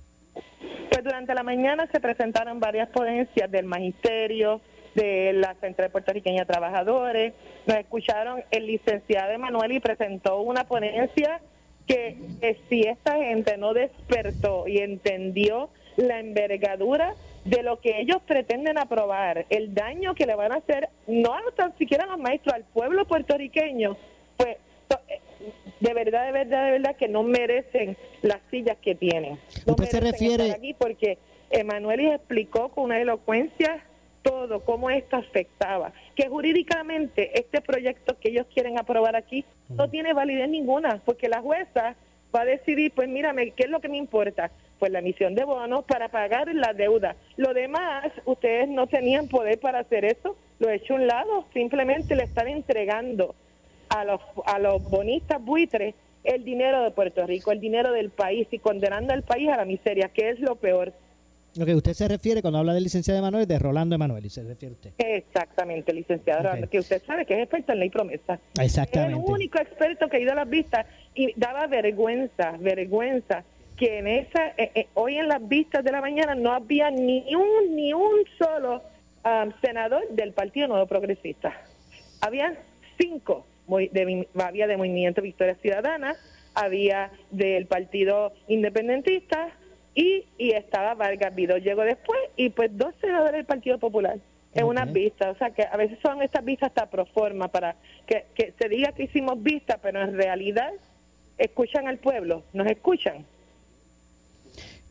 Pues 0.93 1.05
durante 1.05 1.35
la 1.35 1.43
mañana 1.43 1.87
se 1.91 2.01
presentaron 2.01 2.61
varias 2.61 2.87
ponencias 2.91 3.51
del 3.51 3.65
magisterio, 3.65 4.61
de 4.95 5.33
la 5.33 5.55
Central 5.55 5.89
Puertorriqueña 5.91 6.41
de 6.41 6.47
Trabajadores. 6.53 7.33
Nos 7.67 7.79
escucharon 7.79 8.43
el 8.51 8.67
licenciado 8.67 9.33
Emanuel 9.33 9.73
y 9.73 9.81
presentó 9.81 10.43
una 10.43 10.65
ponencia 10.65 11.41
que, 11.87 12.19
que 12.43 12.59
si 12.69 12.83
esta 12.83 13.17
gente 13.17 13.57
no 13.57 13.73
despertó 13.73 14.69
y 14.69 14.79
entendió 14.81 15.71
la 15.97 16.21
envergadura 16.21 17.15
de 17.47 17.63
lo 17.63 17.81
que 17.81 17.99
ellos 18.01 18.19
pretenden 18.27 18.77
aprobar, 18.77 19.47
el 19.49 19.73
daño 19.75 20.15
que 20.15 20.27
le 20.27 20.35
van 20.35 20.53
a 20.53 20.57
hacer, 20.57 20.91
no 21.07 21.33
a 21.33 21.41
los, 21.41 21.55
tan 21.55 21.75
siquiera 21.79 22.05
a 22.05 22.09
los 22.09 22.19
maestros, 22.19 22.55
al 22.55 22.65
pueblo 22.65 23.07
puertorriqueño, 23.07 23.95
to- 23.95 23.99
de 25.83 25.95
verdad, 25.95 26.27
de 26.27 26.33
verdad, 26.33 26.65
de 26.67 26.71
verdad 26.73 26.97
que 26.97 27.09
no 27.09 27.23
merecen 27.25 27.97
las 28.23 28.39
sillas 28.51 28.77
que 28.81 28.95
tienen. 28.95 29.39
No 29.67 29.73
Usted 29.75 29.87
se 29.89 30.01
refiere- 30.01 30.45
estar 30.45 30.59
aquí 30.59 30.75
porque 30.75 31.19
Emanuel 31.51 32.01
explicó 32.07 32.69
con 32.69 32.85
una 32.85 33.01
elocuencia 33.01 33.83
todo, 34.23 34.61
cómo 34.61 34.89
esto 34.91 35.17
afectaba. 35.17 35.93
Que 36.15 36.29
jurídicamente 36.29 37.39
este 37.39 37.61
proyecto 37.61 38.17
que 38.21 38.29
ellos 38.29 38.47
quieren 38.55 38.79
aprobar 38.79 39.17
aquí 39.17 39.45
no 39.69 39.91
tiene 39.91 40.13
validez 40.13 40.49
ninguna, 40.49 41.01
porque 41.05 41.29
la 41.29 41.41
jueza 41.41 41.97
va 42.35 42.43
a 42.43 42.45
decidir, 42.45 42.93
pues 42.95 43.09
mírame, 43.09 43.51
¿qué 43.51 43.65
es 43.65 43.71
lo 43.71 43.81
que 43.81 43.89
me 43.89 43.97
importa? 43.97 44.51
Pues 44.79 44.93
la 44.93 45.01
emisión 45.01 45.35
de 45.35 45.45
bonos 45.45 45.85
para 45.85 46.09
pagar 46.09 46.55
la 46.55 46.73
deuda. 46.73 47.17
Lo 47.37 47.53
demás, 47.55 48.07
ustedes 48.25 48.69
no 48.69 48.87
tenían 48.87 49.27
poder 49.29 49.59
para 49.59 49.81
hacer 49.81 50.05
eso, 50.05 50.37
lo 50.61 50.69
he 50.71 50.77
hecho 50.77 50.95
a 50.95 50.97
un 50.97 51.07
lado, 51.09 51.45
simplemente 51.53 52.15
le 52.15 52.23
están 52.23 52.47
entregando 52.49 53.35
a 53.93 54.05
los, 54.05 54.21
a 54.47 54.59
los 54.59 54.83
bonistas 54.83 55.43
buitres 55.45 55.95
el 56.25 56.45
dinero 56.45 56.83
de 56.83 56.91
Puerto 56.91 57.27
Rico, 57.27 57.53
el 57.53 57.61
dinero 57.61 57.93
del 57.93 58.11
país 58.11 58.47
y 58.51 58.59
condenando 58.59 59.13
al 59.13 59.23
país 59.23 59.49
a 59.49 59.57
la 59.57 59.65
miseria, 59.65 60.09
que 60.09 60.31
es 60.31 60.41
lo 60.41 60.57
peor. 60.57 60.93
Lo 61.55 61.67
que 61.67 61.75
usted 61.75 61.93
se 61.93 62.09
refiere 62.09 62.41
cuando 62.41 62.61
habla 62.61 62.73
del 62.73 62.85
licenciado 62.85 63.19
Emanuel, 63.19 63.47
de 63.47 63.59
Rolando 63.59 63.95
Emanuel, 63.95 64.25
y 64.25 64.31
se 64.31 64.43
refiere 64.43 64.75
usted. 64.75 64.93
Exactamente, 64.97 65.93
licenciado, 65.93 66.41
Ok. 66.41 66.45
Rolando, 66.47 66.71
que 66.71 66.79
usted 66.79 67.03
sabe 67.05 67.27
que 67.27 67.35
es 67.35 67.41
experto 67.41 67.73
en 67.73 67.81
ley 67.81 67.91
promesa. 67.91 68.35
Es 68.35 68.59
el 68.59 68.65
Exactamente. 68.65 69.31
único 69.31 69.59
experto 69.59 70.09
que 70.09 70.17
ha 70.17 70.21
ido 70.21 70.33
a 70.33 70.37
las 70.37 70.49
vistas 70.49 70.87
y 71.15 71.33
daba 71.39 71.67
vergüenza, 71.67 72.53
vergüenza 72.59 73.45
que 73.77 73.99
en 73.99 74.07
esa 74.07 74.49
eh, 74.57 74.71
eh, 74.75 74.87
hoy 74.95 75.17
en 75.17 75.29
las 75.29 75.47
vistas 75.47 75.85
de 75.85 75.93
la 75.93 76.01
mañana 76.01 76.35
no 76.35 76.53
había 76.53 76.91
ni 76.91 77.35
un 77.35 77.75
ni 77.75 77.93
un 77.93 78.21
solo 78.39 78.83
ah, 79.25 79.49
senador 79.61 80.09
del 80.11 80.33
Partido 80.33 80.69
Nuevo 80.69 80.87
Progresista. 80.87 81.53
Había 82.21 82.55
cinco, 82.97 83.45
de, 83.79 84.29
había 84.35 84.67
de 84.67 84.77
Movimiento 84.77 85.23
Victoria 85.23 85.55
Ciudadana, 85.57 86.17
había 86.55 87.11
del 87.31 87.67
Partido 87.67 88.33
Independentista 88.49 89.49
y, 89.95 90.25
y 90.39 90.53
estaba 90.53 90.95
Vargas 90.95 91.35
Vidal 91.35 91.63
llegó 91.63 91.83
después 91.83 92.19
y 92.37 92.51
pues 92.51 92.77
dos 92.77 92.95
senadores 93.01 93.35
del 93.35 93.45
Partido 93.47 93.79
Popular. 93.79 94.19
en 94.55 94.67
unas 94.67 94.93
vistas. 94.93 95.35
O 95.35 95.39
sea, 95.39 95.51
que 95.51 95.63
a 95.63 95.77
veces 95.77 95.99
son 96.03 96.23
estas 96.23 96.45
vistas 96.45 96.69
hasta 96.69 96.91
pro 96.91 97.07
forma 97.07 97.49
para 97.49 97.77
que, 98.07 98.27
que 98.35 98.53
se 98.59 98.69
diga 98.69 98.93
que 98.93 99.05
hicimos 99.05 99.43
vistas, 99.43 99.79
pero 99.83 100.03
en 100.03 100.15
realidad 100.15 100.73
escuchan 101.39 101.89
al 101.89 101.99
pueblo, 101.99 102.45
nos 102.53 102.67
escuchan. 102.67 103.25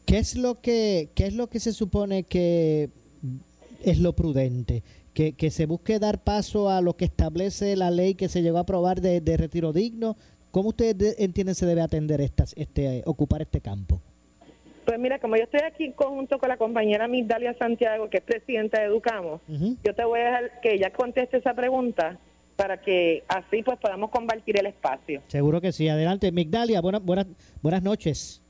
¿Qué 0.06 0.18
es 0.18 0.36
lo 0.36 0.60
que, 0.60 1.10
qué 1.16 1.28
es 1.28 1.34
lo 1.34 1.48
que 1.48 1.60
se 1.60 1.72
supone 1.72 2.24
que 2.24 2.90
es 3.84 4.00
lo 4.00 4.14
prudente? 4.14 4.84
Que, 5.14 5.34
que 5.34 5.52
se 5.52 5.66
busque 5.66 6.00
dar 6.00 6.24
paso 6.24 6.70
a 6.70 6.80
lo 6.82 6.96
que 6.96 7.04
establece 7.06 7.76
la 7.76 7.92
ley 7.92 8.16
que 8.16 8.30
se 8.30 8.42
llegó 8.42 8.58
a 8.58 8.62
aprobar 8.62 9.02
de, 9.02 9.20
de 9.20 9.36
retiro 9.38 9.74
digno. 9.74 10.16
¿Cómo 10.52 10.70
ustedes 10.70 10.98
de- 10.98 11.16
entienden 11.20 11.54
se 11.56 11.66
debe 11.66 11.82
atender 11.82 12.22
estas, 12.22 12.54
este, 12.58 13.04
ocupar 13.06 13.42
este 13.42 13.60
campo? 13.60 14.00
Pues 14.86 14.98
mira, 15.00 15.20
como 15.20 15.36
yo 15.36 15.44
estoy 15.44 15.62
aquí 15.62 15.84
en 15.86 15.92
conjunto 15.92 16.40
con 16.40 16.50
la 16.50 16.58
compañera 16.58 17.08
Migdalia 17.08 17.54
Santiago, 17.58 18.10
que 18.10 18.18
es 18.18 18.24
presidenta 18.24 18.80
de 18.80 18.88
Educamos, 18.88 19.42
yo 19.84 19.94
te 19.94 20.04
voy 20.06 20.22
a 20.22 20.24
dejar 20.24 20.62
que 20.62 20.74
ella 20.74 20.92
conteste 20.92 21.38
esa 21.38 21.54
pregunta 21.54 22.18
para 22.56 22.78
que 22.82 23.24
así 23.28 23.64
pues 23.64 23.78
podamos 23.80 24.10
compartir 24.12 24.58
el 24.58 24.66
espacio. 24.68 25.22
Seguro 25.28 25.62
que 25.62 25.72
sí. 25.72 25.88
Adelante, 25.90 26.32
Migdalia. 26.32 26.82
Buenas, 26.82 27.04
buenas, 27.04 27.28
buenas 27.62 27.84
noches. 27.84 28.41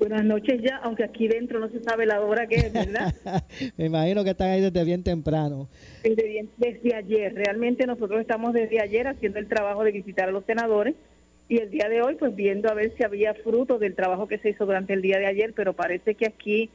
Buenas 0.00 0.24
noches 0.24 0.60
ya, 0.62 0.78
aunque 0.78 1.04
aquí 1.04 1.28
dentro 1.28 1.60
no 1.60 1.68
se 1.68 1.80
sabe 1.82 2.06
la 2.06 2.20
hora 2.22 2.46
que 2.46 2.54
es, 2.56 2.72
¿verdad? 2.72 3.14
Me 3.76 3.84
imagino 3.84 4.24
que 4.24 4.30
están 4.30 4.48
ahí 4.48 4.60
desde 4.62 4.82
bien 4.82 5.02
temprano. 5.04 5.68
Desde, 6.02 6.22
bien- 6.26 6.48
desde 6.56 6.94
ayer, 6.94 7.34
realmente 7.34 7.86
nosotros 7.86 8.18
estamos 8.20 8.54
desde 8.54 8.80
ayer 8.80 9.06
haciendo 9.06 9.38
el 9.38 9.46
trabajo 9.46 9.84
de 9.84 9.92
visitar 9.92 10.30
a 10.30 10.32
los 10.32 10.44
senadores 10.46 10.94
y 11.50 11.58
el 11.58 11.70
día 11.70 11.88
de 11.90 12.00
hoy 12.00 12.14
pues 12.14 12.34
viendo 12.34 12.70
a 12.70 12.74
ver 12.74 12.92
si 12.96 13.04
había 13.04 13.34
frutos 13.34 13.78
del 13.78 13.94
trabajo 13.94 14.26
que 14.26 14.38
se 14.38 14.48
hizo 14.50 14.64
durante 14.64 14.94
el 14.94 15.02
día 15.02 15.18
de 15.18 15.26
ayer, 15.26 15.52
pero 15.54 15.74
parece 15.74 16.14
que 16.14 16.24
aquí 16.26 16.70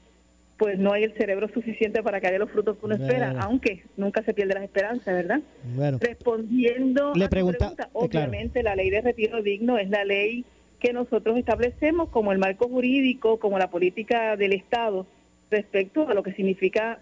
pues 0.58 0.78
no 0.78 0.94
hay 0.94 1.04
el 1.04 1.14
cerebro 1.14 1.50
suficiente 1.50 2.04
para 2.04 2.22
que 2.22 2.28
haya 2.28 2.38
los 2.40 2.52
frutos 2.52 2.78
que 2.78 2.86
uno 2.86 2.96
espera, 2.96 3.36
aunque 3.40 3.82
nunca 3.98 4.22
se 4.22 4.34
pierde 4.34 4.54
las 4.54 4.64
esperanzas, 4.64 5.06
¿verdad? 5.14 5.42
Bueno, 5.76 5.98
Respondiendo 6.00 7.14
Le 7.16 7.26
a 7.26 7.28
tu 7.28 7.32
pregunta- 7.32 7.58
pregunta, 7.58 7.84
eh, 7.86 7.90
claro. 7.92 8.06
obviamente 8.06 8.62
la 8.64 8.76
ley 8.76 8.90
de 8.92 9.02
retiro 9.02 9.42
digno 9.42 9.78
es 9.80 9.90
la 9.90 10.06
ley 10.06 10.46
que 10.80 10.94
nosotros 10.94 11.38
establecemos 11.38 12.10
como 12.10 12.32
el 12.32 12.38
marco 12.38 12.68
jurídico, 12.68 13.40
como 13.40 13.60
la 13.60 13.70
política 13.70 14.36
del 14.36 14.54
Estado 14.54 15.06
respecto 15.52 16.08
a 16.08 16.14
lo 16.14 16.24
que 16.24 16.34
significa 16.34 17.00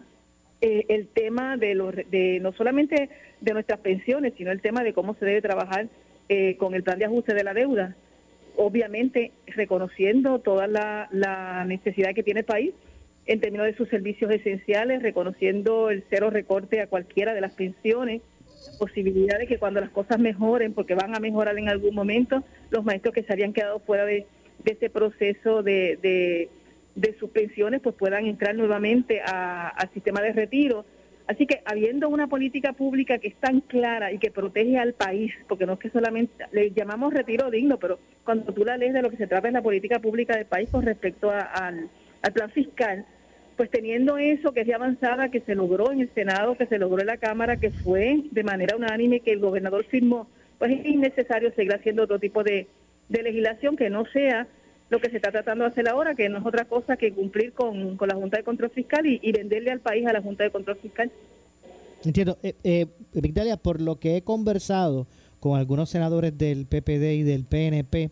eh, 0.61 0.85
el 0.89 1.07
tema 1.07 1.57
de, 1.57 1.75
los, 1.75 1.95
de 1.95 2.39
no 2.41 2.53
solamente 2.53 3.09
de 3.41 3.53
nuestras 3.53 3.79
pensiones, 3.79 4.33
sino 4.37 4.51
el 4.51 4.61
tema 4.61 4.83
de 4.83 4.93
cómo 4.93 5.13
se 5.15 5.25
debe 5.25 5.41
trabajar 5.41 5.87
eh, 6.29 6.55
con 6.57 6.73
el 6.73 6.83
plan 6.83 6.99
de 6.99 7.05
ajuste 7.05 7.33
de 7.33 7.43
la 7.43 7.53
deuda. 7.53 7.95
Obviamente 8.55 9.31
reconociendo 9.47 10.39
toda 10.39 10.67
la 10.67 11.65
necesidad 11.67 12.13
que 12.13 12.23
tiene 12.23 12.41
el 12.41 12.45
país 12.45 12.73
en 13.25 13.39
términos 13.39 13.65
de 13.65 13.75
sus 13.75 13.89
servicios 13.89 14.31
esenciales, 14.31 15.01
reconociendo 15.01 15.89
el 15.89 16.03
cero 16.09 16.29
recorte 16.29 16.81
a 16.81 16.87
cualquiera 16.87 17.33
de 17.33 17.41
las 17.41 17.53
pensiones, 17.53 18.21
la 18.71 18.77
posibilidad 18.77 19.37
de 19.37 19.47
que 19.47 19.57
cuando 19.57 19.79
las 19.81 19.89
cosas 19.89 20.19
mejoren, 20.19 20.73
porque 20.73 20.95
van 20.95 21.15
a 21.15 21.19
mejorar 21.19 21.57
en 21.57 21.69
algún 21.69 21.95
momento, 21.95 22.43
los 22.69 22.83
maestros 22.83 23.13
que 23.13 23.23
se 23.23 23.33
habían 23.33 23.53
quedado 23.53 23.79
fuera 23.79 24.05
de, 24.05 24.25
de 24.63 24.71
ese 24.71 24.89
proceso 24.89 25.63
de, 25.63 25.97
de, 26.01 26.49
de 26.95 27.13
sus 27.19 27.29
pensiones, 27.29 27.81
pues 27.81 27.95
puedan 27.95 28.25
entrar 28.25 28.55
nuevamente 28.55 29.21
a- 29.21 29.69
al 29.69 29.89
sistema 29.91 30.21
de 30.21 30.33
retiro. 30.33 30.85
Así 31.25 31.45
que 31.47 31.61
habiendo 31.65 32.09
una 32.09 32.27
política 32.27 32.73
pública 32.73 33.17
que 33.17 33.29
es 33.29 33.35
tan 33.35 33.61
clara 33.61 34.11
y 34.11 34.17
que 34.17 34.29
protege 34.29 34.77
al 34.77 34.93
país, 34.93 35.31
porque 35.47 35.65
no 35.65 35.73
es 35.73 35.79
que 35.79 35.89
solamente 35.89 36.33
le 36.51 36.71
llamamos 36.71 37.13
retiro 37.13 37.49
digno, 37.49 37.77
pero 37.77 37.97
cuando 38.25 38.53
tú 38.53 38.65
la 38.65 38.75
lees 38.75 38.93
de 38.93 39.01
lo 39.01 39.09
que 39.09 39.15
se 39.17 39.27
trata 39.27 39.47
es 39.47 39.53
la 39.53 39.61
política 39.61 39.99
pública 39.99 40.35
del 40.35 40.45
país 40.47 40.67
con 40.69 40.85
respecto 40.85 41.31
al, 41.31 41.89
al 42.21 42.33
plan 42.33 42.49
fiscal, 42.51 43.05
pues 43.55 43.69
teniendo 43.69 44.17
eso 44.17 44.51
que 44.51 44.61
es 44.61 44.67
de 44.67 44.73
avanzada, 44.73 45.29
que 45.29 45.39
se 45.41 45.55
logró 45.55 45.91
en 45.91 46.01
el 46.01 46.09
Senado, 46.13 46.55
que 46.55 46.65
se 46.65 46.77
logró 46.77 47.01
en 47.01 47.07
la 47.07 47.17
Cámara, 47.17 47.57
que 47.57 47.71
fue 47.71 48.23
de 48.31 48.43
manera 48.43 48.75
unánime, 48.75 49.19
que 49.19 49.31
el 49.31 49.39
gobernador 49.39 49.85
firmó, 49.85 50.27
pues 50.59 50.71
es 50.71 50.85
innecesario 50.85 51.51
seguir 51.53 51.73
haciendo 51.73 52.03
otro 52.03 52.19
tipo 52.19 52.43
de, 52.43 52.67
legislación 53.09 53.75
que 53.75 53.89
no 53.89 54.05
sea 54.05 54.47
lo 54.89 54.99
que 54.99 55.09
se 55.09 55.17
está 55.17 55.31
tratando 55.31 55.65
de 55.65 55.71
hacer 55.71 55.87
ahora, 55.87 56.15
que 56.15 56.29
no 56.29 56.39
es 56.39 56.45
otra 56.45 56.65
cosa 56.65 56.97
que 56.97 57.11
cumplir 57.11 57.53
con, 57.53 57.97
la 57.99 58.15
Junta 58.15 58.37
de 58.37 58.43
Control 58.43 58.69
Fiscal 58.71 59.05
y, 59.05 59.19
y 59.21 59.31
venderle 59.31 59.71
al 59.71 59.79
país 59.79 60.05
a 60.07 60.13
la 60.13 60.21
Junta 60.21 60.43
de 60.43 60.51
Control 60.51 60.77
Fiscal. 60.77 61.11
entiendo. 62.03 62.37
Eh, 62.43 62.55
eh, 62.63 62.87
Migdalia, 63.13 63.57
por 63.57 63.81
lo 63.81 63.99
que 63.99 64.17
he 64.17 64.21
conversado 64.23 65.07
con 65.39 65.59
algunos 65.59 65.89
senadores 65.89 66.37
del 66.37 66.65
PPD 66.65 67.15
y 67.15 67.23
del 67.23 67.45
PNP, 67.45 68.11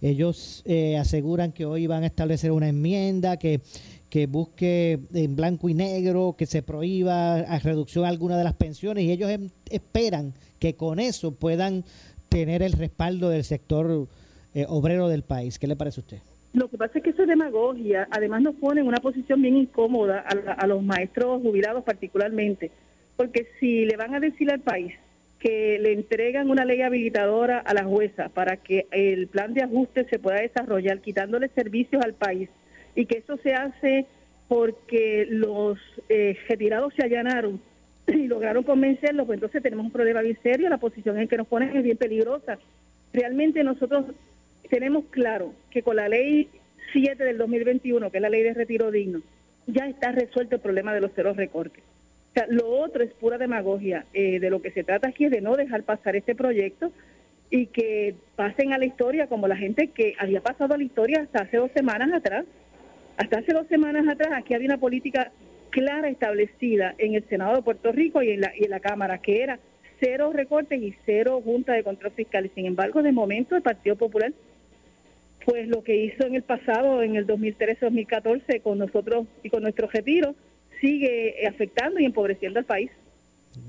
ellos 0.00 0.62
eh, 0.64 0.96
aseguran 0.96 1.52
que 1.52 1.66
hoy 1.66 1.86
van 1.86 2.04
a 2.04 2.06
establecer 2.06 2.52
una 2.52 2.68
enmienda 2.68 3.36
que, 3.36 3.60
que 4.10 4.26
busque 4.26 4.98
en 5.14 5.36
blanco 5.36 5.68
y 5.68 5.74
negro, 5.74 6.34
que 6.36 6.46
se 6.46 6.62
prohíba 6.62 7.36
a 7.36 7.58
reducción 7.60 8.04
alguna 8.04 8.36
de 8.36 8.44
las 8.44 8.54
pensiones 8.54 9.04
y 9.04 9.12
ellos 9.12 9.30
em- 9.30 9.50
esperan 9.70 10.34
que 10.58 10.74
con 10.74 10.98
eso 10.98 11.32
puedan 11.32 11.84
tener 12.28 12.62
el 12.62 12.72
respaldo 12.72 13.28
del 13.28 13.44
sector 13.44 14.08
eh, 14.54 14.66
obrero 14.68 15.08
del 15.08 15.22
país. 15.22 15.58
¿Qué 15.58 15.68
le 15.68 15.76
parece 15.76 16.00
a 16.00 16.02
usted? 16.02 16.18
Lo 16.52 16.68
que 16.68 16.76
pasa 16.76 16.98
es 16.98 17.04
que 17.04 17.10
eso 17.10 17.22
es 17.22 17.28
demagogia. 17.28 18.08
Además 18.10 18.42
nos 18.42 18.56
pone 18.56 18.80
en 18.80 18.88
una 18.88 18.98
posición 18.98 19.40
bien 19.40 19.56
incómoda 19.56 20.24
a, 20.26 20.52
a 20.52 20.66
los 20.66 20.82
maestros 20.82 21.40
jubilados 21.40 21.84
particularmente. 21.84 22.72
Porque 23.16 23.46
si 23.60 23.84
le 23.84 23.96
van 23.96 24.14
a 24.14 24.20
decir 24.20 24.50
al 24.50 24.60
país 24.60 24.94
que 25.38 25.78
le 25.78 25.92
entregan 25.92 26.50
una 26.50 26.64
ley 26.64 26.82
habilitadora 26.82 27.60
a 27.60 27.72
la 27.74 27.84
jueza 27.84 28.28
para 28.28 28.56
que 28.56 28.86
el 28.90 29.28
plan 29.28 29.54
de 29.54 29.62
ajuste 29.62 30.04
se 30.04 30.18
pueda 30.18 30.40
desarrollar 30.40 31.00
quitándole 31.00 31.48
servicios 31.48 32.02
al 32.02 32.14
país 32.14 32.50
y 32.94 33.06
que 33.06 33.18
eso 33.18 33.36
se 33.38 33.54
hace 33.54 34.06
porque 34.48 35.26
los 35.28 35.78
eh, 36.08 36.36
retirados 36.48 36.94
se 36.94 37.04
allanaron 37.04 37.60
y 38.06 38.26
lograron 38.26 38.64
convencerlos, 38.64 39.26
pues 39.26 39.36
entonces 39.36 39.62
tenemos 39.62 39.86
un 39.86 39.92
problema 39.92 40.22
bien 40.22 40.38
serio, 40.42 40.68
la 40.68 40.78
posición 40.78 41.18
en 41.18 41.28
que 41.28 41.36
nos 41.36 41.46
ponen 41.46 41.76
es 41.76 41.84
bien 41.84 41.96
peligrosa. 41.96 42.58
Realmente 43.12 43.64
nosotros 43.64 44.06
tenemos 44.68 45.04
claro 45.10 45.52
que 45.70 45.82
con 45.82 45.96
la 45.96 46.08
ley 46.08 46.48
7 46.92 47.22
del 47.22 47.38
2021, 47.38 48.10
que 48.10 48.18
es 48.18 48.22
la 48.22 48.30
ley 48.30 48.42
de 48.42 48.54
retiro 48.54 48.90
digno, 48.90 49.20
ya 49.66 49.86
está 49.88 50.12
resuelto 50.12 50.56
el 50.56 50.60
problema 50.60 50.94
de 50.94 51.00
los 51.00 51.12
ceros 51.12 51.36
recortes. 51.36 51.82
O 52.30 52.32
sea, 52.32 52.46
lo 52.48 52.68
otro 52.68 53.02
es 53.02 53.12
pura 53.12 53.38
demagogia. 53.38 54.06
Eh, 54.14 54.38
de 54.38 54.50
lo 54.50 54.62
que 54.62 54.70
se 54.70 54.84
trata 54.84 55.08
aquí 55.08 55.24
es 55.24 55.30
de 55.30 55.40
no 55.40 55.56
dejar 55.56 55.82
pasar 55.82 56.16
este 56.16 56.34
proyecto 56.34 56.92
y 57.50 57.66
que 57.66 58.14
pasen 58.36 58.72
a 58.72 58.78
la 58.78 58.86
historia 58.86 59.26
como 59.26 59.48
la 59.48 59.56
gente 59.56 59.88
que 59.88 60.14
había 60.18 60.40
pasado 60.40 60.74
a 60.74 60.78
la 60.78 60.84
historia 60.84 61.22
hasta 61.22 61.42
hace 61.42 61.56
dos 61.56 61.72
semanas 61.72 62.12
atrás. 62.12 62.44
Hasta 63.20 63.40
hace 63.40 63.52
dos 63.52 63.66
semanas 63.66 64.08
atrás 64.08 64.30
aquí 64.34 64.54
había 64.54 64.68
una 64.68 64.78
política 64.78 65.30
clara 65.68 66.08
establecida 66.08 66.94
en 66.96 67.12
el 67.14 67.28
Senado 67.28 67.56
de 67.56 67.62
Puerto 67.62 67.92
Rico 67.92 68.22
y 68.22 68.30
en 68.30 68.40
la, 68.40 68.52
y 68.56 68.64
en 68.64 68.70
la 68.70 68.80
Cámara, 68.80 69.18
que 69.18 69.42
era 69.42 69.58
cero 69.98 70.32
recortes 70.32 70.80
y 70.80 70.94
cero 71.04 71.42
junta 71.44 71.74
de 71.74 71.84
control 71.84 72.12
fiscal. 72.12 72.46
Y 72.46 72.48
sin 72.48 72.64
embargo, 72.64 73.02
de 73.02 73.12
momento 73.12 73.56
el 73.56 73.62
Partido 73.62 73.96
Popular, 73.96 74.32
pues 75.44 75.68
lo 75.68 75.84
que 75.84 75.96
hizo 75.96 76.24
en 76.24 76.34
el 76.34 76.42
pasado, 76.42 77.02
en 77.02 77.14
el 77.14 77.26
2013-2014, 77.26 78.62
con 78.62 78.78
nosotros 78.78 79.26
y 79.42 79.50
con 79.50 79.64
nuestros 79.64 79.92
retiros, 79.92 80.34
sigue 80.80 81.46
afectando 81.46 82.00
y 82.00 82.06
empobreciendo 82.06 82.58
al 82.58 82.64
país. 82.64 82.90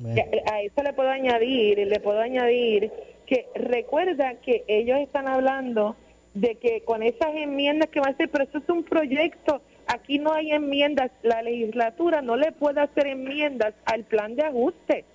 Eh, 0.06 0.44
A 0.50 0.62
eso 0.62 0.82
le 0.82 0.94
puedo 0.94 1.10
añadir, 1.10 1.78
le 1.78 2.00
puedo 2.00 2.22
añadir 2.22 2.90
que 3.26 3.48
recuerda 3.56 4.36
que 4.36 4.64
ellos 4.70 4.98
están 5.00 5.28
hablando 5.28 5.98
de 6.34 6.56
que 6.56 6.82
con 6.82 7.04
esas 7.04 7.36
enmiendas 7.36 7.90
que 7.90 8.00
va 8.00 8.08
a 8.08 8.12
hacer, 8.12 8.30
pero 8.30 8.46
eso 8.46 8.58
es 8.58 8.70
un 8.70 8.84
proyecto, 8.84 9.62
aquí 9.88 10.20
no 10.20 10.34
hay 10.34 10.52
enmiendas, 10.52 11.12
la 11.24 11.42
legislatura 11.42 12.22
no 12.22 12.36
le 12.36 12.52
puede 12.52 12.82
hacer 12.82 13.08
enmiendas 13.08 13.74
al 13.86 14.04
plan 14.04 14.36
de 14.36 14.44
ajuste, 14.44 15.06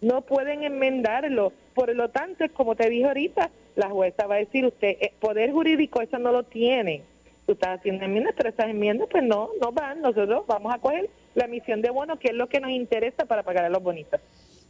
no 0.00 0.22
pueden 0.22 0.62
enmendarlo, 0.62 1.52
por 1.74 1.94
lo 1.94 2.08
tanto, 2.10 2.44
como 2.52 2.74
te 2.76 2.88
dije 2.88 3.06
ahorita, 3.06 3.50
la 3.76 3.90
jueza 3.90 4.26
va 4.26 4.36
a 4.36 4.38
decir, 4.38 4.64
usted, 4.64 4.96
eh, 5.00 5.12
poder 5.20 5.52
jurídico 5.52 6.00
eso 6.00 6.18
no 6.18 6.32
lo 6.32 6.44
tiene, 6.44 7.02
tú 7.46 7.52
estás 7.52 7.78
haciendo 7.78 8.04
enmiendas, 8.04 8.34
pero 8.36 8.50
esas 8.50 8.68
enmiendas 8.68 9.08
pues 9.10 9.24
no, 9.24 9.50
no 9.60 9.72
van, 9.72 10.00
nosotros 10.00 10.44
vamos 10.46 10.72
a 10.72 10.78
coger 10.78 11.10
la 11.34 11.44
emisión 11.46 11.82
de 11.82 11.90
bonos, 11.90 12.18
que 12.18 12.28
es 12.28 12.34
lo 12.34 12.48
que 12.48 12.60
nos 12.60 12.70
interesa 12.70 13.24
para 13.24 13.42
pagar 13.42 13.64
a 13.64 13.68
los 13.68 13.82
bonitos. 13.82 14.20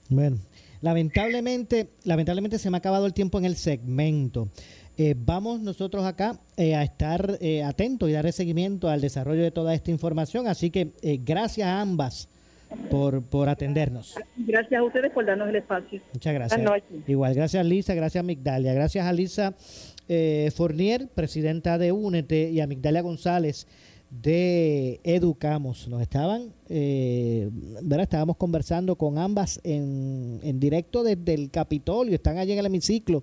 Bueno, 0.09 0.39
lamentablemente, 0.81 1.89
lamentablemente 2.05 2.59
se 2.59 2.71
me 2.71 2.77
ha 2.77 2.79
acabado 2.79 3.07
el 3.07 3.15
tiempo 3.15 3.39
en 3.39 3.45
el 3.45 3.57
segmento. 3.57 4.49
Eh, 5.03 5.15
vamos 5.17 5.63
nosotros 5.63 6.05
acá 6.05 6.39
eh, 6.59 6.75
a 6.75 6.83
estar 6.83 7.39
eh, 7.41 7.63
atentos 7.63 8.11
y 8.11 8.13
darle 8.13 8.33
seguimiento 8.33 8.91
al 8.91 9.01
desarrollo 9.01 9.43
de 9.43 9.51
toda 9.51 9.73
esta 9.73 9.91
información. 9.91 10.47
Así 10.47 10.69
que 10.69 10.93
eh, 11.01 11.19
gracias 11.25 11.69
a 11.69 11.81
ambas 11.81 12.29
por, 12.91 13.23
por 13.23 13.49
atendernos. 13.49 14.15
Gracias 14.37 14.79
a 14.79 14.85
ustedes 14.85 15.11
por 15.11 15.25
darnos 15.25 15.49
el 15.49 15.57
espacio. 15.57 16.03
Muchas 16.13 16.35
gracias. 16.35 16.61
Igual, 17.07 17.35
gracias 17.35 17.65
Lisa, 17.65 17.95
gracias 17.95 18.23
Migdalia, 18.23 18.75
gracias 18.75 19.07
a 19.07 19.13
Lisa 19.15 19.55
eh, 20.07 20.53
Fournier, 20.55 21.09
presidenta 21.09 21.79
de 21.79 21.93
Únete, 21.93 22.51
y 22.51 22.61
a 22.61 22.67
Migdalia 22.67 23.01
González 23.01 23.67
de 24.11 25.01
Educamos. 25.03 25.89
Nos 25.89 26.03
estaban, 26.03 26.53
eh, 26.69 27.49
¿verdad? 27.81 28.03
Estábamos 28.03 28.37
conversando 28.37 28.97
con 28.97 29.17
ambas 29.17 29.61
en, 29.65 30.41
en 30.43 30.61
directo 30.61 31.03
desde 31.03 31.33
el 31.33 31.51
Capitolio, 31.51 32.17
están 32.17 32.37
allí 32.37 32.53
en 32.53 32.59
el 32.59 32.67
hemiciclo 32.67 33.23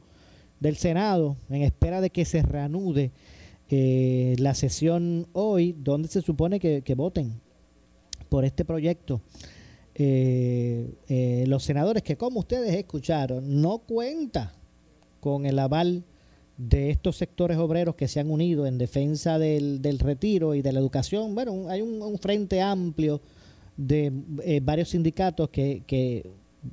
del 0.60 0.76
Senado, 0.78 1.38
en 1.50 1.62
espera 1.62 2.02
de 2.02 2.10
que 2.10 2.26
se 2.26 2.42
reanude 2.42 3.12
eh, 3.70 4.36
la 4.40 4.54
sesión 4.54 5.28
hoy, 5.34 5.76
donde 5.78 6.08
se 6.08 6.22
supone 6.22 6.60
que, 6.60 6.96
voten 6.96 7.42
por 8.30 8.46
este 8.46 8.64
proyecto 8.66 9.22
eh, 9.96 10.94
eh, 11.10 11.44
los 11.48 11.64
senadores 11.64 12.04
que, 12.04 12.18
como 12.18 12.40
ustedes 12.40 12.74
escucharon, 12.76 13.62
no 13.62 13.80
cuenta 13.80 14.54
con 15.20 15.46
el 15.46 15.60
aval 15.60 16.06
de 16.58 16.90
estos 16.90 17.18
sectores 17.18 17.58
obreros 17.58 17.96
que 17.96 18.08
se 18.08 18.20
han 18.20 18.32
unido 18.32 18.66
en 18.66 18.78
defensa 18.78 19.38
del, 19.38 19.82
del 19.82 20.00
retiro 20.00 20.56
y 20.56 20.62
de 20.62 20.72
la 20.72 20.80
educación. 20.80 21.36
Bueno, 21.36 21.70
hay 21.70 21.82
un, 21.82 22.18
frente 22.20 22.62
amplio 22.62 23.22
de 23.76 24.12
varios 24.64 24.90
sindicatos 24.90 25.50
que, 25.50 25.84
que 25.86 26.32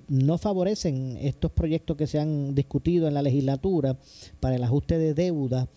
no 0.08 0.38
favorecen 0.38 1.16
estos 1.20 1.52
proyectos 1.52 1.96
que 1.96 2.06
se 2.06 2.18
han 2.18 2.54
discutido 2.54 3.08
en 3.08 3.14
la 3.14 3.22
legislatura 3.22 3.98
para 4.40 4.56
el 4.56 4.64
ajuste 4.64 4.98
de 4.98 5.14
deuda. 5.14 5.68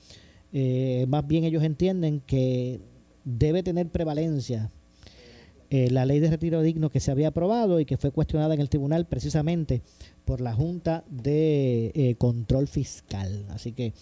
Eh, 0.53 1.05
más 1.09 1.27
bien 1.27 1.43
ellos 1.43 1.63
entienden 1.63 2.21
que 2.21 2.79
debe 3.23 3.63
tener 3.63 3.89
prevalencia 3.89 4.71
eh, 5.69 5.89
la 5.91 6.05
ley 6.05 6.19
de 6.19 6.29
retiro 6.29 6.61
digno 6.61 6.89
que 6.89 7.01
se 7.01 7.11
había 7.11 7.27
aprobado 7.27 7.81
y 7.81 7.85
que 7.85 7.97
fue 7.97 8.11
cuestionada 8.11 8.53
en 8.53 8.61
el 8.61 8.69
tribunal 8.69 9.05
precisamente 9.05 9.81
por 10.23 10.39
la 10.39 10.53
Junta 10.53 11.03
de 11.09 11.91
eh, 11.93 12.15
Control 12.17 12.69
Fiscal. 12.69 13.45
Así 13.49 13.73
que 13.73 13.93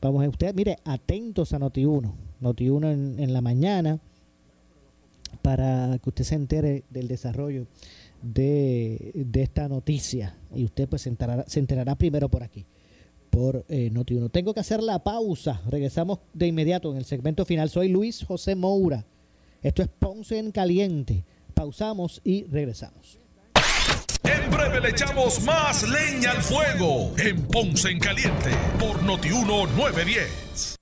vamos 0.00 0.24
a 0.24 0.28
ustedes, 0.28 0.54
mire, 0.54 0.78
atentos 0.84 1.52
a 1.52 1.60
Noti1, 1.60 2.12
Noti1 2.40 2.92
en, 2.92 3.20
en 3.20 3.32
la 3.32 3.40
mañana 3.40 4.00
para 5.42 5.98
que 6.02 6.10
usted 6.10 6.24
se 6.24 6.34
entere 6.34 6.82
del 6.90 7.06
desarrollo 7.06 7.66
de, 8.22 9.12
de 9.14 9.42
esta 9.42 9.68
noticia 9.68 10.36
y 10.54 10.64
usted 10.64 10.88
pues 10.88 11.02
se 11.02 11.08
enterará, 11.08 11.44
se 11.46 11.60
enterará 11.60 11.96
primero 11.96 12.28
por 12.28 12.42
aquí 12.42 12.66
por 13.32 13.64
eh, 13.70 13.90
Noti1. 13.90 14.30
Tengo 14.30 14.52
que 14.52 14.60
hacer 14.60 14.82
la 14.82 15.02
pausa. 15.02 15.62
Regresamos 15.68 16.18
de 16.34 16.46
inmediato 16.46 16.92
en 16.92 16.98
el 16.98 17.06
segmento 17.06 17.46
final. 17.46 17.70
Soy 17.70 17.88
Luis 17.88 18.24
José 18.24 18.54
Moura. 18.54 19.06
Esto 19.62 19.82
es 19.82 19.88
Ponce 19.88 20.38
en 20.38 20.52
Caliente. 20.52 21.24
Pausamos 21.54 22.20
y 22.24 22.44
regresamos. 22.44 23.18
En 24.24 24.50
breve 24.50 24.80
le 24.80 24.90
echamos 24.90 25.42
más 25.44 25.82
leña 25.88 26.32
al 26.32 26.42
fuego 26.42 27.12
en 27.18 27.42
Ponce 27.46 27.90
en 27.90 27.98
Caliente 27.98 28.50
por 28.78 29.02
Notiuno 29.02 29.66
910. 29.66 30.81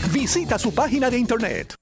Visita 0.09 0.57
su 0.57 0.73
página 0.73 1.09
de 1.09 1.17
internet. 1.17 1.75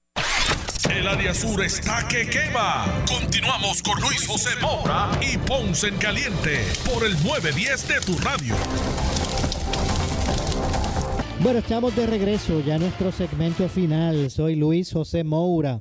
El 0.88 1.06
área 1.06 1.32
sur 1.32 1.62
está 1.64 2.06
que 2.06 2.28
quema. 2.28 3.04
Continuamos 3.08 3.82
con 3.82 4.00
Luis 4.00 4.26
José 4.26 4.50
Moura 4.60 5.10
y 5.20 5.38
Ponce 5.38 5.88
en 5.88 5.96
Caliente 5.96 6.58
por 6.84 7.04
el 7.04 7.12
910 7.24 7.88
de 7.88 8.00
tu 8.00 8.18
radio. 8.18 8.54
Bueno, 11.40 11.60
estamos 11.60 11.96
de 11.96 12.06
regreso 12.06 12.60
ya 12.60 12.74
a 12.74 12.78
nuestro 12.78 13.10
segmento 13.10 13.68
final. 13.68 14.30
Soy 14.30 14.56
Luis 14.56 14.92
José 14.92 15.24
Moura. 15.24 15.80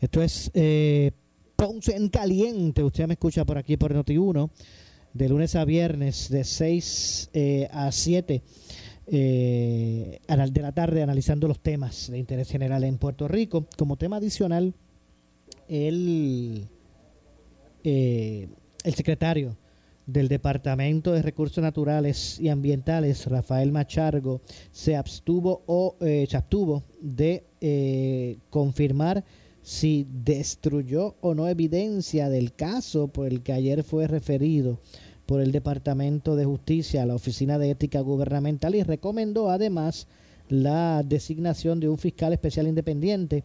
Esto 0.00 0.22
es 0.22 0.50
eh, 0.54 1.12
Ponce 1.56 1.96
en 1.96 2.08
Caliente. 2.08 2.84
Usted 2.84 3.06
me 3.06 3.14
escucha 3.14 3.44
por 3.44 3.58
aquí 3.58 3.76
por 3.76 3.94
Noti1, 3.94 4.50
de 5.14 5.28
lunes 5.28 5.56
a 5.56 5.64
viernes, 5.64 6.28
de 6.28 6.44
6 6.44 7.30
eh, 7.32 7.68
a 7.72 7.90
7 7.90 8.42
eh, 9.10 10.20
de 10.26 10.62
la 10.62 10.72
tarde, 10.72 11.02
analizando 11.02 11.48
los 11.48 11.60
temas 11.60 12.10
de 12.10 12.18
interés 12.18 12.50
general 12.50 12.84
en 12.84 12.98
Puerto 12.98 13.28
Rico. 13.28 13.66
Como 13.76 13.96
tema 13.96 14.16
adicional, 14.16 14.74
el, 15.68 16.68
eh, 17.84 18.48
el 18.84 18.94
secretario 18.94 19.56
del 20.08 20.28
Departamento 20.28 21.12
de 21.12 21.20
Recursos 21.20 21.62
Naturales 21.62 22.40
y 22.40 22.48
Ambientales, 22.48 23.26
Rafael 23.26 23.72
Machargo, 23.72 24.40
se 24.72 24.96
abstuvo 24.96 25.62
o 25.66 25.96
eh, 26.00 26.26
se 26.28 26.36
abstuvo 26.38 26.82
de 27.00 27.44
eh, 27.60 28.38
confirmar 28.48 29.22
si 29.60 30.06
destruyó 30.10 31.16
o 31.20 31.34
no 31.34 31.46
evidencia 31.46 32.30
del 32.30 32.54
caso 32.54 33.08
por 33.08 33.26
el 33.26 33.42
que 33.42 33.52
ayer 33.52 33.84
fue 33.84 34.06
referido 34.06 34.80
por 35.28 35.42
el 35.42 35.52
Departamento 35.52 36.36
de 36.36 36.46
Justicia 36.46 37.04
la 37.04 37.14
Oficina 37.14 37.58
de 37.58 37.68
Ética 37.68 38.00
Gubernamental 38.00 38.74
y 38.74 38.82
recomendó 38.82 39.50
además 39.50 40.06
la 40.48 41.02
designación 41.04 41.80
de 41.80 41.88
un 41.90 41.98
fiscal 41.98 42.32
especial 42.32 42.66
independiente 42.66 43.44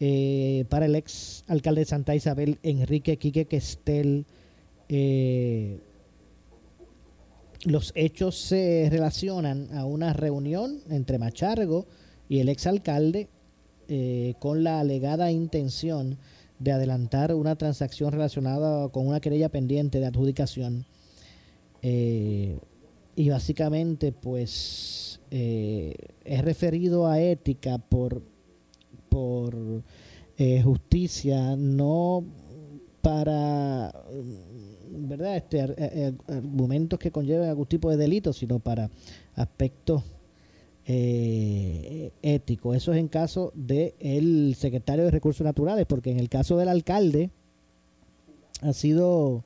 eh, 0.00 0.64
para 0.70 0.86
el 0.86 0.96
ex 0.96 1.44
alcalde 1.48 1.82
de 1.82 1.84
Santa 1.84 2.14
Isabel, 2.14 2.58
Enrique 2.62 3.18
Quique 3.18 3.44
Questel. 3.44 4.24
Eh, 4.88 5.80
los 7.64 7.92
hechos 7.94 8.38
se 8.38 8.88
relacionan 8.90 9.68
a 9.76 9.84
una 9.84 10.14
reunión 10.14 10.80
entre 10.88 11.18
Machargo 11.18 11.84
y 12.26 12.38
el 12.38 12.48
exalcalde 12.48 13.28
eh, 13.88 14.32
con 14.38 14.64
la 14.64 14.80
alegada 14.80 15.30
intención 15.30 16.16
de 16.58 16.72
adelantar 16.72 17.34
una 17.34 17.54
transacción 17.56 18.12
relacionada 18.12 18.88
con 18.88 19.06
una 19.06 19.20
querella 19.20 19.50
pendiente 19.50 20.00
de 20.00 20.06
adjudicación. 20.06 20.86
Eh, 21.82 22.58
y 23.16 23.28
básicamente, 23.28 24.12
pues, 24.12 25.20
eh, 25.30 25.94
es 26.24 26.42
referido 26.42 27.06
a 27.06 27.20
ética 27.20 27.78
por, 27.78 28.22
por 29.08 29.82
eh, 30.38 30.62
justicia, 30.62 31.56
no 31.56 32.24
para 33.02 33.92
verdad 34.94 35.36
este 35.36 35.60
ar- 35.60 35.74
eh, 35.76 36.12
argumentos 36.28 36.98
que 36.98 37.10
conlleven 37.10 37.48
algún 37.48 37.66
tipo 37.66 37.90
de 37.90 37.96
delito 37.96 38.32
sino 38.32 38.60
para 38.60 38.88
aspectos 39.34 40.04
eh, 40.86 42.12
éticos. 42.22 42.76
Eso 42.76 42.92
es 42.92 42.98
en 42.98 43.08
caso 43.08 43.52
del 43.54 44.54
secretario 44.56 45.04
de 45.04 45.10
recursos 45.10 45.44
naturales 45.44 45.86
porque 45.86 46.10
en 46.10 46.20
el 46.20 46.28
caso 46.28 46.56
del 46.56 46.68
alcalde 46.68 47.30
ha 48.60 48.72
sido 48.72 49.44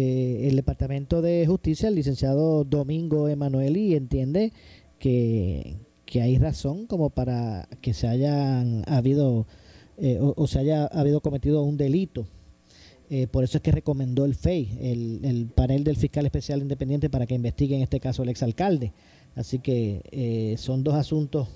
eh, 0.00 0.46
el 0.46 0.54
departamento 0.54 1.22
de 1.22 1.44
justicia 1.44 1.88
el 1.88 1.96
licenciado 1.96 2.62
Domingo 2.62 3.28
Emanueli 3.28 3.96
entiende 3.96 4.52
que, 5.00 5.74
que 6.06 6.22
hay 6.22 6.38
razón 6.38 6.86
como 6.86 7.10
para 7.10 7.68
que 7.80 7.92
se 7.94 8.06
hayan 8.06 8.84
habido 8.86 9.48
eh, 9.96 10.20
o, 10.20 10.46
se 10.46 10.60
haya 10.60 10.86
habido 10.86 11.20
cometido 11.20 11.64
un 11.64 11.76
delito 11.76 12.28
eh, 13.10 13.26
por 13.26 13.42
eso 13.42 13.58
es 13.58 13.62
que 13.62 13.72
recomendó 13.72 14.24
el 14.24 14.36
FEI, 14.36 14.78
el, 14.80 15.24
el 15.24 15.46
panel 15.46 15.82
del 15.82 15.96
fiscal 15.96 16.26
especial 16.26 16.60
independiente, 16.60 17.10
para 17.10 17.26
que 17.26 17.34
investigue 17.34 17.74
en 17.74 17.82
este 17.82 18.00
caso 18.00 18.22
el 18.22 18.28
exalcalde. 18.28 18.92
Así 19.34 19.60
que 19.60 20.02
eh, 20.12 20.56
son 20.58 20.84
dos 20.84 20.94
asuntos, 20.94 21.48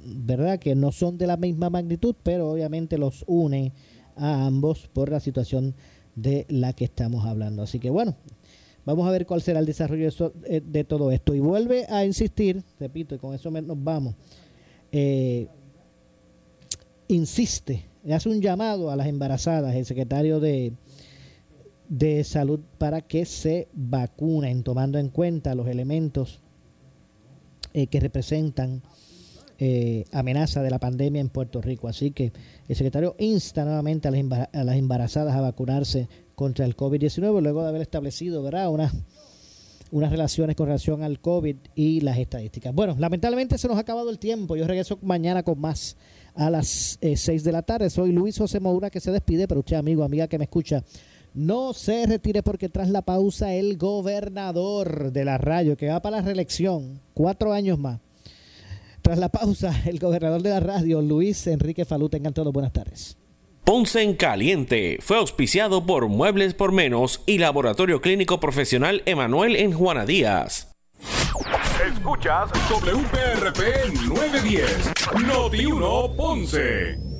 ¿verdad?, 0.00 0.58
que 0.58 0.74
no 0.74 0.92
son 0.92 1.18
de 1.18 1.26
la 1.26 1.36
misma 1.36 1.68
magnitud, 1.68 2.16
pero 2.22 2.50
obviamente 2.50 2.96
los 2.96 3.22
une 3.28 3.72
a 4.16 4.46
ambos 4.46 4.88
por 4.92 5.10
la 5.10 5.20
situación 5.20 5.74
de 6.14 6.46
la 6.48 6.72
que 6.72 6.84
estamos 6.84 7.24
hablando. 7.24 7.62
Así 7.62 7.78
que 7.78 7.90
bueno, 7.90 8.16
vamos 8.84 9.06
a 9.06 9.10
ver 9.10 9.26
cuál 9.26 9.42
será 9.42 9.60
el 9.60 9.66
desarrollo 9.66 10.10
de, 10.10 10.32
eh, 10.46 10.62
de 10.64 10.84
todo 10.84 11.10
esto. 11.10 11.34
Y 11.34 11.40
vuelve 11.40 11.86
a 11.88 12.04
insistir, 12.04 12.62
repito, 12.78 13.14
y 13.14 13.18
con 13.18 13.34
eso 13.34 13.50
nos 13.50 13.82
vamos. 13.82 14.14
eh, 14.92 15.48
insiste, 17.08 17.84
hace 18.10 18.28
un 18.28 18.40
llamado 18.40 18.90
a 18.90 18.96
las 18.96 19.06
embarazadas, 19.06 19.74
el 19.74 19.84
secretario 19.84 20.40
de, 20.40 20.72
de 21.88 22.24
salud, 22.24 22.60
para 22.78 23.02
que 23.02 23.24
se 23.26 23.68
vacunen, 23.72 24.62
tomando 24.62 24.98
en 24.98 25.08
cuenta 25.08 25.54
los 25.54 25.68
elementos 25.68 26.40
eh, 27.72 27.88
que 27.88 28.00
representan 28.00 28.82
eh, 29.58 30.04
amenaza 30.12 30.62
de 30.62 30.70
la 30.70 30.78
pandemia 30.78 31.20
en 31.20 31.28
Puerto 31.28 31.60
Rico. 31.60 31.88
Así 31.88 32.10
que 32.10 32.32
el 32.68 32.76
secretario 32.76 33.14
insta 33.18 33.64
nuevamente 33.64 34.08
a 34.08 34.10
las, 34.64 34.76
embarazadas 34.76 35.34
a 35.34 35.40
vacunarse 35.40 36.08
contra 36.34 36.64
el 36.64 36.76
COVID-19 36.76 37.40
luego 37.40 37.62
de 37.62 37.68
haber 37.68 37.82
establecido. 37.82 38.42
Una, 38.42 38.92
unas 39.90 40.10
relaciones 40.10 40.56
con 40.56 40.66
relación 40.66 41.02
al 41.02 41.20
COVID 41.20 41.56
y 41.74 42.00
las 42.00 42.18
estadísticas. 42.18 42.74
Bueno, 42.74 42.96
lamentablemente 42.98 43.58
se 43.58 43.68
nos 43.68 43.76
ha 43.76 43.80
acabado 43.80 44.10
el 44.10 44.18
tiempo. 44.18 44.56
Yo 44.56 44.66
regreso 44.66 44.98
mañana 45.02 45.42
con 45.42 45.60
más 45.60 45.96
a 46.34 46.50
las 46.50 46.98
6 47.00 47.28
eh, 47.28 47.38
de 47.40 47.52
la 47.52 47.62
tarde. 47.62 47.90
Soy 47.90 48.12
Luis 48.12 48.36
José 48.36 48.58
Moura 48.60 48.90
que 48.90 49.00
se 49.00 49.12
despide, 49.12 49.46
pero 49.46 49.60
usted, 49.60 49.76
amigo, 49.76 50.02
amiga 50.02 50.26
que 50.26 50.38
me 50.38 50.44
escucha, 50.44 50.82
no 51.32 51.72
se 51.72 52.06
retire 52.06 52.42
porque 52.42 52.68
tras 52.68 52.90
la 52.90 53.02
pausa 53.02 53.54
el 53.54 53.76
gobernador 53.76 55.12
de 55.12 55.24
la 55.24 55.38
radio, 55.38 55.76
que 55.76 55.88
va 55.88 56.00
para 56.00 56.18
la 56.18 56.22
reelección, 56.22 57.00
cuatro 57.12 57.52
años 57.52 57.78
más. 57.78 58.00
Tras 59.04 59.18
la 59.18 59.28
pausa, 59.28 59.82
el 59.84 59.98
gobernador 59.98 60.40
de 60.40 60.48
la 60.48 60.60
radio, 60.60 61.02
Luis 61.02 61.46
Enrique 61.46 61.84
Falú. 61.84 62.08
Tengan 62.08 62.32
todos 62.32 62.50
buenas 62.54 62.72
tardes. 62.72 63.18
Ponce 63.62 64.00
en 64.02 64.14
Caliente 64.14 64.96
fue 65.02 65.18
auspiciado 65.18 65.84
por 65.84 66.08
Muebles 66.08 66.54
por 66.54 66.72
Menos 66.72 67.20
y 67.26 67.36
Laboratorio 67.36 68.00
Clínico 68.00 68.40
Profesional 68.40 69.02
Emanuel 69.04 69.56
en 69.56 69.74
Juana 69.74 70.06
Díaz. 70.06 70.72
Escuchas 71.86 72.50
WPRP 72.70 73.92
910, 74.08 74.92
Noti 75.26 75.66
1 75.66 76.16
Ponce. 76.16 77.14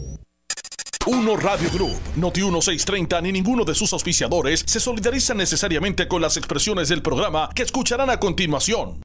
Uno 1.06 1.36
Radio 1.36 1.68
Group, 1.70 2.00
Noti 2.16 2.40
1630 2.40 3.20
ni 3.20 3.30
ninguno 3.30 3.66
de 3.66 3.74
sus 3.74 3.92
auspiciadores 3.92 4.64
se 4.66 4.80
solidarizan 4.80 5.36
necesariamente 5.36 6.08
con 6.08 6.22
las 6.22 6.38
expresiones 6.38 6.88
del 6.88 7.02
programa 7.02 7.50
que 7.54 7.62
escucharán 7.62 8.08
a 8.08 8.18
continuación. 8.18 8.92